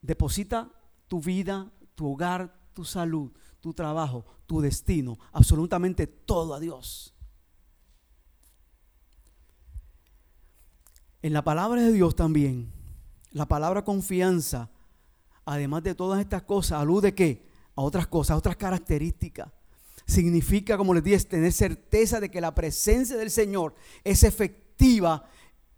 Deposita 0.00 0.70
tu 1.06 1.20
vida, 1.20 1.70
tu 1.94 2.10
hogar, 2.10 2.52
tu 2.72 2.84
salud, 2.84 3.30
tu 3.60 3.72
trabajo, 3.72 4.24
tu 4.46 4.60
destino, 4.60 5.18
absolutamente 5.32 6.06
todo 6.06 6.54
a 6.54 6.60
Dios. 6.60 7.11
En 11.22 11.32
la 11.32 11.42
palabra 11.42 11.80
de 11.80 11.92
Dios 11.92 12.16
también, 12.16 12.72
la 13.30 13.46
palabra 13.46 13.84
confianza, 13.84 14.70
además 15.44 15.84
de 15.84 15.94
todas 15.94 16.20
estas 16.20 16.42
cosas, 16.42 16.80
alude 16.80 17.14
que 17.14 17.46
a 17.76 17.82
otras 17.82 18.08
cosas, 18.08 18.32
a 18.32 18.36
otras 18.36 18.56
características. 18.56 19.48
Significa, 20.04 20.76
como 20.76 20.92
les 20.92 21.04
dije, 21.04 21.20
tener 21.20 21.52
certeza 21.52 22.18
de 22.18 22.28
que 22.28 22.40
la 22.40 22.54
presencia 22.54 23.16
del 23.16 23.30
Señor 23.30 23.74
es 24.02 24.24
efectiva 24.24 25.24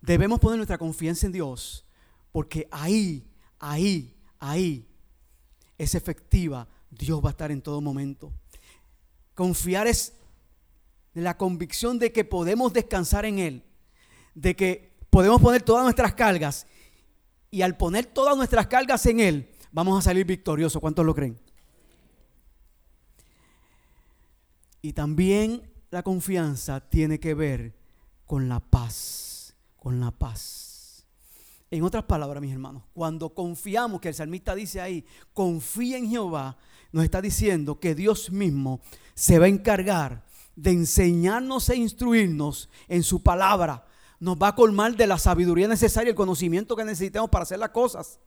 debemos 0.00 0.38
poner 0.38 0.56
nuestra 0.58 0.78
confianza 0.78 1.26
en 1.26 1.32
Dios, 1.32 1.84
porque 2.30 2.68
ahí, 2.70 3.26
ahí, 3.58 4.14
ahí 4.38 4.86
es 5.76 5.94
efectiva 5.94 6.68
Dios 6.90 7.22
va 7.22 7.28
a 7.28 7.30
estar 7.30 7.50
en 7.50 7.62
todo 7.62 7.80
momento. 7.80 8.32
Confiar 9.34 9.86
es 9.86 10.14
la 11.14 11.36
convicción 11.36 11.98
de 11.98 12.12
que 12.12 12.24
podemos 12.24 12.72
descansar 12.72 13.24
en 13.24 13.38
Él, 13.38 13.62
de 14.40 14.54
que 14.54 14.92
podemos 15.10 15.40
poner 15.40 15.62
todas 15.62 15.82
nuestras 15.82 16.14
cargas 16.14 16.66
y 17.50 17.62
al 17.62 17.76
poner 17.76 18.06
todas 18.06 18.36
nuestras 18.36 18.68
cargas 18.68 19.04
en 19.06 19.20
Él, 19.20 19.50
vamos 19.72 19.98
a 19.98 20.02
salir 20.02 20.24
victoriosos. 20.24 20.80
¿Cuántos 20.80 21.04
lo 21.04 21.14
creen? 21.14 21.38
Y 24.80 24.92
también 24.92 25.68
la 25.90 26.04
confianza 26.04 26.80
tiene 26.80 27.18
que 27.18 27.34
ver 27.34 27.74
con 28.26 28.48
la 28.48 28.60
paz, 28.60 29.56
con 29.76 29.98
la 29.98 30.12
paz. 30.12 31.04
En 31.70 31.82
otras 31.82 32.04
palabras, 32.04 32.40
mis 32.40 32.52
hermanos, 32.52 32.84
cuando 32.94 33.34
confiamos, 33.34 34.00
que 34.00 34.08
el 34.08 34.14
salmista 34.14 34.54
dice 34.54 34.80
ahí, 34.80 35.04
confía 35.32 35.98
en 35.98 36.08
Jehová, 36.08 36.56
nos 36.92 37.04
está 37.04 37.20
diciendo 37.20 37.80
que 37.80 37.96
Dios 37.96 38.30
mismo 38.30 38.80
se 39.14 39.38
va 39.40 39.46
a 39.46 39.48
encargar 39.48 40.24
de 40.54 40.70
enseñarnos 40.70 41.68
e 41.70 41.76
instruirnos 41.76 42.70
en 42.86 43.02
su 43.02 43.22
palabra. 43.22 43.87
Nos 44.20 44.36
va 44.36 44.48
a 44.48 44.54
colmar 44.54 44.96
de 44.96 45.06
la 45.06 45.18
sabiduría 45.18 45.68
necesaria, 45.68 46.10
el 46.10 46.16
conocimiento 46.16 46.74
que 46.74 46.84
necesitamos 46.84 47.30
para 47.30 47.44
hacer 47.44 47.58
las 47.58 47.70
cosas 47.70 48.18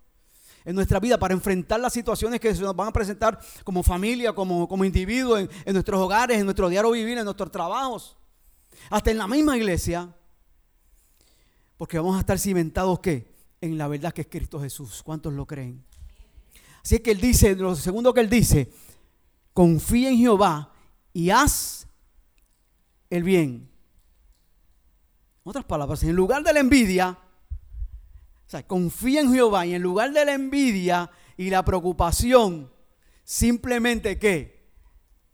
en 0.64 0.76
nuestra 0.76 1.00
vida, 1.00 1.18
para 1.18 1.34
enfrentar 1.34 1.80
las 1.80 1.94
situaciones 1.94 2.40
que 2.40 2.54
se 2.54 2.62
nos 2.62 2.76
van 2.76 2.90
a 2.90 2.94
presentar 2.94 3.40
como 3.64 3.84
familia, 3.84 4.34
como, 4.34 4.68
como 4.68 4.86
individuo, 4.86 5.38
en, 5.38 5.50
nuestros 5.68 6.00
hogares, 6.00 6.38
en 6.38 6.46
nuestro 6.46 6.70
diario 6.70 6.92
vivir, 6.92 7.18
en 7.18 7.26
nuestros 7.26 7.52
trabajos, 7.52 8.16
hasta 8.90 9.12
en 9.12 9.18
la 9.18 9.28
misma 9.28 9.58
iglesia. 9.58 10.14
Porque 11.78 11.98
vamos 11.98 12.16
a 12.16 12.20
estar 12.20 12.38
cimentados 12.38 13.00
¿qué? 13.00 13.28
en 13.60 13.78
la 13.78 13.88
verdad 13.88 14.14
que 14.14 14.22
es 14.22 14.28
Cristo 14.28 14.60
Jesús. 14.62 15.02
¿Cuántos 15.04 15.34
lo 15.34 15.46
creen? 15.46 15.84
Así 16.84 16.96
es 16.96 17.02
que 17.02 17.12
él 17.12 17.22
dice, 17.22 17.56
lo 17.56 17.76
segundo 17.76 18.14
que 18.14 18.22
él 18.22 18.30
dice, 18.30 18.72
confía 19.54 20.10
en 20.10 20.18
Jehová 20.18 20.72
y 21.14 21.30
haz 21.32 21.88
el 23.10 23.24
bien. 23.24 23.71
En 25.44 25.50
otras 25.50 25.66
palabras, 25.66 26.04
en 26.04 26.16
lugar 26.16 26.44
de 26.44 26.54
la 26.54 26.60
envidia, 26.60 27.18
confía 28.68 29.22
en 29.22 29.34
Jehová 29.34 29.66
y 29.66 29.74
en 29.74 29.82
lugar 29.82 30.12
de 30.12 30.26
la 30.26 30.34
envidia 30.34 31.10
y 31.38 31.50
la 31.50 31.64
preocupación, 31.64 32.72
simplemente 33.24 34.20
que 34.20 34.70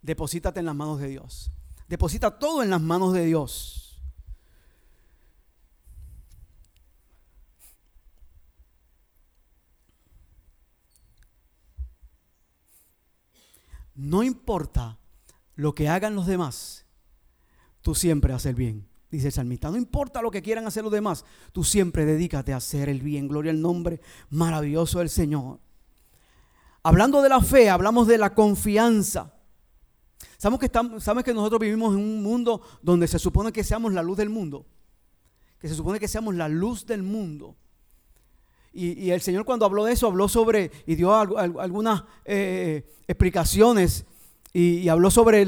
deposítate 0.01 0.59
en 0.59 0.67
las 0.67 0.75
manos 0.75 0.99
de 0.99 1.07
Dios. 1.07 1.51
Deposita 1.87 2.37
todo 2.37 2.63
en 2.63 2.69
las 2.69 2.81
manos 2.81 3.13
de 3.13 3.25
Dios. 3.25 3.87
no 13.97 14.21
importa 14.23 14.99
lo 15.55 15.73
que 15.73 15.89
hagan 15.89 16.15
los 16.15 16.27
demás, 16.27 16.85
tú 17.81 17.95
siempre 17.95 18.31
haces 18.31 18.51
el 18.51 18.55
bien. 18.55 18.86
Dice 19.09 19.27
el 19.27 19.33
salmista, 19.33 19.69
no 19.69 19.77
importa 19.77 20.21
lo 20.21 20.31
que 20.31 20.41
quieran 20.41 20.67
hacer 20.67 20.83
los 20.83 20.91
demás, 20.91 21.23
tú 21.53 21.63
siempre 21.63 22.05
dedícate 22.05 22.51
a 22.51 22.57
hacer 22.57 22.89
el 22.89 23.01
bien. 23.01 23.27
Gloria 23.27 23.51
al 23.51 23.61
nombre 23.61 24.01
maravilloso 24.29 24.99
del 24.99 25.09
Señor. 25.09 25.59
Hablando 26.83 27.21
de 27.21 27.29
la 27.29 27.41
fe, 27.41 27.69
hablamos 27.69 28.07
de 28.07 28.17
la 28.17 28.33
confianza. 28.33 29.33
Sabemos 30.37 30.59
que, 30.59 30.67
estamos, 30.67 31.03
sabes 31.03 31.23
que 31.23 31.33
nosotros 31.33 31.59
vivimos 31.59 31.93
en 31.93 32.01
un 32.01 32.21
mundo 32.21 32.61
donde 32.81 33.07
se 33.07 33.17
supone 33.17 33.51
que 33.51 33.63
seamos 33.63 33.93
la 33.93 34.03
luz 34.03 34.17
del 34.17 34.29
mundo. 34.29 34.65
Que 35.59 35.67
se 35.67 35.75
supone 35.75 35.99
que 35.99 36.07
seamos 36.07 36.35
la 36.35 36.47
luz 36.47 36.85
del 36.85 37.01
mundo. 37.01 37.55
Y, 38.73 39.09
el 39.09 39.21
Señor 39.21 39.43
cuando 39.43 39.65
habló 39.65 39.85
de 39.85 39.93
eso, 39.93 40.05
habló 40.05 40.29
sobre, 40.29 40.69
y 40.85 40.93
dio 40.93 41.15
algunas 41.15 42.03
eh, 42.25 42.85
explicaciones, 43.07 44.05
y, 44.53 44.87
habló 44.87 45.09
sobre, 45.09 45.47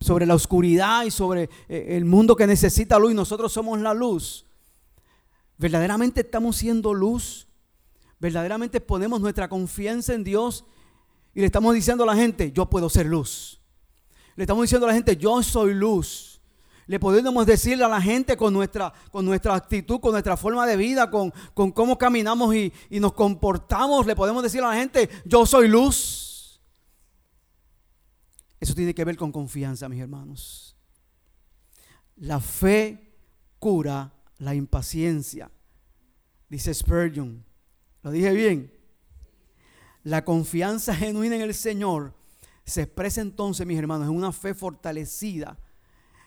sobre 0.00 0.26
la 0.26 0.34
oscuridad 0.34 1.04
y 1.04 1.10
sobre 1.10 1.48
eh, 1.68 1.96
el 1.96 2.04
mundo 2.04 2.36
que 2.36 2.46
necesita 2.46 2.98
luz, 2.98 3.12
y 3.12 3.14
nosotros 3.14 3.52
somos 3.52 3.80
la 3.80 3.94
luz. 3.94 4.46
¿Verdaderamente 5.58 6.20
estamos 6.20 6.56
siendo 6.56 6.92
luz? 6.92 7.46
¿Verdaderamente 8.18 8.80
ponemos 8.80 9.20
nuestra 9.20 9.48
confianza 9.48 10.14
en 10.14 10.24
Dios? 10.24 10.64
Y 11.34 11.40
le 11.40 11.46
estamos 11.46 11.74
diciendo 11.74 12.04
a 12.04 12.06
la 12.06 12.16
gente, 12.16 12.52
yo 12.52 12.66
puedo 12.66 12.88
ser 12.88 13.06
luz. 13.06 13.60
Le 14.36 14.44
estamos 14.44 14.62
diciendo 14.62 14.86
a 14.86 14.90
la 14.90 14.94
gente, 14.94 15.16
yo 15.16 15.42
soy 15.42 15.74
luz. 15.74 16.40
Le 16.86 17.00
podemos 17.00 17.46
decirle 17.46 17.84
a 17.84 17.88
la 17.88 18.00
gente 18.00 18.36
con 18.36 18.52
nuestra, 18.52 18.92
con 19.10 19.24
nuestra 19.24 19.54
actitud, 19.54 19.98
con 19.98 20.12
nuestra 20.12 20.36
forma 20.36 20.66
de 20.66 20.76
vida, 20.76 21.10
con, 21.10 21.32
con 21.52 21.72
cómo 21.72 21.98
caminamos 21.98 22.54
y, 22.54 22.72
y 22.90 23.00
nos 23.00 23.12
comportamos. 23.12 24.06
Le 24.06 24.14
podemos 24.14 24.42
decir 24.42 24.62
a 24.62 24.68
la 24.68 24.76
gente, 24.76 25.08
yo 25.24 25.44
soy 25.46 25.68
luz. 25.68 26.35
Eso 28.60 28.74
tiene 28.74 28.94
que 28.94 29.04
ver 29.04 29.16
con 29.16 29.32
confianza, 29.32 29.88
mis 29.88 30.00
hermanos. 30.00 30.76
La 32.16 32.40
fe 32.40 33.14
cura 33.58 34.12
la 34.38 34.54
impaciencia. 34.54 35.50
Dice 36.48 36.72
Spurgeon. 36.72 37.44
¿Lo 38.02 38.10
dije 38.10 38.32
bien? 38.32 38.72
La 40.04 40.24
confianza 40.24 40.94
genuina 40.94 41.36
en 41.36 41.42
el 41.42 41.54
Señor 41.54 42.14
se 42.64 42.82
expresa 42.82 43.20
entonces, 43.20 43.66
mis 43.66 43.78
hermanos, 43.78 44.08
en 44.08 44.14
una 44.14 44.32
fe 44.32 44.54
fortalecida 44.54 45.58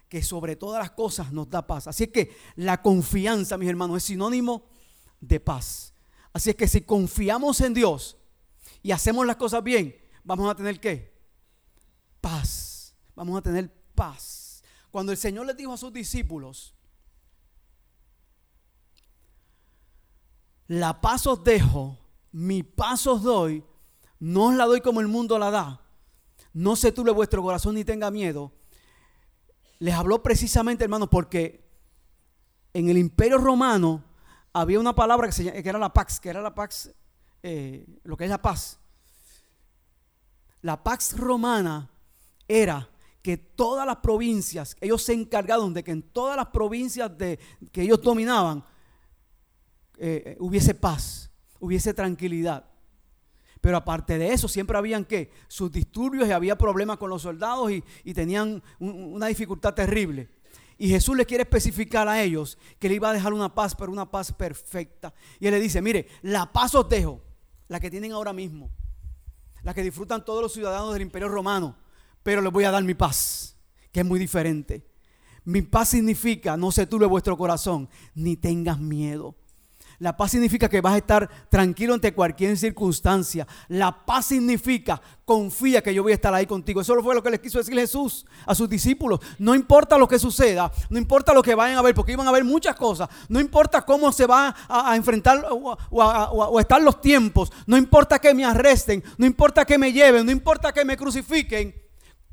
que 0.08 0.24
sobre 0.24 0.56
todas 0.56 0.80
las 0.82 0.92
cosas 0.92 1.32
nos 1.32 1.50
da 1.50 1.66
paz. 1.66 1.88
Así 1.88 2.06
es 2.06 2.10
que 2.10 2.36
la 2.56 2.82
confianza, 2.82 3.58
mis 3.58 3.70
hermanos, 3.70 3.98
es 3.98 4.04
sinónimo 4.04 4.64
de 5.22 5.40
paz. 5.40 5.94
Así 6.34 6.50
es 6.50 6.56
que 6.56 6.68
si 6.68 6.82
confiamos 6.82 7.62
en 7.62 7.74
Dios 7.74 8.18
y 8.82 8.92
hacemos 8.92 9.26
las 9.26 9.36
cosas 9.36 9.64
bien, 9.64 9.96
vamos 10.24 10.50
a 10.50 10.56
tener 10.56 10.80
qué? 10.80 11.19
Paz. 12.22 12.96
Vamos 13.16 13.38
a 13.38 13.42
tener 13.42 13.72
paz. 13.96 14.64
Cuando 14.92 15.12
el 15.12 15.18
Señor 15.18 15.46
les 15.46 15.58
dijo 15.58 15.74
a 15.74 15.78
sus 15.78 15.94
discípulos, 15.94 16.74
la 20.68 21.02
paz 21.02 21.28
os 21.28 21.44
dejo, 21.44 21.98
mi 22.32 22.64
paz 22.64 23.08
os 23.08 23.24
doy, 23.24 23.64
no 24.20 24.48
os 24.48 24.56
la 24.56 24.66
doy 24.66 24.82
como 24.82 25.02
el 25.02 25.08
mundo 25.08 25.38
la 25.40 25.52
da. 25.52 25.82
No 26.54 26.76
se 26.76 26.92
tuve 26.92 27.12
vuestro 27.12 27.42
corazón 27.42 27.76
ni 27.76 27.84
tenga 27.84 28.10
miedo 28.10 28.54
les 29.80 29.94
habló 29.94 30.22
precisamente, 30.22 30.84
hermanos, 30.84 31.08
porque 31.10 31.66
en 32.74 32.90
el 32.90 32.98
imperio 32.98 33.38
romano 33.38 34.04
había 34.54 34.80
una 34.80 34.94
palabra 34.94 35.28
que, 35.28 35.34
se, 35.34 35.64
que 35.64 35.70
era 35.70 35.80
la 35.80 35.94
pax, 35.94 36.20
que 36.20 36.30
era 36.30 36.42
la 36.42 36.54
pax, 36.54 36.92
eh, 37.42 37.86
lo 38.04 38.18
que 38.18 38.26
es 38.26 38.30
la 38.30 38.42
paz. 38.42 38.78
La 40.62 40.84
pax 40.84 41.18
romana 41.18 41.90
era 42.50 42.90
que 43.22 43.38
todas 43.38 43.86
las 43.86 43.98
provincias, 43.98 44.76
ellos 44.82 45.04
se 45.04 45.14
encargaron 45.14 45.74
de 45.74 45.84
que 45.84 45.92
en 45.92 46.02
todas 46.02 46.36
las 46.36 46.48
provincias 46.48 47.18
de, 47.18 47.40
que 47.72 47.84
ellos 47.84 48.02
dominaban 48.02 48.64
eh, 49.98 50.36
hubiese 50.40 50.74
paz, 50.74 51.30
hubiese 51.60 51.94
tranquilidad. 51.94 52.66
Pero 53.62 53.76
aparte 53.76 54.18
de 54.18 54.32
eso, 54.32 54.48
siempre 54.48 54.78
habían 54.78 55.04
que 55.04 55.32
sus 55.50 55.72
disturbios 55.72 56.28
y 56.28 56.32
había 56.32 56.58
problemas 56.58 56.98
con 56.98 57.10
los 57.10 57.22
soldados 57.22 57.72
y, 57.72 58.14
tenían 58.14 58.64
una 58.80 59.28
dificultad 59.28 59.74
terrible. 59.74 60.30
Y 60.78 60.88
Jesús 60.88 61.18
le 61.18 61.26
quiere 61.26 61.44
especificar 61.44 62.08
a 62.08 62.24
ellos 62.24 62.58
que 62.80 62.88
le 62.88 62.96
iba 62.96 63.10
a 63.10 63.14
dejar 63.14 63.34
una 63.34 63.54
paz, 63.54 63.76
pero 63.76 63.92
una 63.92 64.10
paz 64.10 64.32
perfecta. 64.32 65.14
Y 65.38 65.48
él 65.48 65.54
le 65.54 65.60
dice, 65.60 65.82
mire, 65.82 66.08
la 66.22 66.50
paz 66.50 66.74
os 66.74 66.88
dejo, 66.88 67.22
la 67.68 67.82
que 67.82 67.92
tienen 67.92 68.14
ahora 68.14 68.32
mismo, 68.32 68.72
la 69.64 69.74
que 69.74 69.84
disfrutan 69.84 70.24
todos 70.24 70.42
los 70.42 70.54
ciudadanos 70.54 70.94
del 70.94 71.02
imperio 71.02 71.28
romano, 71.28 71.76
pero 72.24 72.42
les 72.42 72.52
voy 72.52 72.64
a 72.64 72.72
dar 72.72 72.84
mi 72.84 72.94
paz, 72.94 73.58
que 73.92 74.02
es 74.02 74.06
muy 74.06 74.20
diferente. 74.20 74.86
Mi 75.44 75.62
paz 75.62 75.90
significa, 75.90 76.58
no 76.58 76.72
se 76.72 76.86
turbe 76.86 77.06
vuestro 77.06 77.38
corazón, 77.38 77.90
ni 78.14 78.36
tengas 78.36 78.80
miedo. 78.80 79.36
La 80.00 80.16
paz 80.16 80.32
significa 80.32 80.70
que 80.70 80.80
vas 80.80 80.94
a 80.94 80.98
estar 80.98 81.30
tranquilo 81.50 81.94
ante 81.94 82.14
cualquier 82.14 82.58
circunstancia. 82.58 83.46
La 83.68 84.06
paz 84.06 84.28
significa 84.28 85.02
confía 85.26 85.84
que 85.84 85.94
yo 85.94 86.04
voy 86.04 86.14
a 86.14 86.16
estar 86.16 86.34
ahí 86.34 86.46
contigo. 86.46 86.80
Eso 86.80 87.02
fue 87.04 87.14
lo 87.14 87.22
que 87.22 87.30
les 87.30 87.42
quiso 87.42 87.58
decir 87.58 87.74
Jesús 87.76 88.26
a 88.46 88.56
sus 88.56 88.70
discípulos. 88.70 89.20
No 89.38 89.54
importa 89.54 89.98
lo 89.98 90.08
que 90.08 90.18
suceda, 90.18 90.72
no 90.90 90.98
importa 90.98 91.34
lo 91.34 91.44
que 91.44 91.54
vayan 91.54 91.78
a 91.78 91.82
ver, 91.82 91.94
porque 91.94 92.14
iban 92.14 92.28
a 92.30 92.32
ver 92.32 92.46
muchas 92.46 92.78
cosas. 92.78 93.10
No 93.28 93.42
importa 93.42 93.82
cómo 93.82 94.14
se 94.14 94.26
va 94.26 94.56
a, 94.70 94.96
enfrentar 94.96 95.46
o, 95.52 95.78
a, 96.02 96.62
estar 96.62 96.82
los 96.82 97.02
tiempos. 97.02 97.52
No 97.68 97.76
importa 97.76 98.20
que 98.20 98.34
me 98.34 98.46
arresten, 98.46 99.04
no 99.18 99.26
importa 99.26 99.66
que 99.66 99.78
me 99.78 99.92
lleven, 99.92 100.26
no 100.26 100.32
importa 100.32 100.72
que 100.72 100.86
me 100.86 100.96
crucifiquen. 100.96 101.89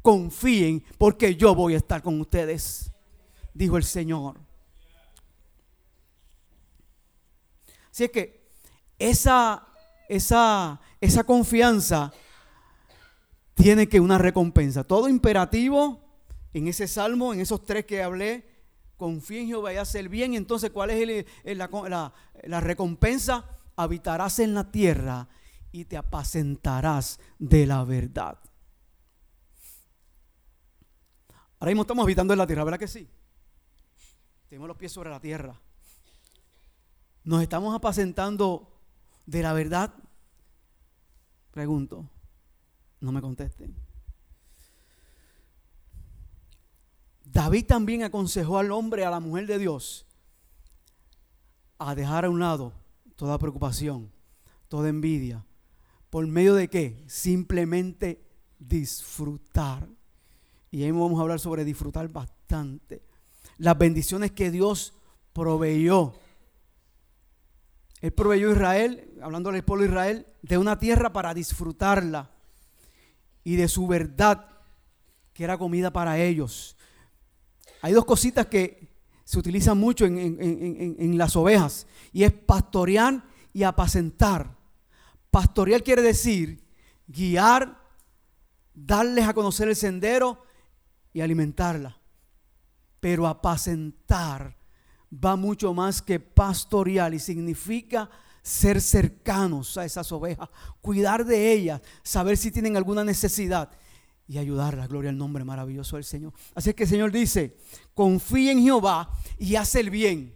Confíen 0.07 0.85
porque 0.99 1.35
yo 1.35 1.53
voy 1.53 1.75
a 1.75 1.79
estar 1.79 2.01
con 2.01 2.21
ustedes, 2.21 2.93
dijo 3.53 3.77
el 3.77 3.83
Señor. 3.83 4.39
Así 7.91 8.05
es 8.05 8.11
que 8.13 8.49
esa, 9.01 9.67
esa, 10.09 10.81
esa 11.01 11.25
confianza 11.25 12.13
tiene 13.55 13.89
que 13.89 13.99
una 13.99 14.17
recompensa. 14.17 14.85
Todo 14.85 15.09
imperativo 15.09 16.01
en 16.53 16.69
ese 16.69 16.87
salmo, 16.87 17.35
en 17.35 17.41
esos 17.41 17.65
tres 17.65 17.85
que 17.85 18.01
hablé, 18.01 18.47
confía 18.97 19.41
en 19.41 19.49
Jehová 19.49 19.73
y 19.73 19.77
hace 19.79 19.99
el 19.99 20.09
bien. 20.09 20.35
Entonces, 20.35 20.71
¿cuál 20.71 20.91
es 20.91 21.27
la, 21.43 22.15
la 22.45 22.61
recompensa? 22.61 23.45
Habitarás 23.75 24.39
en 24.39 24.55
la 24.55 24.71
tierra 24.71 25.27
y 25.73 25.87
te 25.87 25.97
apacentarás 25.97 27.19
de 27.41 27.67
la 27.67 27.83
verdad. 27.83 28.39
Ahora 31.59 31.71
mismo 31.71 31.83
estamos 31.83 32.03
habitando 32.05 32.35
en 32.35 32.39
la 32.39 32.47
tierra, 32.47 32.65
¿verdad 32.65 32.79
que 32.79 32.89
sí? 32.89 33.09
Tenemos 34.49 34.69
los 34.69 34.77
pies 34.77 34.93
sobre 34.93 35.11
la 35.11 35.21
tierra. 35.21 35.61
¿Nos 37.25 37.43
estamos 37.43 37.75
apacentando 37.75 38.81
de 39.25 39.43
la 39.43 39.53
verdad? 39.53 39.93
Pregunto. 41.51 42.09
No 43.01 43.13
me 43.13 43.21
contesten. 43.21 43.75
David 47.25 47.67
también 47.67 48.05
aconsejó 48.05 48.59
al 48.59 48.71
hombre, 48.71 49.05
a 49.05 49.11
la 49.11 49.21
mujer 49.21 49.47
de 49.47 49.59
Dios, 49.59 50.07
a 51.79 51.95
dejar 51.95 52.25
a 52.25 52.31
un 52.31 52.41
lado 52.41 52.73
toda 53.17 53.39
preocupación, 53.39 54.11
toda 54.69 54.89
envidia. 54.89 55.45
¿Por 56.09 56.27
medio 56.27 56.55
de 56.55 56.69
qué? 56.69 57.05
Simplemente 57.09 58.25
disfrutar. 58.59 59.87
Y 60.71 60.83
ahí 60.83 60.91
vamos 60.91 61.19
a 61.19 61.23
hablar 61.23 61.41
sobre 61.41 61.65
disfrutar 61.65 62.09
bastante. 62.09 63.03
Las 63.59 63.79
bendiciones 63.79 64.33
que 64.33 64.51
Dios 64.51 64.95
proveyó 65.33 66.15
él 68.01 68.13
proveyó 68.13 68.51
a 68.51 68.53
Israel, 68.53 69.11
hablando 69.23 69.51
del 69.51 69.65
pueblo 69.65 69.83
de 69.83 69.89
Israel, 69.89 70.27
de 70.43 70.59
una 70.59 70.79
tierra 70.79 71.13
para 71.13 71.33
disfrutarla 71.33 72.31
y 73.43 73.57
de 73.57 73.69
su 73.69 73.87
verdad, 73.87 74.49
que 75.33 75.45
era 75.45 75.57
comida 75.57 75.93
para 75.93 76.19
ellos. 76.19 76.77
Hay 77.83 77.93
dos 77.93 78.05
cositas 78.05 78.47
que 78.47 78.89
se 79.25 79.39
utilizan 79.39 79.79
mucho 79.79 80.05
en, 80.05 81.19
las 81.19 81.35
ovejas 81.37 81.87
y 82.13 82.25
es 82.25 82.33
pastorear 82.33 83.25
y 83.53 83.63
apacentar. 83.63 84.57
Pastorear 85.31 85.83
quiere 85.83 86.03
decir 86.03 86.63
guiar, 87.07 87.81
darles 88.75 89.27
a 89.27 89.35
conocer 89.35 89.69
el 89.69 89.77
sendero 89.77 90.43
y 91.17 91.23
alimentarla. 91.23 91.99
Pero 93.01 93.27
apacentar 93.27 94.55
va 95.11 95.35
mucho 95.35 95.73
más 95.73 96.03
que 96.03 96.21
pastorear 96.21 97.15
y 97.15 97.19
significa 97.19 98.11
ser 98.43 98.83
cercanos 98.83 99.79
a 99.79 99.87
esas 99.87 100.13
ovejas, 100.13 100.51
cuidar 100.83 101.25
de 101.25 101.55
ellas, 101.55 101.81
saber 102.03 102.37
si 102.37 102.51
tienen 102.51 102.77
alguna 102.77 103.03
necesidad 103.03 103.71
y 104.29 104.37
ayudarlas. 104.37 104.89
Gloria 104.89 105.09
al 105.09 105.17
nombre 105.17 105.43
maravilloso 105.43 105.97
del 105.97 106.05
Señor. 106.05 106.35
Así 106.55 106.75
que 106.75 106.83
el 106.83 106.89
Señor 106.91 107.11
dice, 107.11 107.57
confía 107.95 108.53
en 108.53 108.61
Jehová 108.63 109.11
y 109.39 109.57
haz 109.57 109.75
el 109.77 109.89
bien. 109.89 110.35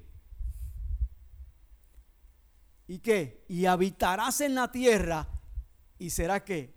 ¿Y 2.88 3.01
qué? 3.01 3.45
Y 3.49 3.66
habitarás 3.66 4.40
en 4.40 4.55
la 4.55 4.73
tierra 4.73 5.29
y 5.99 6.09
será 6.09 6.43
que 6.43 6.75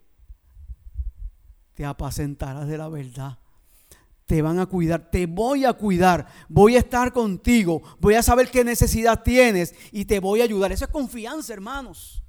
te 1.74 1.86
apacentarás 1.86 2.68
de 2.68 2.78
la 2.78 2.90
verdad 2.90 3.40
te 4.26 4.42
van 4.42 4.60
a 4.60 4.66
cuidar, 4.66 5.10
te 5.10 5.26
voy 5.26 5.66
a 5.66 5.74
cuidar, 5.74 6.28
voy 6.48 6.76
a 6.76 6.80
estar 6.80 7.12
contigo, 7.12 7.82
voy 8.00 8.16
a 8.16 8.24
saber 8.24 8.50
qué 8.50 8.64
necesidad 8.64 9.22
tienes 9.22 9.76
y 9.92 10.06
te 10.06 10.20
voy 10.20 10.42
a 10.42 10.46
ayudar. 10.46 10.72
Eso 10.72 10.86
es 10.86 10.92
confianza, 10.92 11.54
hermanos. 11.54 12.24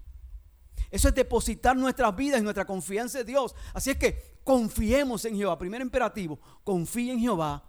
Eso 0.90 1.08
es 1.08 1.14
depositar 1.14 1.76
nuestras 1.76 2.14
vidas 2.14 2.40
y 2.40 2.44
nuestra 2.44 2.64
confianza 2.64 3.20
en 3.20 3.26
Dios. 3.26 3.54
Así 3.72 3.90
es 3.90 3.96
que 3.96 4.38
confiemos 4.44 5.24
en 5.24 5.36
Jehová. 5.36 5.58
Primer 5.58 5.80
imperativo, 5.80 6.38
confía 6.62 7.12
en 7.12 7.20
Jehová 7.20 7.68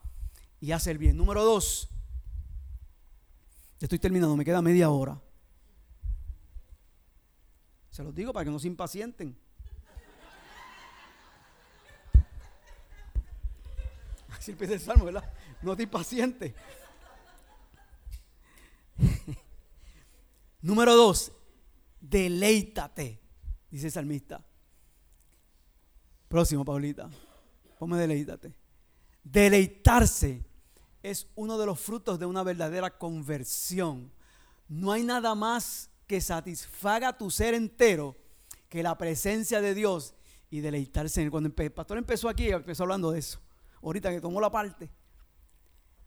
y 0.59 0.71
haz 0.71 0.87
el 0.87 0.97
bien. 0.97 1.17
Número 1.17 1.43
dos, 1.43 1.89
ya 3.79 3.85
estoy 3.85 3.99
terminando, 3.99 4.35
me 4.35 4.45
queda 4.45 4.61
media 4.61 4.89
hora. 4.89 5.21
Se 7.89 8.03
los 8.03 8.13
digo 8.13 8.33
para 8.33 8.45
que 8.45 8.51
no 8.51 8.59
se 8.59 8.67
impacienten. 8.67 9.37
Así 14.45 14.51
empieza 14.51 14.75
el 14.75 14.79
salmo, 14.79 15.05
¿verdad? 15.05 15.27
No 15.63 15.75
te 15.75 15.87
paciente. 15.87 16.53
Número 20.61 20.95
dos, 20.95 21.31
deleítate, 21.99 23.19
dice 23.71 23.87
el 23.87 23.91
salmista. 23.91 24.45
Próximo, 26.27 26.63
Paulita. 26.63 27.09
Ponme 27.79 27.97
deleítate. 27.97 28.53
Deleitarse 29.23 30.45
es 31.01 31.25
uno 31.33 31.57
de 31.57 31.65
los 31.65 31.79
frutos 31.79 32.19
de 32.19 32.27
una 32.27 32.43
verdadera 32.43 32.99
conversión. 32.99 34.11
No 34.67 34.91
hay 34.91 35.03
nada 35.03 35.33
más 35.33 35.89
que 36.05 36.21
satisfaga 36.21 37.17
tu 37.17 37.31
ser 37.31 37.55
entero 37.55 38.15
que 38.69 38.83
la 38.83 38.95
presencia 38.95 39.59
de 39.59 39.73
Dios 39.73 40.13
y 40.51 40.59
deleitarse 40.59 41.21
en 41.21 41.25
él. 41.25 41.31
Cuando 41.31 41.51
el 41.51 41.71
pastor 41.71 41.97
empezó 41.97 42.29
aquí, 42.29 42.49
empezó 42.49 42.83
hablando 42.83 43.09
de 43.09 43.17
eso 43.17 43.39
ahorita 43.85 44.11
que 44.11 44.21
tomó 44.21 44.41
la 44.41 44.51
parte, 44.51 44.89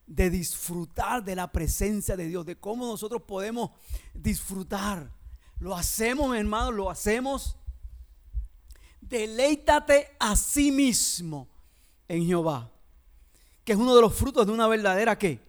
de 0.07 0.31
disfrutar 0.31 1.22
de 1.22 1.37
la 1.37 1.53
presencia 1.53 2.16
de 2.16 2.26
Dios, 2.26 2.45
de 2.47 2.57
cómo 2.57 2.87
nosotros 2.87 3.22
podemos 3.22 3.70
disfrutar. 4.14 5.12
Lo 5.59 5.74
hacemos, 5.76 6.37
hermano, 6.37 6.72
lo 6.72 6.91
hacemos. 6.91 7.57
Deleítate 9.01 10.16
a 10.18 10.35
sí 10.35 10.70
mismo 10.70 11.49
en 12.09 12.26
Jehová, 12.26 12.70
que 13.64 13.72
es 13.72 13.79
uno 13.79 13.95
de 13.95 14.01
los 14.01 14.14
frutos 14.14 14.47
de 14.47 14.53
una 14.53 14.66
verdadera 14.66 15.18
¿qué? 15.18 15.41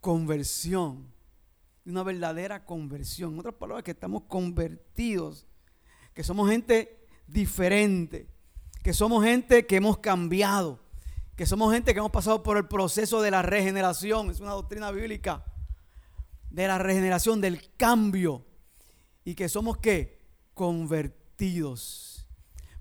conversión, 0.00 1.12
una 1.84 2.02
verdadera 2.02 2.64
conversión. 2.64 3.34
En 3.34 3.40
otras 3.40 3.54
palabras, 3.54 3.84
que 3.84 3.90
estamos 3.92 4.22
convertidos, 4.24 5.46
que 6.14 6.24
somos 6.24 6.50
gente 6.50 7.06
diferente, 7.26 8.28
que 8.82 8.92
somos 8.92 9.24
gente 9.24 9.66
que 9.66 9.76
hemos 9.76 9.98
cambiado, 9.98 10.83
que 11.36 11.46
somos 11.46 11.72
gente 11.72 11.92
que 11.92 11.98
hemos 11.98 12.12
pasado 12.12 12.42
por 12.42 12.56
el 12.56 12.66
proceso 12.66 13.20
de 13.20 13.30
la 13.30 13.42
regeneración, 13.42 14.30
es 14.30 14.40
una 14.40 14.52
doctrina 14.52 14.90
bíblica, 14.90 15.44
de 16.50 16.68
la 16.68 16.78
regeneración, 16.78 17.40
del 17.40 17.74
cambio, 17.76 18.44
y 19.24 19.34
que 19.34 19.48
somos 19.48 19.78
qué? 19.78 20.20
Convertidos. 20.54 22.26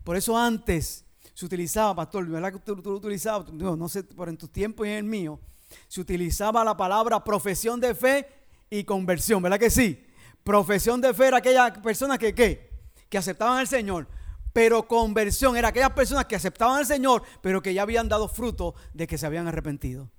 Por 0.03 0.15
eso 0.15 0.37
antes 0.37 1.05
se 1.33 1.45
utilizaba, 1.45 1.95
pastor, 1.95 2.27
¿verdad 2.27 2.53
que 2.53 2.59
tú, 2.59 2.75
lo 2.75 2.97
utilizabas? 2.97 3.51
No, 3.51 3.89
sé, 3.89 4.03
por 4.03 4.29
en 4.29 4.37
tus 4.37 4.51
tiempos 4.51 4.85
y 4.85 4.89
en 4.91 4.97
el 4.97 5.03
mío, 5.05 5.39
se 5.87 6.01
utilizaba 6.01 6.63
la 6.63 6.77
palabra 6.77 7.23
profesión 7.23 7.79
de 7.79 7.95
fe 7.95 8.27
y 8.69 8.83
conversión, 8.83 9.41
¿verdad 9.41 9.59
que 9.59 9.71
sí? 9.71 10.05
Profesión 10.43 11.01
de 11.01 11.13
fe 11.13 11.27
era 11.27 11.37
aquellas 11.37 11.79
personas 11.79 12.19
que, 12.19 12.35
¿qué? 12.35 12.69
que 13.09 13.17
aceptaban 13.17 13.57
al 13.57 13.67
Señor. 13.67 14.07
Pero 14.53 14.87
conversión 14.87 15.57
era 15.57 15.69
aquellas 15.69 15.91
personas 15.91 16.25
que 16.25 16.35
aceptaban 16.35 16.77
al 16.77 16.85
Señor, 16.85 17.23
pero 17.41 17.61
que 17.61 17.73
ya 17.73 17.81
habían 17.81 18.07
dado 18.07 18.27
fruto 18.27 18.75
de 18.93 19.07
que 19.07 19.17
se 19.17 19.25
habían 19.25 19.47
arrepentido. 19.47 20.11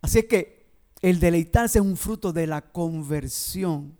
Así 0.00 0.20
es 0.20 0.24
que 0.24 0.66
el 1.02 1.20
deleitarse 1.20 1.78
es 1.78 1.84
un 1.84 1.96
fruto 1.96 2.32
de 2.32 2.46
la 2.46 2.62
conversión. 2.62 3.98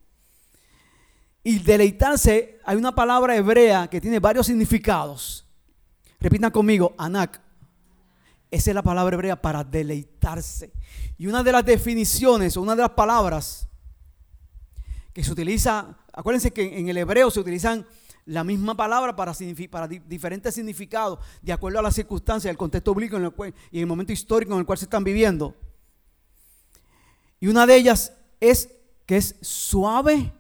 Y 1.45 1.59
deleitarse, 1.59 2.61
hay 2.65 2.77
una 2.77 2.95
palabra 2.95 3.37
hebrea 3.37 3.89
que 3.89 4.01
tiene 4.01 4.19
varios 4.19 4.47
significados. 4.47 5.47
Repitan 6.21 6.51
conmigo, 6.51 6.95
anak. 6.97 7.41
Esa 8.51 8.71
es 8.71 8.75
la 8.75 8.83
palabra 8.83 9.15
hebrea 9.15 9.41
para 9.41 9.65
deleitarse. 9.65 10.73
Y 11.19 11.27
una 11.27 11.43
de 11.43 11.53
las 11.53 11.65
definiciones, 11.65 12.57
o 12.57 12.63
una 12.63 12.77
de 12.77 12.83
las 12.83 12.91
palabras 12.91 13.69
que 15.13 15.25
se 15.25 15.33
utiliza, 15.33 15.97
acuérdense 16.13 16.53
que 16.53 16.79
en 16.79 16.89
el 16.89 16.97
hebreo 16.97 17.31
se 17.31 17.41
utilizan 17.41 17.87
la 18.25 18.45
misma 18.45 18.77
palabra 18.77 19.17
para, 19.17 19.33
diferentes 20.07 20.55
significados, 20.55 21.19
de 21.41 21.53
acuerdo 21.53 21.79
a 21.79 21.83
las 21.83 21.95
circunstancias, 21.95 22.51
el 22.51 22.57
contexto 22.57 22.95
bíblico 22.95 23.17
en 23.17 23.25
el 23.25 23.33
cual, 23.33 23.55
y 23.71 23.81
el 23.81 23.87
momento 23.87 24.13
histórico 24.13 24.53
en 24.53 24.61
el 24.61 24.67
cual 24.67 24.79
se 24.79 24.85
están 24.85 25.05
viviendo. 25.05 25.55
Y 27.41 27.49
una 27.49 27.67
de 27.67 27.77
ellas 27.77 28.13
es 28.41 28.71
que 29.07 29.17
es 29.17 29.37
suave, 29.41 30.33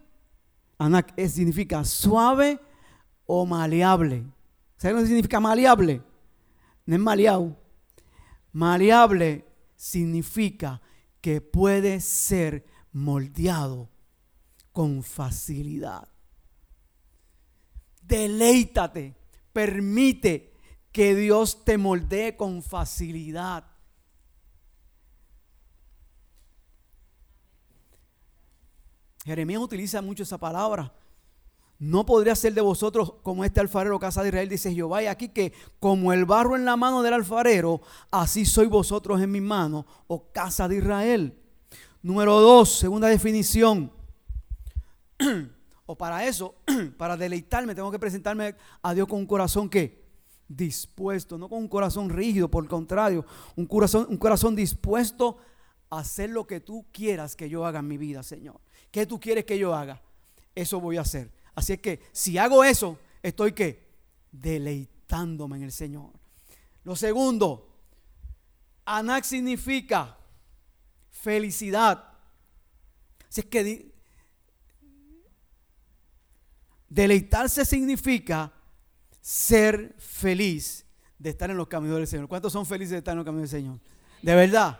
anak, 0.79 1.13
significa 1.29 1.85
suave 1.85 2.61
o 3.27 3.45
maleable. 3.45 4.25
¿Saben 4.77 4.97
lo 4.97 5.03
que 5.03 5.09
significa 5.09 5.41
maleable? 5.41 6.03
No 6.87 6.95
es 6.95 7.01
maleado. 7.01 7.57
Maleable 8.53 9.45
significa 9.77 10.81
que 11.21 11.41
puede 11.41 12.01
ser 12.01 12.65
moldeado 12.93 13.89
con 14.73 15.03
facilidad. 15.03 16.12
Deleítate, 18.03 19.15
permite 19.53 20.53
que 20.93 21.15
Dios 21.15 21.65
te 21.65 21.79
moldee 21.79 22.37
con 22.37 22.63
facilidad. 22.63 23.65
Jeremías 29.25 29.63
utiliza 29.63 30.03
mucho 30.03 30.25
esa 30.25 30.39
palabra. 30.39 30.93
No 31.79 32.07
podría 32.07 32.37
ser 32.37 32.55
de 32.55 32.61
vosotros 32.61 33.15
como 33.23 33.45
este 33.45 33.61
alfarero, 33.61 33.99
casa 33.99 34.23
de 34.23 34.29
Israel, 34.29 34.49
dice 34.49 34.73
Jehová. 34.73 35.03
Y 35.03 35.07
aquí 35.07 35.29
que 35.31 35.53
como 35.81 36.13
el 36.13 36.25
barro 36.25 36.55
en 36.55 36.65
la 36.65 36.77
mano 36.77 37.03
del 37.03 37.15
alfarero, 37.15 37.81
así 38.11 38.45
sois 38.45 38.69
vosotros 38.69 39.21
en 39.21 39.31
mi 39.31 39.41
mano, 39.41 39.87
oh 40.07 40.31
casa 40.33 40.69
de 40.69 40.77
Israel. 40.77 41.37
Número 42.03 42.41
dos, 42.41 42.79
segunda 42.79 43.09
definición. 43.09 43.91
o 45.87 45.97
para 45.97 46.27
eso, 46.27 46.55
para 46.97 47.17
deleitarme, 47.17 47.75
tengo 47.75 47.91
que 47.91 47.99
presentarme 47.99 48.55
a 48.83 48.95
Dios 48.95 49.09
con 49.09 49.19
un 49.19 49.27
corazón 49.27 49.69
que 49.69 50.03
dispuesto, 50.49 51.39
no 51.39 51.49
con 51.49 51.59
un 51.59 51.69
corazón 51.69 52.11
rígido, 52.11 52.49
por 52.49 52.65
el 52.65 52.71
contrario, 52.71 53.25
un 53.57 53.67
corazón, 53.67 54.07
un 54.09 54.17
corazón 54.17 54.55
dispuesto 54.55 55.39
a 55.91 56.01
hacer 56.01 56.31
lo 56.31 56.47
que 56.47 56.61
tú 56.61 56.87
quieras 56.93 57.37
que 57.37 57.49
yo 57.49 57.67
haga 57.67 57.81
en 57.81 57.89
mi 57.89 57.99
vida, 57.99 58.23
Señor. 58.23 58.61
¿Qué 58.91 59.07
tú 59.07 59.19
quieres 59.19 59.45
que 59.45 59.59
yo 59.59 59.75
haga? 59.75 60.01
Eso 60.55 60.81
voy 60.81 60.97
a 60.97 61.03
hacer. 61.03 61.33
Así 61.55 61.75
es 61.75 61.81
que 61.81 62.01
si 62.13 62.39
hago 62.39 62.65
eso, 62.65 62.99
estoy 63.23 63.53
que 63.53 63.89
deleitándome 64.31 65.57
en 65.57 65.65
el 65.65 65.73
Señor. 65.73 66.11
Lo 66.85 66.97
segundo, 66.97 67.69
Anak 68.85 69.25
significa 69.25 70.19
felicidad. 71.11 72.13
Así 73.29 73.43
es 73.43 73.47
que 73.47 73.92
deleitarse 76.93 77.65
significa 77.65 78.53
ser 79.21 79.95
feliz 79.99 80.85
de 81.19 81.31
estar 81.31 81.51
en 81.51 81.57
los 81.57 81.69
caminos 81.69 81.97
del 81.97 82.07
Señor. 82.07 82.29
¿Cuántos 82.29 82.53
son 82.53 82.67
felices 82.67 82.91
de 82.91 82.99
estar 82.99 83.13
en 83.13 83.19
los 83.19 83.25
caminos 83.25 83.51
del 83.51 83.61
Señor? 83.61 83.81
De 84.21 84.35
verdad. 84.35 84.79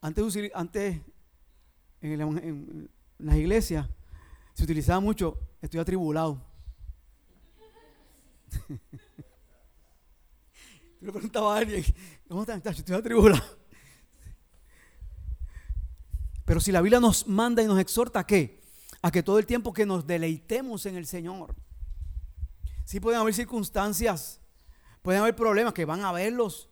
Antes, 0.00 0.34
en, 2.00 2.90
las 3.18 3.36
iglesias 3.36 3.86
se 4.54 4.64
utilizaba 4.64 4.98
mucho, 5.00 5.38
estoy 5.60 5.78
atribulado. 5.78 6.42
Yo 11.00 11.06
le 11.06 11.12
preguntaba 11.12 11.54
a 11.54 11.58
alguien, 11.58 11.84
¿cómo 12.28 12.40
estás? 12.42 12.78
Estoy 12.78 12.96
atribulado. 12.96 13.59
Pero 16.50 16.58
si 16.58 16.72
la 16.72 16.80
Biblia 16.80 16.98
nos 16.98 17.28
manda 17.28 17.62
y 17.62 17.66
nos 17.66 17.78
exhorta 17.78 18.18
a 18.18 18.26
qué? 18.26 18.60
A 19.02 19.12
que 19.12 19.22
todo 19.22 19.38
el 19.38 19.46
tiempo 19.46 19.72
que 19.72 19.86
nos 19.86 20.04
deleitemos 20.04 20.84
en 20.84 20.96
el 20.96 21.06
Señor. 21.06 21.54
Sí 22.84 22.98
pueden 22.98 23.20
haber 23.20 23.34
circunstancias, 23.34 24.40
pueden 25.00 25.20
haber 25.20 25.36
problemas 25.36 25.74
que 25.74 25.84
van 25.84 26.00
a 26.00 26.08
haberlos. 26.08 26.68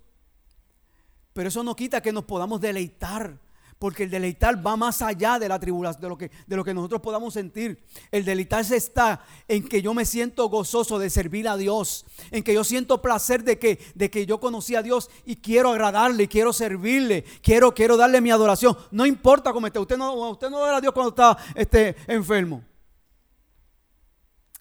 Pero 1.33 1.49
eso 1.49 1.63
no 1.63 1.77
quita 1.77 2.01
que 2.01 2.11
nos 2.11 2.25
podamos 2.25 2.61
deleitar. 2.61 3.39
Porque 3.79 4.03
el 4.03 4.11
deleitar 4.11 4.67
va 4.67 4.77
más 4.77 5.03
allá 5.03 5.39
de 5.39 5.49
la 5.49 5.61
tribulación, 5.61 6.03
de 6.03 6.09
lo, 6.09 6.19
que, 6.19 6.31
de 6.47 6.57
lo 6.57 6.65
que 6.65 6.75
nosotros 6.75 7.01
podamos 7.01 7.35
sentir. 7.35 7.85
El 8.11 8.25
deleitarse 8.25 8.77
está 8.77 9.25
en 9.47 9.69
que 9.69 9.81
yo 9.81 9.95
me 9.95 10.05
siento 10.05 10.49
gozoso 10.49 10.99
de 10.99 11.11
servir 11.11 11.47
a 11.49 11.57
Dios. 11.57 12.05
En 12.33 12.43
que 12.43 12.55
yo 12.55 12.65
siento 12.65 13.01
placer 13.01 13.45
de 13.45 13.59
que, 13.59 13.79
de 13.95 14.11
que 14.11 14.27
yo 14.27 14.41
conocí 14.41 14.75
a 14.75 14.83
Dios 14.83 15.11
y 15.25 15.37
quiero 15.37 15.71
agradarle, 15.71 16.27
quiero 16.27 16.53
servirle, 16.53 17.25
quiero, 17.41 17.73
quiero 17.73 17.97
darle 17.97 18.21
mi 18.21 18.33
adoración. 18.33 18.77
No 18.91 19.07
importa 19.07 19.53
cómo 19.53 19.69
esté. 19.69 19.79
Usted 19.79 19.97
no, 19.97 20.13
usted 20.31 20.51
no 20.51 20.57
adora 20.59 20.79
a 20.79 20.81
Dios 20.81 20.93
cuando 20.93 21.11
está 21.11 21.39
este, 21.55 21.95
enfermo. 22.09 22.65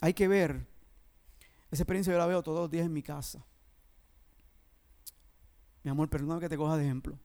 Hay 0.00 0.14
que 0.14 0.28
ver. 0.28 0.64
Esa 1.70 1.82
experiencia 1.82 2.12
yo 2.12 2.18
la 2.18 2.26
veo 2.26 2.42
todos 2.42 2.60
los 2.60 2.70
días 2.70 2.86
en 2.86 2.92
mi 2.92 3.02
casa. 3.02 3.44
Mi 5.82 5.90
amor, 5.90 6.08
perdóname 6.08 6.40
que 6.40 6.48
te 6.48 6.56
coja 6.56 6.76
de 6.76 6.84
ejemplo. 6.84 7.18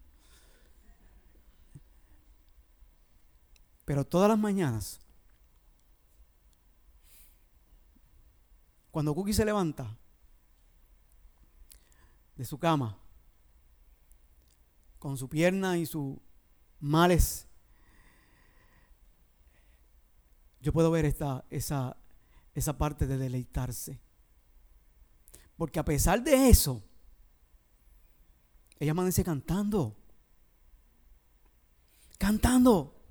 Pero 3.94 4.08
todas 4.08 4.28
las 4.28 4.40
mañanas, 4.40 5.00
cuando 8.90 9.14
Cookie 9.14 9.34
se 9.34 9.46
levanta 9.46 9.96
de 12.36 12.44
su 12.44 12.58
cama, 12.58 12.98
con 14.98 15.16
su 15.16 15.30
pierna 15.30 15.78
y 15.78 15.86
sus 15.86 16.18
males, 16.80 17.48
yo 20.60 20.74
puedo 20.74 20.90
ver 20.90 21.06
esta, 21.06 21.46
esa, 21.52 21.96
esa 22.56 22.76
parte 22.76 23.06
de 23.06 23.20
deleitarse. 23.20 24.02
Porque 25.56 25.78
a 25.78 25.86
pesar 25.86 26.24
de 26.24 26.50
eso, 26.50 26.84
ella 28.80 28.94
amanece 28.94 29.24
cantando. 29.24 29.96
Cantando. 32.18 33.03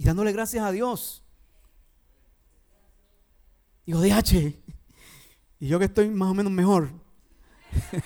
Y 0.00 0.02
dándole 0.04 0.32
gracias 0.32 0.64
a 0.64 0.72
Dios. 0.72 1.22
Digo, 3.84 4.00
H 4.00 4.58
Y 5.58 5.68
yo 5.68 5.78
que 5.78 5.84
estoy 5.84 6.08
más 6.08 6.30
o 6.30 6.34
menos 6.34 6.50
mejor. 6.50 6.88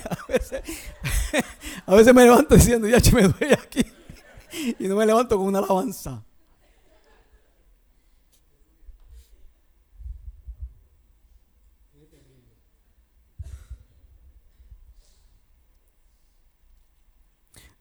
a, 1.86 1.94
veces, 1.96 2.14
me 2.14 2.22
levanto 2.22 2.54
diciendo, 2.54 2.86
DH, 2.86 3.12
me 3.12 3.22
duele 3.26 3.54
aquí. 3.54 3.84
Y 4.78 4.86
no 4.86 4.94
me 4.94 5.06
levanto 5.06 5.36
con 5.36 5.48
una 5.48 5.58
alabanza. 5.58 6.24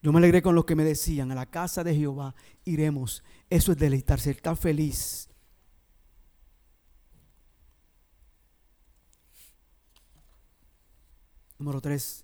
Yo 0.02 0.14
me 0.14 0.20
alegré 0.20 0.42
con 0.42 0.56
lo 0.56 0.66
que 0.66 0.76
me 0.76 0.86
decían, 0.86 1.32
a 1.32 1.36
la 1.36 1.46
casa 1.46 1.84
de 1.84 1.96
Jehová 1.96 2.34
iremos. 2.64 3.24
Eso 3.50 3.72
es 3.74 3.78
deleitarse, 3.78 4.32
estar 4.32 4.56
feliz. 4.56 5.30
Número 11.58 11.82
tres. 11.82 12.24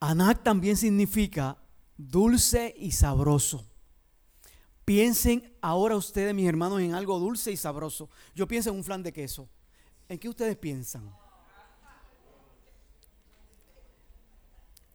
Anak 0.00 0.42
también 0.42 0.76
significa 0.76 1.56
dulce 1.96 2.74
y 2.76 2.90
sabroso. 2.90 3.64
Piensen 4.84 5.56
ahora 5.62 5.96
ustedes, 5.96 6.34
mis 6.34 6.48
hermanos, 6.48 6.80
en 6.80 6.94
algo 6.94 7.18
dulce 7.18 7.52
y 7.52 7.56
sabroso. 7.56 8.10
Yo 8.34 8.48
pienso 8.48 8.70
en 8.70 8.76
un 8.76 8.84
flan 8.84 9.02
de 9.02 9.12
queso. 9.12 9.48
¿En 10.08 10.18
qué 10.18 10.28
ustedes 10.28 10.56
piensan? 10.56 11.10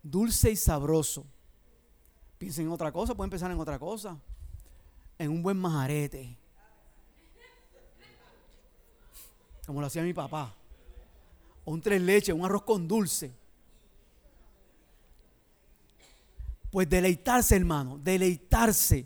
Dulce 0.04 0.52
y 0.52 0.56
sabroso. 0.56 1.26
Piensen 2.38 2.68
en 2.68 2.72
otra 2.72 2.92
cosa, 2.92 3.16
pueden 3.16 3.30
pensar 3.30 3.52
en 3.52 3.60
otra 3.60 3.78
cosa. 3.78 4.18
En 5.18 5.32
un 5.32 5.44
buen 5.44 5.58
majarete. 5.58 6.38
como 9.70 9.82
lo 9.82 9.86
hacía 9.86 10.02
mi 10.02 10.16
papá. 10.16 10.52
Un 11.64 11.80
tres 11.80 12.02
leches, 12.02 12.34
un 12.34 12.44
arroz 12.44 12.64
con 12.64 12.88
dulce. 12.88 13.32
Pues 16.72 16.90
deleitarse, 16.90 17.56
hermano, 17.56 18.00
deleitarse 18.00 19.06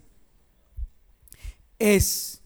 es 1.78 2.42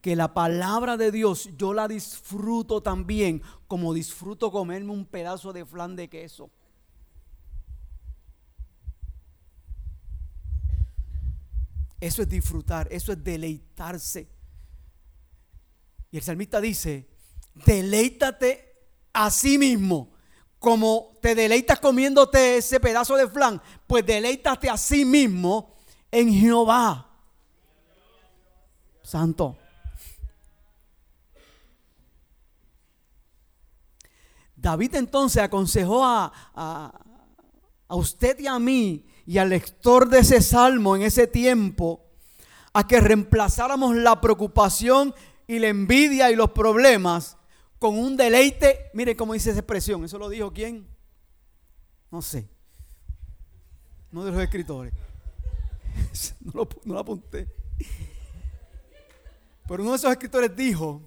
que 0.00 0.14
la 0.14 0.32
palabra 0.32 0.96
de 0.96 1.10
Dios 1.10 1.50
yo 1.56 1.74
la 1.74 1.88
disfruto 1.88 2.80
también 2.80 3.42
como 3.66 3.92
disfruto 3.92 4.52
comerme 4.52 4.92
un 4.92 5.04
pedazo 5.04 5.52
de 5.52 5.66
flan 5.66 5.96
de 5.96 6.08
queso. 6.08 6.48
Eso 12.06 12.22
es 12.22 12.28
disfrutar, 12.28 12.86
eso 12.92 13.10
es 13.10 13.24
deleitarse. 13.24 14.30
Y 16.12 16.16
el 16.16 16.22
salmista 16.22 16.60
dice, 16.60 17.08
deleítate 17.52 18.76
a 19.12 19.28
sí 19.28 19.58
mismo. 19.58 20.12
Como 20.60 21.18
te 21.20 21.34
deleitas 21.34 21.80
comiéndote 21.80 22.58
ese 22.58 22.78
pedazo 22.78 23.16
de 23.16 23.28
flan, 23.28 23.60
pues 23.88 24.06
deleítate 24.06 24.70
a 24.70 24.76
sí 24.76 25.04
mismo 25.04 25.74
en 26.12 26.32
Jehová. 26.32 27.10
Santo. 29.02 29.58
David 34.54 34.94
entonces 34.94 35.42
aconsejó 35.42 36.04
a, 36.04 36.32
a, 36.54 37.04
a 37.88 37.96
usted 37.96 38.38
y 38.38 38.46
a 38.46 38.60
mí 38.60 39.04
y 39.26 39.38
al 39.38 39.50
lector 39.50 40.08
de 40.08 40.20
ese 40.20 40.40
salmo 40.40 40.94
en 40.94 41.02
ese 41.02 41.26
tiempo 41.26 42.04
a 42.72 42.86
que 42.86 43.00
reemplazáramos 43.00 43.96
la 43.96 44.20
preocupación 44.20 45.14
y 45.46 45.58
la 45.58 45.68
envidia 45.68 46.30
y 46.30 46.36
los 46.36 46.50
problemas 46.50 47.36
con 47.78 47.98
un 47.98 48.16
deleite. 48.16 48.90
Mire 48.94 49.16
cómo 49.16 49.32
dice 49.32 49.50
esa 49.50 49.60
expresión. 49.60 50.04
¿Eso 50.04 50.18
lo 50.18 50.28
dijo 50.28 50.52
quién? 50.52 50.86
No 52.10 52.22
sé. 52.22 52.48
No 54.12 54.24
de 54.24 54.32
los 54.32 54.40
escritores. 54.40 54.92
No 56.40 56.52
lo, 56.54 56.68
no 56.84 56.94
lo 56.94 57.00
apunté. 57.00 57.48
Pero 59.66 59.82
uno 59.82 59.92
de 59.92 59.96
esos 59.96 60.10
escritores 60.12 60.54
dijo 60.54 61.02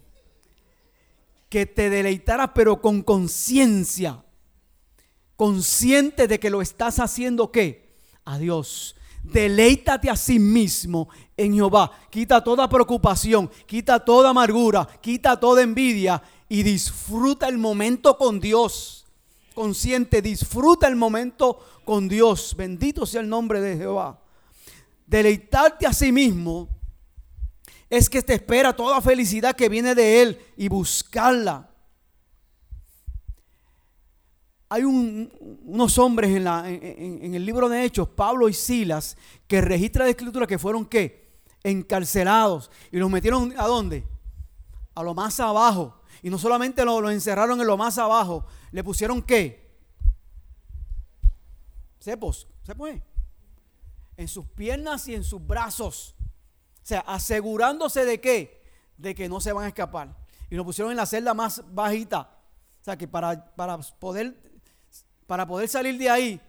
que 1.48 1.66
te 1.66 1.90
deleitaras 1.90 2.52
pero 2.54 2.82
con 2.82 3.02
conciencia. 3.02 4.24
Consciente 5.38 6.28
de 6.28 6.40
que 6.40 6.50
lo 6.50 6.62
estás 6.62 7.00
haciendo 7.00 7.52
qué? 7.52 7.89
A 8.30 8.38
Dios. 8.38 8.96
Deleítate 9.24 10.10
a 10.10 10.16
sí 10.16 10.40
mismo 10.40 11.10
en 11.36 11.54
Jehová. 11.54 11.92
Quita 12.10 12.44
toda 12.44 12.70
preocupación, 12.70 13.50
quita 13.66 14.00
toda 14.00 14.30
amargura, 14.30 14.88
quita 15.02 15.40
toda 15.40 15.64
envidia 15.64 16.22
y 16.48 16.64
disfruta 16.64 17.48
el 17.48 17.58
momento 17.58 18.18
con 18.18 18.40
Dios. 18.40 19.06
Consciente, 19.56 20.22
disfruta 20.22 20.88
el 20.88 20.96
momento 20.96 21.60
con 21.84 22.08
Dios. 22.08 22.56
Bendito 22.56 23.06
sea 23.06 23.22
el 23.22 23.30
nombre 23.30 23.60
de 23.62 23.78
Jehová. 23.78 24.22
Deleitarte 25.08 25.88
a 25.88 25.94
sí 25.94 26.12
mismo 26.12 26.70
es 27.90 28.10
que 28.10 28.22
te 28.22 28.36
espera 28.36 28.76
toda 28.76 29.02
felicidad 29.02 29.56
que 29.56 29.70
viene 29.70 29.96
de 29.96 30.22
Él 30.22 30.40
y 30.56 30.70
buscarla 30.70 31.69
hay 34.72 34.84
unos 34.84 35.98
hombres 35.98 36.30
en, 36.30 37.34
el 37.34 37.44
libro 37.44 37.68
de 37.68 37.84
Hechos, 37.84 38.08
Pablo 38.10 38.48
y 38.48 38.54
Silas, 38.54 39.18
que 39.48 39.62
registra 39.62 40.04
la 40.04 40.12
escritura 40.12 40.46
que 40.46 40.60
fueron 40.60 40.86
qué? 40.86 41.40
Encarcelados. 41.64 42.70
Y 42.92 42.98
los 42.98 43.10
metieron 43.10 43.54
a 43.58 43.66
dónde? 43.66 44.06
A 44.94 45.02
lo 45.02 45.16
más 45.16 45.40
abajo. 45.40 46.00
Y 46.22 46.30
no 46.30 46.38
solamente 46.38 46.86
los 46.86 47.12
encerraron 47.12 47.60
en 47.60 47.66
lo 47.66 47.78
más 47.78 47.98
abajo, 47.98 48.46
le 48.72 48.84
pusieron 48.84 49.24
qué? 49.24 49.76
Cepos, 52.00 52.48
¿se 52.62 52.76
puede? 52.76 53.02
En 54.18 54.28
sus 54.28 54.46
piernas 54.46 55.08
y 55.08 55.16
en 55.16 55.24
sus 55.24 55.46
brazos. 55.46 56.16
O 56.76 56.86
sea, 56.86 57.00
asegurándose 57.02 58.06
de 58.06 58.22
qué? 58.22 58.62
De 58.98 59.16
que 59.16 59.28
no 59.30 59.42
se 59.42 59.52
van 59.52 59.66
a 59.66 59.70
escapar. 59.70 60.16
Y 60.52 60.56
lo 60.56 60.64
pusieron 60.64 60.92
en 60.92 60.98
la 60.98 61.08
celda 61.08 61.34
más 61.34 61.64
bajita. 61.74 62.36
O 62.82 62.84
sea, 62.84 62.98
que 62.98 63.08
para, 63.08 63.56
para 63.56 63.78
poder 63.78 64.49
para 65.30 65.46
poder 65.46 65.70
salir 65.70 65.96
de 66.00 66.10
ahí, 66.10 66.42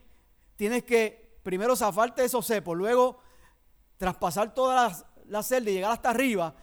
tienes 0.56 0.84
que 0.84 1.38
primero 1.42 1.76
zafarte 1.76 2.22
de 2.22 2.28
esos 2.28 2.46
cepos, 2.46 2.74
luego 2.74 3.20
traspasar 3.98 4.54
toda 4.54 5.04
la, 5.26 5.42
celda 5.42 5.70
y 5.70 5.74
llegar 5.74 5.92
hasta 5.92 6.08
arriba. 6.08 6.54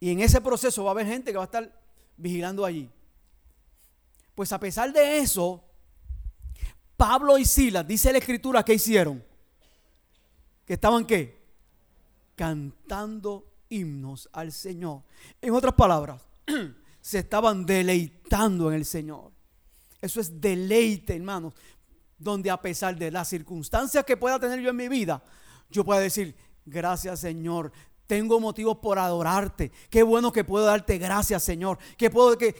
Y 0.00 0.10
en 0.10 0.18
ese 0.18 0.40
proceso 0.40 0.82
va 0.82 0.90
a 0.90 0.94
haber 0.94 1.06
gente 1.06 1.30
que 1.30 1.36
va 1.36 1.44
a 1.44 1.46
estar 1.46 1.72
vigilando 2.16 2.64
allí. 2.64 2.90
Pues 4.34 4.50
a 4.50 4.58
pesar 4.58 4.92
de 4.92 5.18
eso, 5.18 5.62
Pablo 6.96 7.38
y 7.38 7.44
Silas, 7.44 7.86
dice 7.86 8.10
la 8.10 8.18
escritura, 8.18 8.64
que 8.64 8.74
hicieron? 8.74 9.24
Que 10.64 10.72
estaban 10.72 11.06
qué? 11.06 11.46
Cantando 12.34 13.52
himnos 13.68 14.28
al 14.32 14.50
Señor. 14.50 15.04
En 15.40 15.54
otras 15.54 15.74
palabras, 15.74 16.20
se 17.00 17.20
estaban 17.20 17.64
deleitando 17.64 18.68
en 18.68 18.74
el 18.78 18.84
Señor. 18.84 19.35
Eso 20.06 20.20
es 20.20 20.40
deleite, 20.40 21.16
hermanos. 21.16 21.54
Donde 22.18 22.50
a 22.50 22.60
pesar 22.60 22.96
de 22.96 23.10
las 23.10 23.28
circunstancias 23.28 24.04
que 24.04 24.16
pueda 24.16 24.38
tener 24.38 24.60
yo 24.60 24.70
en 24.70 24.76
mi 24.76 24.88
vida, 24.88 25.22
yo 25.68 25.84
pueda 25.84 26.00
decir, 26.00 26.34
gracias 26.64 27.20
Señor, 27.20 27.72
tengo 28.06 28.38
motivos 28.40 28.78
por 28.78 28.98
adorarte. 28.98 29.72
Qué 29.90 30.02
bueno 30.02 30.32
que 30.32 30.44
puedo 30.44 30.64
darte 30.64 30.98
gracias, 30.98 31.42
Señor. 31.42 31.78
Qué, 31.96 32.10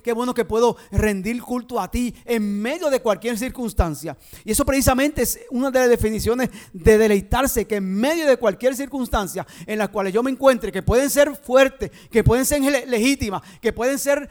qué, 0.02 0.12
bueno 0.12 0.34
que 0.34 0.44
puedo 0.44 0.76
rendir 0.90 1.40
culto 1.40 1.80
a 1.80 1.90
ti 1.90 2.14
en 2.24 2.60
medio 2.60 2.90
de 2.90 3.00
cualquier 3.00 3.38
circunstancia. 3.38 4.16
Y 4.44 4.50
eso 4.52 4.64
precisamente 4.64 5.22
es 5.22 5.38
una 5.50 5.70
de 5.70 5.80
las 5.80 5.88
definiciones 5.88 6.50
de 6.72 6.98
deleitarse, 6.98 7.66
que 7.66 7.76
en 7.76 7.94
medio 7.94 8.26
de 8.26 8.36
cualquier 8.36 8.74
circunstancia 8.74 9.46
en 9.66 9.78
la 9.78 9.88
cual 9.88 10.10
yo 10.10 10.22
me 10.22 10.30
encuentre, 10.30 10.72
que 10.72 10.82
pueden 10.82 11.10
ser 11.10 11.34
fuertes, 11.36 11.90
que 12.10 12.24
pueden 12.24 12.44
ser 12.44 12.60
legítimas, 12.88 13.42
que 13.60 13.72
pueden 13.72 13.98
ser 13.98 14.28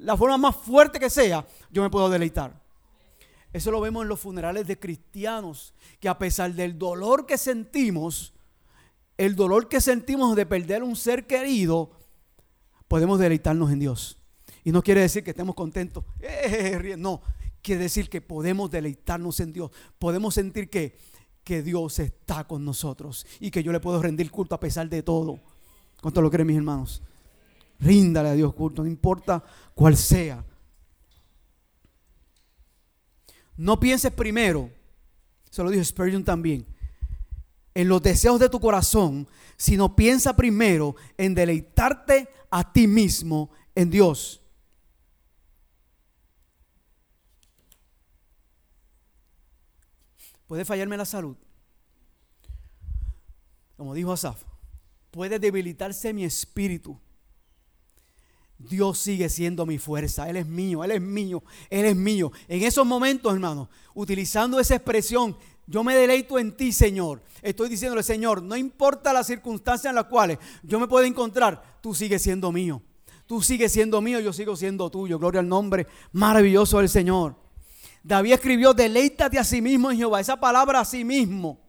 la 0.00 0.16
forma 0.16 0.36
más 0.36 0.56
fuerte 0.56 0.98
que 0.98 1.10
sea, 1.10 1.46
yo 1.70 1.82
me 1.82 1.90
puedo 1.90 2.10
deleitar. 2.10 2.60
Eso 3.52 3.70
lo 3.70 3.80
vemos 3.80 4.02
en 4.02 4.08
los 4.08 4.20
funerales 4.20 4.66
de 4.66 4.78
cristianos, 4.78 5.74
que 6.00 6.08
a 6.08 6.18
pesar 6.18 6.54
del 6.54 6.78
dolor 6.78 7.26
que 7.26 7.36
sentimos, 7.36 8.32
el 9.18 9.36
dolor 9.36 9.68
que 9.68 9.80
sentimos 9.80 10.34
de 10.34 10.46
perder 10.46 10.82
un 10.82 10.96
ser 10.96 11.26
querido, 11.26 11.90
podemos 12.88 13.18
deleitarnos 13.18 13.70
en 13.70 13.78
Dios. 13.78 14.18
Y 14.64 14.72
no 14.72 14.82
quiere 14.82 15.02
decir 15.02 15.22
que 15.22 15.30
estemos 15.30 15.54
contentos. 15.54 16.04
Eh, 16.22 16.96
no, 16.98 17.20
quiere 17.62 17.82
decir 17.82 18.08
que 18.08 18.20
podemos 18.20 18.70
deleitarnos 18.70 19.38
en 19.40 19.52
Dios. 19.52 19.70
Podemos 19.98 20.34
sentir 20.34 20.70
que, 20.70 20.96
que 21.44 21.62
Dios 21.62 21.98
está 21.98 22.44
con 22.44 22.64
nosotros 22.64 23.26
y 23.38 23.50
que 23.50 23.62
yo 23.62 23.70
le 23.70 23.80
puedo 23.80 24.02
rendir 24.02 24.30
culto 24.30 24.54
a 24.54 24.60
pesar 24.60 24.88
de 24.88 25.02
todo. 25.02 25.38
¿Cuánto 26.00 26.20
lo 26.20 26.30
creen 26.30 26.46
mis 26.48 26.56
hermanos? 26.56 27.02
Ríndale 27.82 28.28
a 28.28 28.34
Dios 28.34 28.54
culto, 28.54 28.82
no 28.82 28.88
importa 28.88 29.42
cuál 29.74 29.96
sea. 29.96 30.44
No 33.56 33.80
pienses 33.80 34.12
primero, 34.12 34.70
se 35.50 35.64
lo 35.64 35.70
dijo 35.70 35.84
Spurgeon 35.84 36.22
también, 36.22 36.64
en 37.74 37.88
los 37.88 38.00
deseos 38.00 38.38
de 38.38 38.48
tu 38.48 38.60
corazón, 38.60 39.26
sino 39.56 39.96
piensa 39.96 40.36
primero 40.36 40.94
en 41.18 41.34
deleitarte 41.34 42.28
a 42.50 42.72
ti 42.72 42.86
mismo 42.86 43.50
en 43.74 43.90
Dios. 43.90 44.40
Puede 50.46 50.64
fallarme 50.64 50.96
la 50.96 51.04
salud. 51.04 51.36
Como 53.76 53.92
dijo 53.92 54.12
Asaf, 54.12 54.44
puede 55.10 55.40
debilitarse 55.40 56.12
mi 56.12 56.24
espíritu 56.24 57.00
Dios 58.68 58.98
sigue 58.98 59.28
siendo 59.28 59.66
mi 59.66 59.78
fuerza. 59.78 60.28
Él 60.28 60.36
es 60.36 60.46
mío, 60.46 60.84
Él 60.84 60.92
es 60.92 61.00
mío, 61.00 61.42
Él 61.70 61.84
es 61.84 61.96
mío. 61.96 62.32
En 62.48 62.62
esos 62.62 62.86
momentos, 62.86 63.32
hermano, 63.32 63.68
utilizando 63.94 64.58
esa 64.60 64.76
expresión, 64.76 65.36
yo 65.66 65.84
me 65.84 65.94
deleito 65.94 66.38
en 66.38 66.56
ti, 66.56 66.72
Señor. 66.72 67.22
Estoy 67.40 67.68
diciéndole, 67.68 68.02
Señor, 68.02 68.42
no 68.42 68.56
importa 68.56 69.12
las 69.12 69.26
circunstancias 69.26 69.90
en 69.90 69.96
las 69.96 70.04
cuales 70.06 70.38
yo 70.62 70.78
me 70.80 70.88
pueda 70.88 71.06
encontrar, 71.06 71.78
tú 71.80 71.94
sigues 71.94 72.22
siendo 72.22 72.52
mío. 72.52 72.82
Tú 73.26 73.40
sigues 73.40 73.72
siendo 73.72 74.00
mío, 74.02 74.20
yo 74.20 74.32
sigo 74.32 74.56
siendo 74.56 74.90
tuyo. 74.90 75.18
Gloria 75.18 75.40
al 75.40 75.48
nombre 75.48 75.86
maravilloso 76.12 76.78
del 76.78 76.88
Señor. 76.88 77.36
David 78.02 78.32
escribió, 78.32 78.74
deleítate 78.74 79.38
a 79.38 79.44
sí 79.44 79.62
mismo 79.62 79.90
en 79.90 79.96
Jehová. 79.96 80.20
Esa 80.20 80.38
palabra 80.38 80.80
a 80.80 80.84
sí 80.84 81.04
mismo 81.04 81.60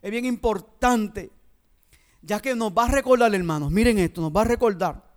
es 0.00 0.10
bien 0.10 0.24
importante, 0.24 1.30
ya 2.22 2.40
que 2.40 2.54
nos 2.56 2.72
va 2.72 2.86
a 2.86 2.88
recordar, 2.88 3.32
hermanos, 3.34 3.70
miren 3.70 3.98
esto, 3.98 4.20
nos 4.20 4.32
va 4.32 4.40
a 4.40 4.44
recordar 4.44 5.11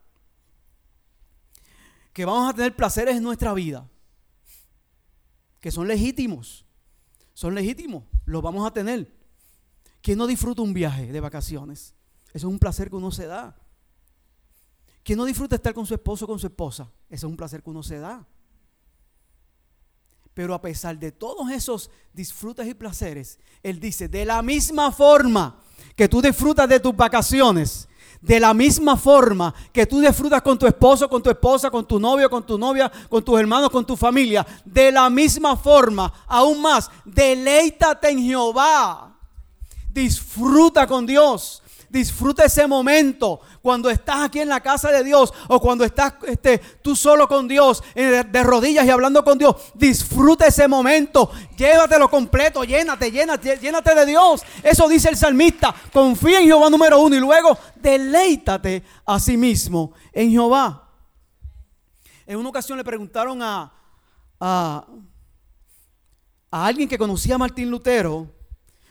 que 2.15 2.23
vamos 2.23 2.49
a 2.49 2.53
tener 2.53 2.73
placeres 2.73 3.17
en 3.17 3.23
nuestra 3.23 3.53
vida, 3.53 3.89
que 5.59 5.69
son 5.69 5.85
legítimos, 5.85 6.65
son 7.33 7.53
legítimos, 7.53 8.05
los 8.23 8.41
vamos 8.41 8.65
a 8.65 8.71
tener. 8.71 9.13
¿Quién 10.01 10.17
no 10.17 10.25
disfruta 10.25 10.61
un 10.61 10.73
viaje 10.73 11.11
de 11.11 11.19
vacaciones? 11.19 11.93
Eso 12.27 12.47
es 12.47 12.53
un 12.53 12.57
placer 12.57 12.89
que 12.89 12.95
uno 12.95 13.11
se 13.11 13.25
da. 13.25 13.53
¿Quién 15.03 15.17
no 15.17 15.25
disfruta 15.25 15.57
estar 15.57 15.73
con 15.73 15.85
su 15.85 15.93
esposo 15.93 16.23
o 16.23 16.27
con 16.29 16.39
su 16.39 16.47
esposa? 16.47 16.89
Eso 17.09 17.27
es 17.27 17.31
un 17.31 17.35
placer 17.35 17.61
que 17.61 17.69
uno 17.69 17.83
se 17.83 17.99
da. 17.99 18.25
Pero 20.33 20.53
a 20.53 20.61
pesar 20.61 20.97
de 20.97 21.11
todos 21.11 21.51
esos 21.51 21.91
disfrutas 22.13 22.65
y 22.65 22.75
placeres, 22.75 23.39
Él 23.61 23.77
dice, 23.81 24.07
de 24.07 24.23
la 24.23 24.41
misma 24.41 24.89
forma 24.93 25.61
que 25.97 26.07
tú 26.07 26.21
disfrutas 26.21 26.69
de 26.69 26.79
tus 26.79 26.95
vacaciones, 26.95 27.89
de 28.25 28.39
la 28.39 28.55
misma 28.55 28.97
forma 28.97 29.53
que 29.71 29.85
tú 29.85 29.99
disfrutas 29.99 30.41
con 30.41 30.57
tu 30.57 30.65
esposo, 30.65 31.07
con 31.07 31.21
tu 31.21 31.29
esposa, 31.29 31.69
con 31.69 31.85
tu 31.85 31.99
novio, 31.99 32.27
con 32.27 32.43
tu 32.43 32.57
novia, 32.57 32.91
con 33.07 33.23
tus 33.23 33.39
hermanos, 33.39 33.69
con 33.69 33.85
tu 33.85 33.95
familia, 33.95 34.45
de 34.65 34.91
la 34.91 35.11
misma 35.11 35.55
forma, 35.55 36.11
aún 36.25 36.59
más, 36.59 36.89
deleítate 37.03 38.09
en 38.09 38.23
Jehová. 38.23 39.15
Disfruta 39.91 40.87
con 40.87 41.05
Dios. 41.05 41.61
Disfruta 41.95 42.43
ese 42.43 42.67
momento 42.67 43.39
cuando 43.61 43.89
estás 43.89 44.25
aquí 44.25 44.41
en 44.41 44.49
la 44.49 44.59
casa 44.59 44.91
de 44.91 45.01
Dios 45.01 45.33
o 45.47 45.61
cuando 45.61 45.85
estás 45.85 46.15
este, 46.27 46.57
tú 46.57 46.93
solo 46.93 47.25
con 47.25 47.47
Dios, 47.47 47.81
de 47.95 48.43
rodillas 48.43 48.85
y 48.85 48.89
hablando 48.89 49.23
con 49.23 49.37
Dios. 49.37 49.55
Disfruta 49.75 50.45
ese 50.45 50.67
momento. 50.67 51.31
Llévatelo 51.55 52.09
completo, 52.09 52.65
llénate, 52.65 53.09
llénate, 53.11 53.57
llénate 53.59 53.95
de 53.95 54.05
Dios. 54.07 54.41
Eso 54.61 54.89
dice 54.89 55.07
el 55.07 55.15
salmista. 55.15 55.73
Confía 55.93 56.41
en 56.41 56.47
Jehová 56.47 56.69
número 56.69 56.99
uno 56.99 57.15
y 57.15 57.19
luego 57.21 57.57
deleítate 57.77 58.83
a 59.05 59.17
sí 59.17 59.37
mismo 59.37 59.93
en 60.11 60.31
Jehová. 60.31 60.91
En 62.27 62.37
una 62.37 62.49
ocasión 62.49 62.77
le 62.77 62.83
preguntaron 62.83 63.41
a, 63.41 63.71
a, 64.41 64.85
a 66.51 66.65
alguien 66.65 66.89
que 66.89 66.97
conocía 66.97 67.35
a 67.35 67.37
Martín 67.37 67.71
Lutero 67.71 68.27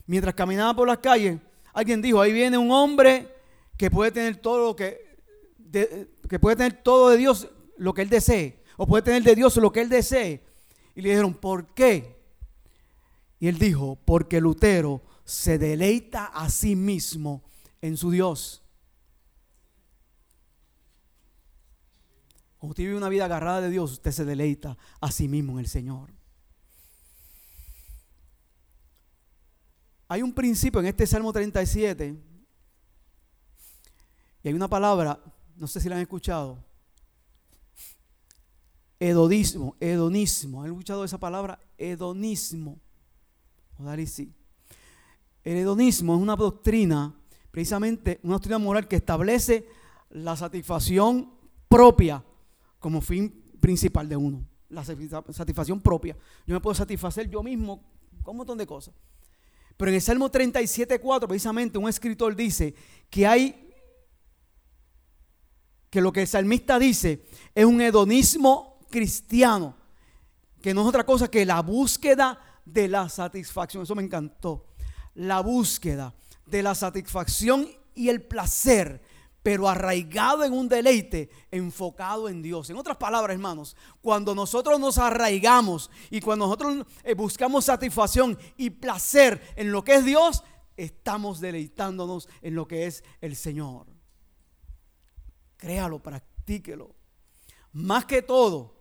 mientras 0.06 0.34
caminaba 0.34 0.72
por 0.72 0.88
las 0.88 0.96
calles 0.96 1.38
Alguien 1.74 2.00
dijo, 2.00 2.20
ahí 2.20 2.32
viene 2.32 2.56
un 2.56 2.70
hombre 2.70 3.28
que 3.76 3.90
puede 3.90 4.12
tener 4.12 4.36
todo 4.36 4.68
lo 4.68 4.76
que, 4.76 5.18
que 6.28 6.38
puede 6.38 6.56
tener 6.56 6.82
todo 6.82 7.10
de 7.10 7.16
Dios 7.18 7.48
lo 7.76 7.92
que 7.92 8.02
él 8.02 8.08
desee, 8.08 8.62
o 8.76 8.86
puede 8.86 9.02
tener 9.02 9.24
de 9.24 9.34
Dios 9.34 9.56
lo 9.56 9.72
que 9.72 9.80
él 9.80 9.88
desee. 9.88 10.44
Y 10.94 11.02
le 11.02 11.08
dijeron, 11.10 11.34
¿por 11.34 11.74
qué? 11.74 12.16
Y 13.40 13.48
él 13.48 13.58
dijo, 13.58 13.98
porque 14.04 14.40
Lutero 14.40 15.02
se 15.24 15.58
deleita 15.58 16.26
a 16.26 16.48
sí 16.48 16.76
mismo 16.76 17.42
en 17.82 17.96
su 17.96 18.12
Dios. 18.12 18.62
Cuando 22.58 22.70
usted 22.70 22.84
vive 22.84 22.96
una 22.96 23.08
vida 23.08 23.24
agarrada 23.24 23.60
de 23.62 23.70
Dios, 23.70 23.92
usted 23.92 24.12
se 24.12 24.24
deleita 24.24 24.78
a 25.00 25.10
sí 25.10 25.28
mismo 25.28 25.54
en 25.54 25.58
el 25.58 25.66
Señor. 25.66 26.14
Hay 30.08 30.22
un 30.22 30.32
principio 30.32 30.80
en 30.80 30.86
este 30.86 31.06
Salmo 31.06 31.32
37 31.32 32.16
y 34.42 34.48
hay 34.48 34.54
una 34.54 34.68
palabra, 34.68 35.18
no 35.56 35.66
sé 35.66 35.80
si 35.80 35.88
la 35.88 35.96
han 35.96 36.02
escuchado, 36.02 36.62
hedonismo, 39.00 39.76
hedonismo. 39.80 40.62
¿Han 40.62 40.68
escuchado 40.68 41.04
esa 41.04 41.18
palabra? 41.18 41.58
Hedonismo. 41.78 42.78
sí. 44.06 44.32
El 45.42 45.56
hedonismo 45.58 46.14
es 46.14 46.20
una 46.20 46.36
doctrina, 46.36 47.14
precisamente 47.50 48.20
una 48.22 48.34
doctrina 48.34 48.58
moral 48.58 48.88
que 48.88 48.96
establece 48.96 49.66
la 50.10 50.36
satisfacción 50.36 51.32
propia 51.68 52.24
como 52.78 53.00
fin 53.00 53.42
principal 53.60 54.08
de 54.08 54.16
uno. 54.16 54.46
La 54.68 54.84
satisfacción 54.84 55.80
propia. 55.80 56.16
Yo 56.46 56.54
me 56.54 56.60
puedo 56.60 56.74
satisfacer 56.74 57.28
yo 57.30 57.42
mismo 57.42 57.82
con 58.22 58.32
un 58.32 58.38
montón 58.38 58.58
de 58.58 58.66
cosas. 58.66 58.94
Pero 59.76 59.90
en 59.90 59.96
el 59.96 60.02
Salmo 60.02 60.30
37.4 60.30 61.26
precisamente 61.26 61.78
un 61.78 61.88
escritor 61.88 62.34
dice 62.36 62.74
que 63.10 63.26
hay, 63.26 63.70
que 65.90 66.00
lo 66.00 66.12
que 66.12 66.22
el 66.22 66.28
salmista 66.28 66.78
dice 66.78 67.24
es 67.54 67.64
un 67.64 67.80
hedonismo 67.80 68.80
cristiano, 68.90 69.76
que 70.60 70.72
no 70.72 70.82
es 70.82 70.88
otra 70.88 71.04
cosa 71.04 71.28
que 71.28 71.44
la 71.44 71.60
búsqueda 71.60 72.40
de 72.64 72.88
la 72.88 73.08
satisfacción. 73.08 73.82
Eso 73.82 73.94
me 73.94 74.02
encantó. 74.02 74.66
La 75.14 75.40
búsqueda 75.40 76.14
de 76.46 76.62
la 76.62 76.74
satisfacción 76.74 77.68
y 77.94 78.08
el 78.08 78.22
placer 78.22 79.02
pero 79.44 79.68
arraigado 79.68 80.42
en 80.42 80.54
un 80.54 80.70
deleite, 80.70 81.28
enfocado 81.50 82.30
en 82.30 82.40
Dios. 82.40 82.70
En 82.70 82.78
otras 82.78 82.96
palabras, 82.96 83.34
hermanos, 83.34 83.76
cuando 84.00 84.34
nosotros 84.34 84.80
nos 84.80 84.96
arraigamos 84.96 85.90
y 86.10 86.22
cuando 86.22 86.46
nosotros 86.46 86.86
eh, 87.02 87.12
buscamos 87.12 87.66
satisfacción 87.66 88.38
y 88.56 88.70
placer 88.70 89.52
en 89.54 89.70
lo 89.70 89.84
que 89.84 89.96
es 89.96 90.04
Dios, 90.06 90.42
estamos 90.78 91.40
deleitándonos 91.40 92.26
en 92.40 92.54
lo 92.54 92.66
que 92.66 92.86
es 92.86 93.04
el 93.20 93.36
Señor. 93.36 93.86
Créalo, 95.58 96.02
practíquelo. 96.02 96.96
Más 97.74 98.06
que 98.06 98.22
todo, 98.22 98.74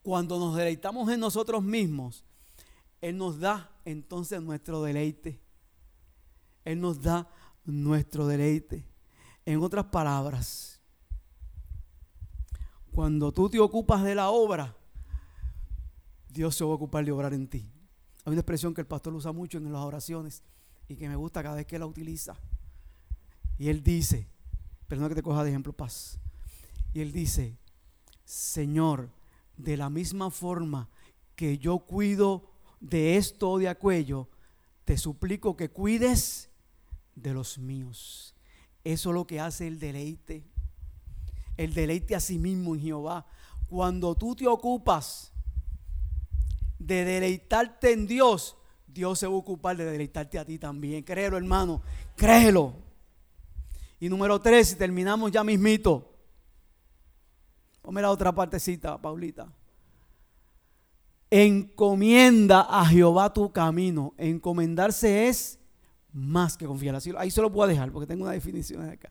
cuando 0.00 0.38
nos 0.38 0.54
deleitamos 0.54 1.10
en 1.10 1.18
nosotros 1.18 1.60
mismos, 1.60 2.24
Él 3.00 3.16
nos 3.16 3.40
da 3.40 3.76
entonces 3.84 4.40
nuestro 4.40 4.80
deleite. 4.80 5.40
Él 6.64 6.80
nos 6.80 7.02
da 7.02 7.28
nuestro 7.64 8.28
deleite. 8.28 8.89
En 9.50 9.60
otras 9.64 9.86
palabras, 9.86 10.80
cuando 12.92 13.32
tú 13.32 13.50
te 13.50 13.58
ocupas 13.58 14.04
de 14.04 14.14
la 14.14 14.30
obra, 14.30 14.76
Dios 16.28 16.54
se 16.54 16.62
va 16.62 16.70
a 16.70 16.74
ocupar 16.74 17.04
de 17.04 17.10
obrar 17.10 17.34
en 17.34 17.48
ti. 17.48 17.68
Hay 18.24 18.30
una 18.30 18.42
expresión 18.42 18.72
que 18.74 18.82
el 18.82 18.86
pastor 18.86 19.12
usa 19.12 19.32
mucho 19.32 19.58
en 19.58 19.72
las 19.72 19.82
oraciones 19.82 20.44
y 20.86 20.94
que 20.94 21.08
me 21.08 21.16
gusta 21.16 21.42
cada 21.42 21.56
vez 21.56 21.66
que 21.66 21.80
la 21.80 21.86
utiliza. 21.86 22.36
Y 23.58 23.70
él 23.70 23.82
dice, 23.82 24.28
perdona 24.86 25.08
que 25.08 25.16
te 25.16 25.22
coja 25.24 25.42
de 25.42 25.50
ejemplo, 25.50 25.72
paz. 25.72 26.20
Y 26.94 27.00
él 27.00 27.10
dice, 27.10 27.58
Señor, 28.24 29.10
de 29.56 29.76
la 29.76 29.90
misma 29.90 30.30
forma 30.30 30.88
que 31.34 31.58
yo 31.58 31.80
cuido 31.80 32.52
de 32.78 33.16
esto 33.16 33.50
o 33.50 33.58
de 33.58 33.68
aquello, 33.68 34.28
te 34.84 34.96
suplico 34.96 35.56
que 35.56 35.70
cuides 35.70 36.50
de 37.16 37.34
los 37.34 37.58
míos. 37.58 38.36
Eso 38.84 39.10
es 39.10 39.14
lo 39.14 39.26
que 39.26 39.40
hace 39.40 39.66
el 39.66 39.78
deleite. 39.78 40.44
El 41.56 41.74
deleite 41.74 42.14
a 42.14 42.20
sí 42.20 42.38
mismo 42.38 42.74
en 42.74 42.80
Jehová. 42.80 43.26
Cuando 43.68 44.14
tú 44.14 44.34
te 44.34 44.46
ocupas 44.46 45.32
de 46.78 47.04
deleitarte 47.04 47.92
en 47.92 48.06
Dios, 48.06 48.56
Dios 48.86 49.18
se 49.18 49.26
va 49.26 49.34
a 49.34 49.36
ocupar 49.36 49.76
de 49.76 49.84
deleitarte 49.84 50.38
a 50.38 50.44
ti 50.44 50.58
también. 50.58 51.04
Créelo, 51.04 51.36
hermano. 51.36 51.82
Créelo. 52.16 52.74
Y 54.00 54.08
número 54.08 54.40
tres, 54.40 54.72
y 54.72 54.76
terminamos 54.76 55.30
ya 55.30 55.44
mismito. 55.44 56.10
Ponme 57.82 58.02
la 58.02 58.10
otra 58.10 58.34
partecita, 58.34 59.00
Paulita. 59.00 59.52
Encomienda 61.30 62.62
a 62.62 62.84
Jehová 62.86 63.32
tu 63.32 63.52
camino. 63.52 64.14
Encomendarse 64.16 65.28
es 65.28 65.59
más 66.12 66.56
que 66.56 66.66
confiar. 66.66 66.98
ahí 67.18 67.30
se 67.30 67.42
lo 67.42 67.52
puedo 67.52 67.68
dejar 67.68 67.92
porque 67.92 68.06
tengo 68.06 68.24
una 68.24 68.32
definición 68.32 68.88
acá. 68.88 69.10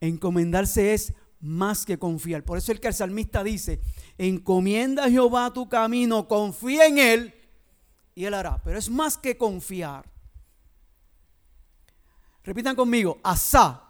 Encomendarse 0.00 0.94
es 0.94 1.12
más 1.40 1.84
que 1.84 1.98
confiar. 1.98 2.44
Por 2.44 2.58
eso 2.58 2.72
el 2.72 2.80
que 2.80 2.88
el 2.88 2.94
salmista 2.94 3.42
dice, 3.42 3.80
encomienda 4.16 5.04
a 5.04 5.10
Jehová 5.10 5.52
tu 5.52 5.68
camino, 5.68 6.26
confía 6.28 6.86
en 6.86 6.98
Él 6.98 7.34
y 8.14 8.24
Él 8.24 8.34
hará. 8.34 8.62
Pero 8.62 8.78
es 8.78 8.90
más 8.90 9.18
que 9.18 9.36
confiar. 9.36 10.08
Repitan 12.44 12.74
conmigo, 12.74 13.18
asá. 13.22 13.84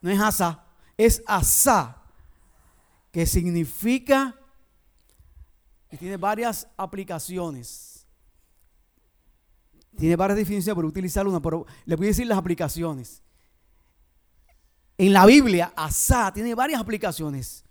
No 0.00 0.10
es 0.10 0.20
asá, 0.20 0.64
es 0.96 1.22
asá. 1.26 1.96
Que 3.12 3.26
significa 3.26 4.36
y 5.90 5.96
tiene 5.96 6.16
varias 6.16 6.68
aplicaciones. 6.76 7.89
Tiene 10.00 10.16
varias 10.16 10.38
definiciones, 10.38 10.74
por 10.74 10.86
utilizar 10.86 11.28
una, 11.28 11.40
pero 11.40 11.66
le 11.84 11.94
voy 11.94 12.06
a 12.06 12.08
decir 12.08 12.26
las 12.26 12.38
aplicaciones. 12.38 13.22
En 14.96 15.12
la 15.12 15.26
Biblia, 15.26 15.74
asá 15.76 16.32
tiene 16.32 16.54
varias 16.54 16.80
aplicaciones. 16.80 17.62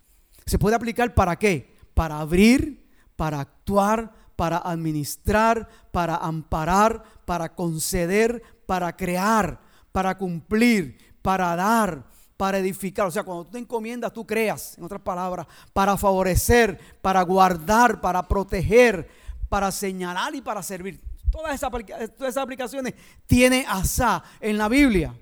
Se 0.46 0.56
puede 0.56 0.76
aplicar 0.76 1.12
para 1.12 1.34
qué? 1.34 1.76
Para 1.92 2.20
abrir, 2.20 2.88
para 3.16 3.40
actuar, 3.40 4.12
para 4.36 4.58
administrar, 4.58 5.68
para 5.90 6.14
amparar, 6.14 7.02
para 7.24 7.52
conceder, 7.52 8.40
para 8.64 8.96
crear, 8.96 9.60
para 9.90 10.16
cumplir, 10.16 10.98
para 11.22 11.56
dar, 11.56 12.06
para 12.36 12.58
edificar. 12.58 13.08
O 13.08 13.10
sea, 13.10 13.24
cuando 13.24 13.46
tú 13.46 13.50
te 13.50 13.58
encomiendas, 13.58 14.12
tú 14.12 14.24
creas, 14.24 14.78
en 14.78 14.84
otras 14.84 15.02
palabras, 15.02 15.48
para 15.72 15.96
favorecer, 15.96 16.78
para 17.02 17.22
guardar, 17.22 18.00
para 18.00 18.28
proteger, 18.28 19.10
para 19.48 19.72
señalar 19.72 20.32
y 20.36 20.40
para 20.40 20.62
servir. 20.62 21.09
Todas 21.30 21.54
esas, 21.54 22.36
aplicaciones 22.36 22.94
tiene 23.26 23.64
asá 23.68 24.22
en 24.40 24.58
la 24.58 24.68
Biblia. 24.68 25.14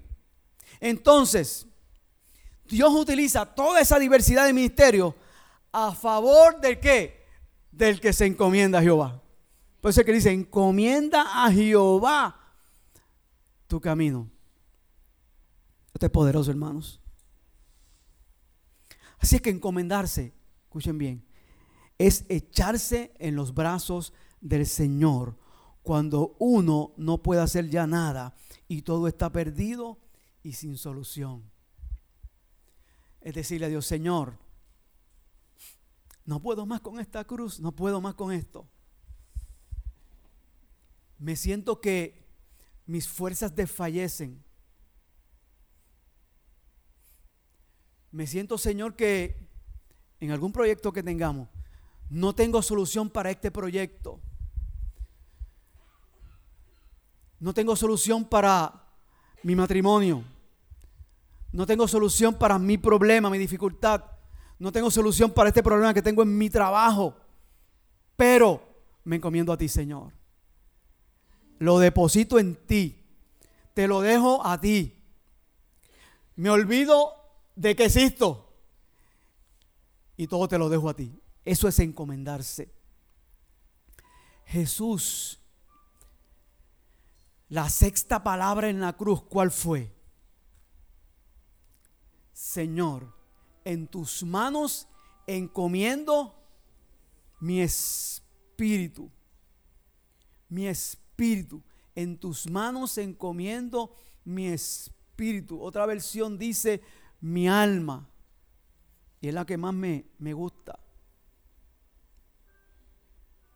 Entonces, 0.81 1.67
Dios 2.65 2.93
utiliza 2.95 3.47
toda 3.47 3.81
esa 3.81 3.99
diversidad 3.99 4.47
de 4.47 4.53
ministerios 4.53 5.15
a 5.71 5.95
favor 5.95 6.61
del 6.61 6.81
que? 6.81 7.27
Del 7.71 8.01
que 8.01 8.13
se 8.13 8.27
encomienda 8.27 8.79
a 8.79 8.83
Jehová. 8.83 9.23
Por 9.81 9.91
eso 9.91 10.01
es 10.01 10.07
que 10.07 10.13
dice, 10.13 10.33
encomienda 10.33 11.45
a 11.45 11.53
Jehová 11.53 12.41
tu 13.67 13.81
camino. 13.81 14.31
Esto 15.93 16.07
es 16.07 16.13
poderoso, 16.13 16.51
hermanos. 16.51 17.01
Así 19.19 19.37
es 19.37 19.43
que 19.43 19.51
encomendarse, 19.51 20.33
escuchen 20.65 20.97
bien, 20.97 21.25
es 21.99 22.25
echarse 22.29 23.13
en 23.19 23.35
los 23.37 23.53
brazos 23.53 24.13
del 24.41 24.67
Señor 24.67 25.37
cuando 25.89 26.37
uno 26.39 26.93
no 26.99 27.23
puede 27.23 27.41
hacer 27.41 27.71
ya 27.71 27.87
nada 27.87 28.35
y 28.69 28.83
todo 28.83 29.09
está 29.09 29.33
perdido 29.33 29.97
y 30.43 30.53
sin 30.53 30.77
solución. 30.77 31.51
Es 33.23 33.33
decirle 33.33 33.65
a 33.65 33.69
Dios, 33.71 33.87
Señor, 33.87 34.37
no 36.27 36.43
puedo 36.43 36.67
más 36.67 36.83
con 36.83 37.01
esta 37.01 37.25
cruz, 37.25 37.59
no 37.59 37.73
puedo 37.73 38.03
más 38.03 38.17
con 38.17 38.33
esto. 38.33 38.69
Me 41.19 41.37
siento 41.37 41.81
que 41.81 42.23
mis 42.85 43.09
fuerzas 43.09 43.57
desfallecen. 43.57 44.45
Me 48.11 48.27
siento, 48.27 48.59
Señor, 48.59 48.95
que 48.95 49.49
en 50.21 50.33
algún 50.33 50.53
proyecto 50.53 50.93
que 50.93 51.03
tengamos, 51.03 51.49
no 52.11 52.35
tengo 52.35 52.61
solución 52.61 53.09
para 53.09 53.31
este 53.31 53.51
proyecto. 53.51 54.21
No 57.41 57.55
tengo 57.55 57.77
solución 57.77 58.25
para 58.25 58.85
mi 59.43 59.55
matrimonio. 59.55 60.25
No 61.53 61.67
tengo 61.67 61.89
solución 61.89 62.35
para 62.35 62.59
mi 62.59 62.79
problema, 62.79 63.31
mi 63.31 63.39
dificultad. 63.39 64.05
No 64.59 64.73
tengo 64.73 64.91
solución 64.91 65.31
para 65.31 65.49
este 65.49 65.63
problema 65.63 65.95
que 65.95 66.03
tengo 66.03 66.23
en 66.23 66.37
mi 66.37 66.51
trabajo. 66.51 67.17
Pero 68.17 68.61
me 69.05 69.17
encomiendo 69.17 69.53
a 69.53 69.57
ti, 69.57 69.69
Señor. 69.69 70.13
Lo 71.59 71.79
deposito 71.79 72.39
en 72.39 72.57
ti. 72.67 73.05
Te 73.75 73.87
lo 73.87 74.01
dejo 74.01 74.45
a 74.45 74.61
ti. 74.61 74.95
Me 76.37 76.51
olvido 76.51 77.13
de 77.55 77.77
que 77.77 77.85
existo. 77.85 78.53
Y 80.17 80.27
todo 80.27 80.49
te 80.49 80.59
lo 80.59 80.69
dejo 80.69 80.89
a 80.89 80.95
ti. 80.95 81.21
Eso 81.45 81.69
es 81.69 81.79
encomendarse. 81.79 82.73
Jesús, 84.45 85.41
la 87.49 87.69
sexta 87.69 88.23
palabra 88.23 88.69
en 88.69 88.81
la 88.81 88.95
cruz, 88.95 89.23
¿cuál 89.23 89.51
fue? 89.51 89.93
Señor, 92.33 93.15
en 93.65 93.89
tus 93.89 94.23
manos 94.23 94.87
encomiendo 95.27 96.35
mi 97.41 97.61
espíritu. 97.61 99.11
Mi 100.49 100.67
espíritu. 100.67 101.63
En 101.95 102.19
tus 102.19 102.49
manos 102.49 102.97
encomiendo 102.99 103.95
mi 104.25 104.49
espíritu. 104.49 105.61
Otra 105.61 105.87
versión 105.87 106.39
dice 106.39 106.83
mi 107.21 107.49
alma. 107.49 108.09
Y 109.21 109.29
es 109.29 109.35
la 109.35 109.45
que 109.45 109.57
más 109.57 109.75
me, 109.75 110.07
me 110.19 110.33
gusta. 110.33 110.79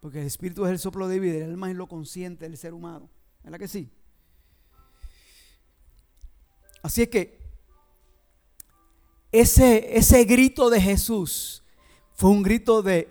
Porque 0.01 0.21
el 0.21 0.27
espíritu 0.27 0.65
es 0.65 0.73
el 0.73 0.79
soplo 0.81 1.07
de 1.07 1.21
vida, 1.21 1.37
el 1.37 1.53
alma 1.53 1.71
es 1.71 1.77
lo 1.77 1.87
consciente 1.87 2.45
del 2.49 2.59
ser 2.59 2.75
humano. 2.75 3.09
¿Verdad 3.43 3.59
que 3.59 3.69
sí? 3.69 3.91
Así 6.83 7.03
es 7.03 7.09
que 7.09 7.41
ese, 9.31 9.97
ese 9.97 10.25
grito 10.25 10.69
de 10.69 10.81
Jesús 10.81 11.63
fue 12.15 12.31
un 12.31 12.43
grito 12.43 12.83
de, 12.83 13.09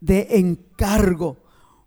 de 0.00 0.38
encargo, 0.38 1.36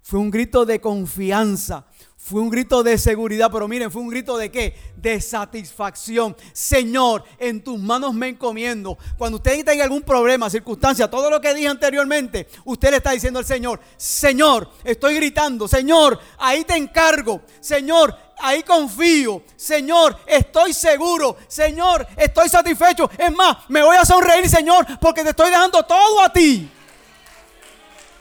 fue 0.02 0.20
un 0.20 0.32
grito 0.32 0.66
de 0.66 0.82
confianza, 0.82 1.86
fue 2.24 2.42
un 2.42 2.52
grito 2.52 2.84
de 2.84 3.00
seguridad, 3.00 3.50
pero 3.52 3.68
miren, 3.68 3.92
fue 3.92 4.02
un 4.02 4.10
grito 4.10 4.38
de 4.38 4.52
qué? 4.52 4.76
De 4.96 5.20
satisfacción. 5.20 6.36
Señor, 6.54 7.24
en 7.40 7.64
tus 7.64 7.80
manos 7.80 8.14
me 8.14 8.30
encomiendo. 8.30 8.98
Cuando 9.18 9.38
usted 9.38 9.66
tenga 9.66 9.84
algún 9.84 10.04
problema, 10.04 10.50
circunstancia, 10.50 11.10
todo 11.10 11.32
lo 11.32 11.42
que 11.42 11.54
dije 11.54 11.68
anteriormente, 11.68 12.48
usted 12.66 12.92
le 12.92 12.98
está 12.98 13.12
diciendo 13.12 13.40
al 13.40 13.46
Señor, 13.46 13.80
Señor, 13.98 14.70
estoy 14.84 15.16
gritando, 15.16 15.68
Señor, 15.68 16.20
ahí 16.38 16.64
te 16.64 16.76
encargo, 16.76 17.42
Señor, 17.60 18.16
ahí 18.38 18.62
confío, 18.62 19.44
Señor, 19.56 20.18
estoy 20.28 20.74
seguro, 20.74 21.38
Señor, 21.48 22.08
estoy 22.16 22.50
satisfecho. 22.50 23.10
Es 23.18 23.34
más, 23.34 23.58
me 23.68 23.82
voy 23.82 23.98
a 23.98 24.06
sonreír, 24.06 24.48
Señor, 24.48 24.86
porque 25.00 25.24
te 25.24 25.32
estoy 25.32 25.50
dejando 25.50 25.84
todo 25.84 26.22
a 26.22 26.32
ti. 26.32 26.70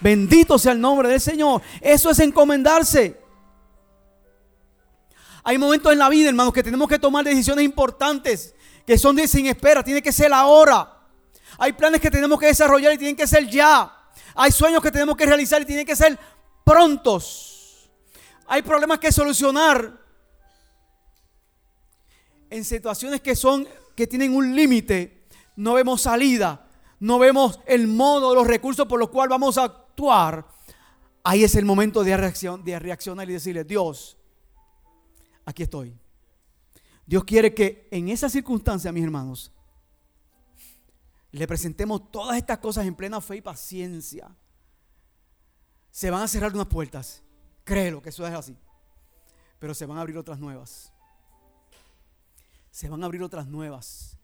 Bendito 0.00 0.58
sea 0.58 0.72
el 0.72 0.80
nombre 0.80 1.08
del 1.08 1.20
Señor. 1.20 1.62
Eso 1.80 2.10
es 2.10 2.18
encomendarse. 2.20 3.20
Hay 5.42 5.58
momentos 5.58 5.92
en 5.92 5.98
la 5.98 6.08
vida, 6.08 6.28
hermanos, 6.28 6.52
que 6.52 6.62
tenemos 6.62 6.88
que 6.88 6.98
tomar 6.98 7.24
decisiones 7.24 7.64
importantes, 7.64 8.54
que 8.86 8.98
son 8.98 9.16
de 9.16 9.26
sin 9.26 9.46
espera, 9.46 9.82
tiene 9.82 10.02
que 10.02 10.12
ser 10.12 10.32
ahora. 10.32 10.98
Hay 11.58 11.72
planes 11.72 12.00
que 12.00 12.10
tenemos 12.10 12.38
que 12.38 12.46
desarrollar 12.46 12.92
y 12.92 12.98
tienen 12.98 13.16
que 13.16 13.26
ser 13.26 13.48
ya. 13.48 13.96
Hay 14.34 14.52
sueños 14.52 14.82
que 14.82 14.90
tenemos 14.90 15.16
que 15.16 15.26
realizar 15.26 15.60
y 15.62 15.64
tienen 15.64 15.86
que 15.86 15.96
ser 15.96 16.18
prontos. 16.64 17.90
Hay 18.46 18.62
problemas 18.62 18.98
que 18.98 19.12
solucionar 19.12 19.98
en 22.50 22.64
situaciones 22.64 23.20
que 23.20 23.36
son 23.36 23.66
que 23.94 24.06
tienen 24.06 24.34
un 24.34 24.54
límite. 24.54 25.24
No 25.56 25.74
vemos 25.74 26.02
salida, 26.02 26.66
no 27.00 27.18
vemos 27.18 27.60
el 27.66 27.86
modo, 27.86 28.34
los 28.34 28.46
recursos 28.46 28.86
por 28.86 28.98
los 28.98 29.10
cuales 29.10 29.30
vamos 29.30 29.58
a 29.58 29.84
Ahí 31.22 31.44
es 31.44 31.54
el 31.54 31.64
momento 31.64 32.02
de, 32.02 32.10
de 32.64 32.78
reaccionar 32.78 33.28
y 33.28 33.32
decirle, 33.32 33.64
Dios, 33.64 34.16
aquí 35.44 35.62
estoy. 35.62 35.94
Dios 37.04 37.24
quiere 37.24 37.52
que 37.52 37.88
en 37.90 38.08
esa 38.08 38.28
circunstancia, 38.28 38.92
mis 38.92 39.04
hermanos, 39.04 39.52
le 41.32 41.46
presentemos 41.46 42.10
todas 42.10 42.36
estas 42.36 42.58
cosas 42.58 42.86
en 42.86 42.94
plena 42.94 43.20
fe 43.20 43.36
y 43.36 43.40
paciencia. 43.40 44.34
Se 45.90 46.10
van 46.10 46.22
a 46.22 46.28
cerrar 46.28 46.54
unas 46.54 46.66
puertas. 46.66 47.22
Créelo 47.64 48.00
que 48.00 48.08
eso 48.08 48.26
es 48.26 48.32
así. 48.32 48.56
Pero 49.58 49.74
se 49.74 49.86
van 49.86 49.98
a 49.98 50.00
abrir 50.00 50.16
otras 50.16 50.38
nuevas. 50.38 50.92
Se 52.70 52.88
van 52.88 53.02
a 53.02 53.06
abrir 53.06 53.22
otras 53.22 53.46
nuevas. 53.46 54.16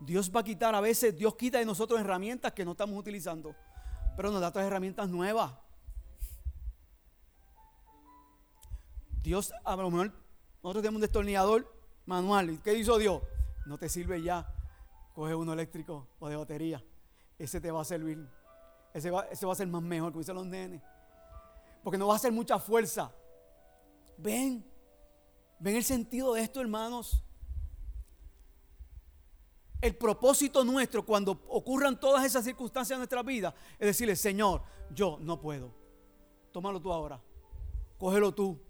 Dios 0.00 0.30
va 0.34 0.40
a 0.40 0.44
quitar 0.44 0.74
a 0.74 0.80
veces, 0.80 1.16
Dios 1.16 1.34
quita 1.36 1.58
de 1.58 1.64
nosotros 1.64 1.98
herramientas 1.98 2.52
que 2.52 2.64
no 2.64 2.72
estamos 2.72 2.98
utilizando. 2.98 3.54
Pero 4.16 4.30
nos 4.30 4.40
da 4.40 4.48
otras 4.48 4.66
herramientas 4.66 5.08
nuevas. 5.08 5.52
Dios, 9.22 9.52
a 9.64 9.76
lo 9.76 9.90
mejor 9.90 10.12
nosotros 10.62 10.82
tenemos 10.82 10.96
un 10.96 11.02
destornillador 11.02 11.72
manual. 12.06 12.50
¿Y 12.50 12.58
qué 12.58 12.74
hizo 12.74 12.96
Dios? 12.96 13.22
No 13.66 13.76
te 13.76 13.88
sirve 13.88 14.22
ya. 14.22 14.46
Coge 15.14 15.34
uno 15.34 15.52
eléctrico 15.52 16.08
o 16.18 16.28
de 16.28 16.36
batería. 16.36 16.82
Ese 17.38 17.60
te 17.60 17.70
va 17.70 17.82
a 17.82 17.84
servir. 17.84 18.26
Ese 18.94 19.10
va, 19.10 19.26
ese 19.30 19.44
va 19.44 19.52
a 19.52 19.56
ser 19.56 19.66
más 19.66 19.82
mejor, 19.82 20.12
como 20.12 20.20
dicen 20.20 20.36
los 20.36 20.46
nenes. 20.46 20.80
Porque 21.82 21.98
no 21.98 22.06
va 22.06 22.14
a 22.14 22.16
hacer 22.16 22.32
mucha 22.32 22.58
fuerza. 22.58 23.12
Ven, 24.16 24.64
ven 25.58 25.76
el 25.76 25.84
sentido 25.84 26.32
de 26.34 26.42
esto, 26.42 26.60
hermanos. 26.60 27.22
El 29.86 29.94
propósito 29.94 30.64
nuestro 30.64 31.06
cuando 31.06 31.44
ocurran 31.46 32.00
todas 32.00 32.24
esas 32.24 32.44
circunstancias 32.44 32.96
en 32.96 32.98
nuestra 32.98 33.22
vida 33.22 33.54
es 33.78 33.86
decirle, 33.86 34.16
Señor, 34.16 34.60
yo 34.90 35.16
no 35.20 35.40
puedo. 35.40 35.72
Tómalo 36.50 36.82
tú 36.82 36.92
ahora. 36.92 37.22
Cógelo 37.96 38.34
tú. 38.34 38.60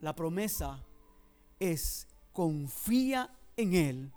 La 0.00 0.16
promesa 0.16 0.82
es 1.60 2.08
confía 2.32 3.30
en 3.58 3.74
Él 3.74 4.12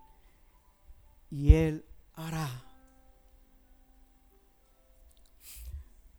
y 1.36 1.54
Él 1.54 1.86
hará. 2.14 2.64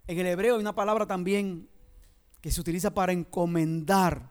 En 0.06 0.18
el 0.18 0.26
hebreo 0.26 0.56
hay 0.56 0.60
una 0.60 0.74
palabra 0.74 1.06
también 1.06 1.70
que 2.42 2.50
se 2.50 2.60
utiliza 2.60 2.92
para 2.92 3.12
encomendar. 3.12 4.30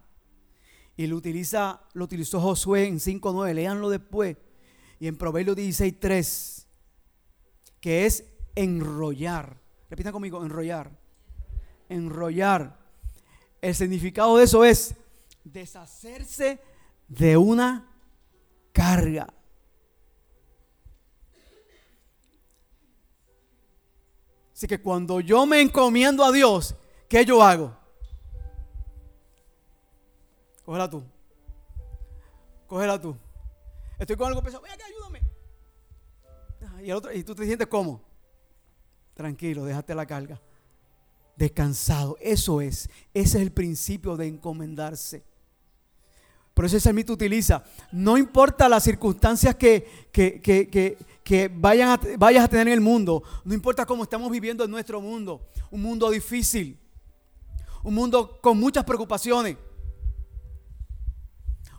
Y 0.96 1.08
lo, 1.08 1.16
utiliza, 1.16 1.82
lo 1.94 2.06
utilizó 2.06 2.40
Josué 2.40 2.86
en 2.86 3.00
5.9. 3.00 3.54
Leanlo 3.56 3.90
después. 3.90 4.38
Y 5.00 5.08
en 5.08 5.18
Proverbios 5.18 5.58
16.3. 5.58 6.68
Que 7.82 8.06
es 8.06 8.24
enrollar. 8.54 9.60
Repita 9.90 10.12
conmigo, 10.12 10.46
enrollar. 10.46 10.92
Enrollar. 11.90 12.78
El 13.60 13.74
significado 13.74 14.38
de 14.38 14.44
eso 14.44 14.64
es 14.64 14.94
deshacerse 15.44 16.60
de 17.08 17.38
una 17.38 17.92
carga. 18.72 19.34
Así 24.56 24.68
que 24.68 24.82
cuando 24.82 25.20
yo 25.20 25.46
me 25.46 25.60
encomiendo 25.60 26.24
a 26.24 26.32
Dios, 26.32 26.76
¿qué 27.10 27.26
yo 27.26 27.44
hago? 27.44 27.78
Cógela 30.64 30.90
tú. 30.90 31.04
Cógela 32.66 33.00
tú. 33.00 33.18
Estoy 34.00 34.16
con 34.16 34.30
algo 34.30 34.42
pesado. 34.42 34.64
Ven 34.64 34.72
acá, 34.72 34.86
ayúdame. 34.86 35.22
Y, 36.82 36.90
el 36.90 36.96
otro, 36.96 37.12
y 37.12 37.22
tú 37.24 37.36
te 37.36 37.46
sientes 37.46 37.68
cómo? 37.68 38.02
tranquilo, 39.14 39.66
déjate 39.66 39.96
la 39.96 40.06
carga. 40.06 40.42
Descansado, 41.36 42.18
eso 42.22 42.62
es, 42.62 42.90
ese 43.14 43.38
es 43.38 43.44
el 43.44 43.52
principio 43.52 44.16
de 44.16 44.28
encomendarse. 44.28 45.24
Por 46.56 46.64
eso 46.64 46.78
ese 46.78 46.94
mito 46.94 47.12
utiliza, 47.12 47.66
no 47.92 48.18
importa 48.18 48.70
las 48.70 48.82
circunstancias 48.82 49.56
que, 49.56 50.08
que, 50.14 51.52
vayan 51.54 52.00
vayas 52.18 52.46
a 52.46 52.48
tener 52.48 52.68
en 52.70 52.74
el 52.74 52.82
mundo, 52.82 53.22
no 53.44 53.54
importa 53.54 53.86
cómo 53.86 54.04
estamos 54.04 54.32
viviendo 54.32 54.64
en 54.64 54.72
nuestro 54.72 55.02
mundo, 55.02 55.50
un 55.70 55.82
mundo 55.82 56.10
difícil, 56.10 56.80
un 57.84 57.94
mundo 57.94 58.40
con 58.42 58.58
muchas 58.58 58.86
preocupaciones, 58.86 59.58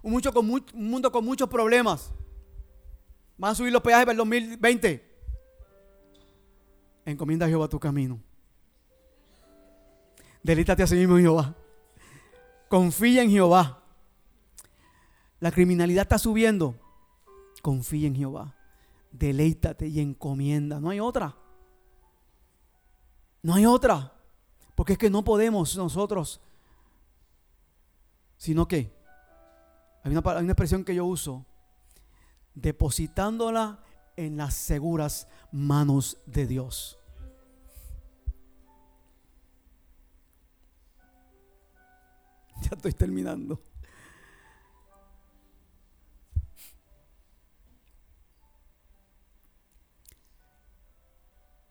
un, 0.03 0.12
un 0.12 0.91
mundo 0.91 1.11
con 1.11 1.24
muchos 1.24 1.49
problemas. 1.49 2.12
Van 3.39 3.53
a 3.53 3.55
subir 3.55 3.72
los 3.72 3.81
peajes 3.81 4.05
para 4.05 4.12
el 4.12 4.18
2020. 4.18 5.16
Encomienda 7.07 7.47
a 7.47 7.49
Jehová 7.49 7.66
tu 7.66 7.81
camino. 7.81 8.20
Delítate 10.43 10.83
a 10.83 10.87
sí 10.87 10.97
mismo 10.97 11.16
Jehová. 11.16 11.55
Confía 12.68 13.22
en 13.22 13.31
Jehová. 13.31 13.86
La 15.41 15.51
criminalidad 15.51 16.03
está 16.03 16.18
subiendo. 16.18 16.74
Confía 17.62 18.07
en 18.07 18.16
Jehová. 18.16 18.55
Deleítate 19.12 19.89
y 19.89 20.01
encomienda. 20.01 20.80
No 20.80 20.91
hay 20.91 21.01
otra. 21.01 21.37
No 23.43 23.55
hay 23.55 23.66
otra. 23.66 24.12
Porque 24.74 24.95
es 24.95 24.99
que 24.99 25.11
no 25.11 25.24
podemos 25.24 25.76
nosotros. 25.76 26.41
Sino 28.37 28.68
que 28.68 28.95
hay 30.03 30.12
una, 30.12 30.22
hay 30.32 30.45
una 30.45 30.53
expresión 30.53 30.84
que 30.84 30.95
yo 30.95 31.05
uso. 31.05 31.45
Depositándola 32.55 33.80
en 34.16 34.37
las 34.37 34.55
seguras 34.55 35.28
manos 35.53 36.18
de 36.26 36.47
Dios. 36.47 36.99
Ya 42.62 42.74
estoy 42.74 42.93
terminando. 42.93 43.61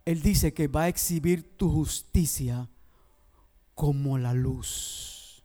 Él 0.06 0.22
dice 0.22 0.54
que 0.54 0.68
va 0.68 0.84
a 0.84 0.88
exhibir 0.88 1.58
tu 1.58 1.72
justicia 1.72 2.70
como 3.74 4.20
la 4.20 4.34
luz. 4.34 5.44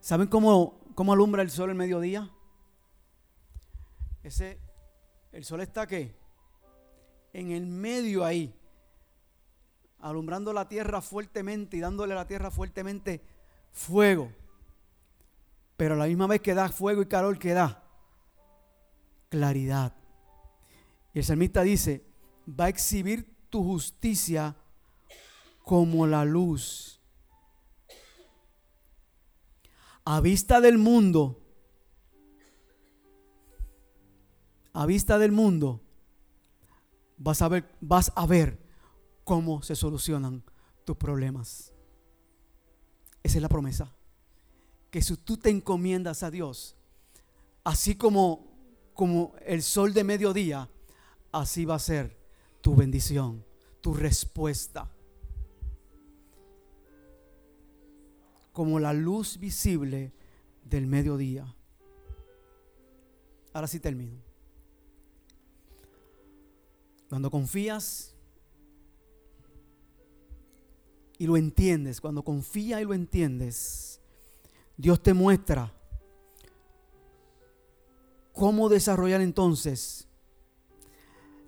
¿Saben 0.00 0.28
cómo, 0.28 0.80
cómo 0.94 1.12
alumbra 1.12 1.42
el 1.42 1.50
sol 1.50 1.70
el 1.70 1.76
mediodía? 1.76 2.30
Ese, 4.22 4.60
el 5.32 5.44
sol 5.44 5.60
está 5.60 5.86
que 5.88 6.14
en 7.32 7.50
el 7.50 7.66
medio 7.66 8.24
ahí, 8.24 8.54
alumbrando 9.98 10.52
la 10.52 10.68
tierra 10.68 11.00
fuertemente 11.00 11.76
y 11.76 11.80
dándole 11.80 12.12
a 12.12 12.16
la 12.16 12.26
tierra 12.26 12.50
fuertemente 12.52 13.22
fuego. 13.72 14.32
Pero 15.76 15.94
a 15.94 15.98
la 15.98 16.06
misma 16.06 16.28
vez 16.28 16.40
que 16.40 16.54
da 16.54 16.68
fuego 16.68 17.02
y 17.02 17.06
calor 17.06 17.38
que 17.38 17.52
da 17.52 17.79
claridad. 19.30 19.94
Y 21.14 21.20
el 21.20 21.24
salmista 21.24 21.62
dice, 21.62 22.04
va 22.46 22.66
a 22.66 22.68
exhibir 22.68 23.34
tu 23.48 23.64
justicia 23.64 24.56
como 25.64 26.06
la 26.06 26.24
luz. 26.26 27.00
A 30.04 30.20
vista 30.20 30.60
del 30.60 30.76
mundo, 30.76 31.40
a 34.72 34.84
vista 34.86 35.18
del 35.18 35.32
mundo, 35.32 35.80
vas 37.16 37.42
a 37.42 37.48
ver, 37.48 37.70
vas 37.80 38.12
a 38.16 38.26
ver 38.26 38.58
cómo 39.24 39.62
se 39.62 39.76
solucionan 39.76 40.42
tus 40.84 40.96
problemas. 40.96 41.72
Esa 43.22 43.38
es 43.38 43.42
la 43.42 43.48
promesa. 43.48 43.94
Que 44.90 45.02
si 45.02 45.16
tú 45.16 45.36
te 45.36 45.50
encomiendas 45.50 46.22
a 46.22 46.30
Dios, 46.30 46.76
así 47.62 47.94
como, 47.94 48.49
como 48.94 49.34
el 49.46 49.62
sol 49.62 49.94
de 49.94 50.04
mediodía, 50.04 50.68
así 51.32 51.64
va 51.64 51.76
a 51.76 51.78
ser 51.78 52.16
tu 52.60 52.74
bendición, 52.74 53.44
tu 53.80 53.94
respuesta. 53.94 54.90
Como 58.52 58.78
la 58.78 58.92
luz 58.92 59.38
visible 59.38 60.12
del 60.64 60.86
mediodía. 60.86 61.54
Ahora 63.52 63.66
sí 63.66 63.80
termino. 63.80 64.18
Cuando 67.08 67.30
confías 67.30 68.14
y 71.18 71.26
lo 71.26 71.36
entiendes, 71.36 72.00
cuando 72.00 72.22
confías 72.22 72.80
y 72.80 72.84
lo 72.84 72.94
entiendes, 72.94 74.00
Dios 74.76 75.02
te 75.02 75.12
muestra 75.12 75.79
cómo 78.40 78.70
desarrollar 78.70 79.20
entonces 79.20 80.08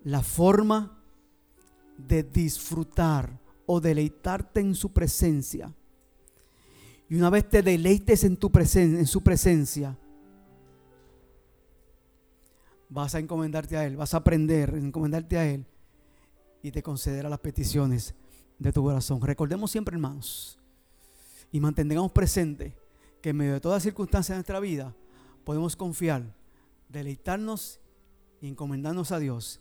la 0.05 0.23
forma 0.23 1.03
de 1.97 2.23
disfrutar 2.23 3.41
o 3.65 3.81
deleitarte 3.81 4.61
en 4.61 4.75
su 4.75 4.93
presencia. 4.93 5.75
Y 7.09 7.15
una 7.15 7.31
vez 7.31 7.49
te 7.49 7.63
deleites 7.63 8.25
en, 8.25 8.37
tu 8.37 8.53
en 8.75 9.07
su 9.07 9.23
presencia, 9.23 9.97
vas 12.91 13.15
a 13.15 13.21
encomendarte 13.21 13.75
a 13.79 13.87
Él, 13.87 13.97
vas 13.97 14.13
a 14.13 14.19
aprender 14.19 14.75
a 14.75 14.77
encomendarte 14.77 15.39
a 15.39 15.47
Él 15.49 15.65
y 16.63 16.73
te 16.73 16.83
concederá 16.83 17.31
las 17.31 17.41
peticiones 17.41 18.15
de 18.59 18.71
tu 18.71 18.83
corazón. 18.83 19.19
Recordemos 19.23 19.71
siempre, 19.71 19.95
hermanos, 19.95 20.59
y 21.51 21.59
mantengamos 21.59 22.13
presente 22.13 22.77
que 23.23 23.31
en 23.31 23.39
medio 23.39 23.55
de 23.55 23.61
todas 23.61 23.83
circunstancias 23.83 24.35
de 24.35 24.41
nuestra 24.41 24.61
vida 24.61 24.95
podemos 25.43 25.75
confiar, 25.75 26.42
deleitarnos 26.93 27.81
y 28.41 28.49
encomendarnos 28.49 29.13
a 29.13 29.19
Dios. 29.19 29.61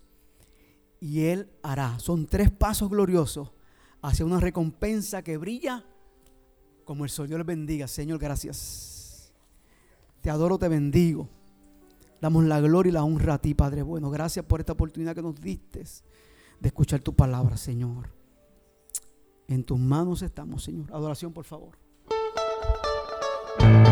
Y 0.99 1.21
Él 1.21 1.49
hará. 1.63 1.97
Son 1.99 2.27
tres 2.27 2.51
pasos 2.51 2.89
gloriosos 2.89 3.51
hacia 4.01 4.25
una 4.25 4.39
recompensa 4.39 5.23
que 5.23 5.37
brilla 5.37 5.85
como 6.85 7.03
el 7.03 7.09
sol. 7.09 7.27
Dios 7.27 7.39
les 7.39 7.47
bendiga. 7.47 7.87
Señor, 7.87 8.19
gracias. 8.19 9.33
Te 10.21 10.29
adoro, 10.29 10.59
te 10.59 10.67
bendigo. 10.67 11.29
Damos 12.19 12.43
la 12.43 12.59
gloria 12.61 12.91
y 12.91 12.93
la 12.93 13.03
honra 13.03 13.35
a 13.35 13.41
ti, 13.41 13.55
Padre 13.55 13.81
bueno. 13.81 14.11
Gracias 14.11 14.45
por 14.45 14.59
esta 14.59 14.73
oportunidad 14.73 15.15
que 15.15 15.23
nos 15.23 15.39
diste 15.41 15.83
de 16.59 16.67
escuchar 16.67 17.01
tu 17.01 17.15
palabra, 17.15 17.57
Señor. 17.57 18.09
En 19.47 19.63
tus 19.63 19.79
manos 19.79 20.21
estamos, 20.21 20.63
Señor. 20.63 20.93
Adoración, 20.93 21.33
por 21.33 21.45
favor. 21.45 21.80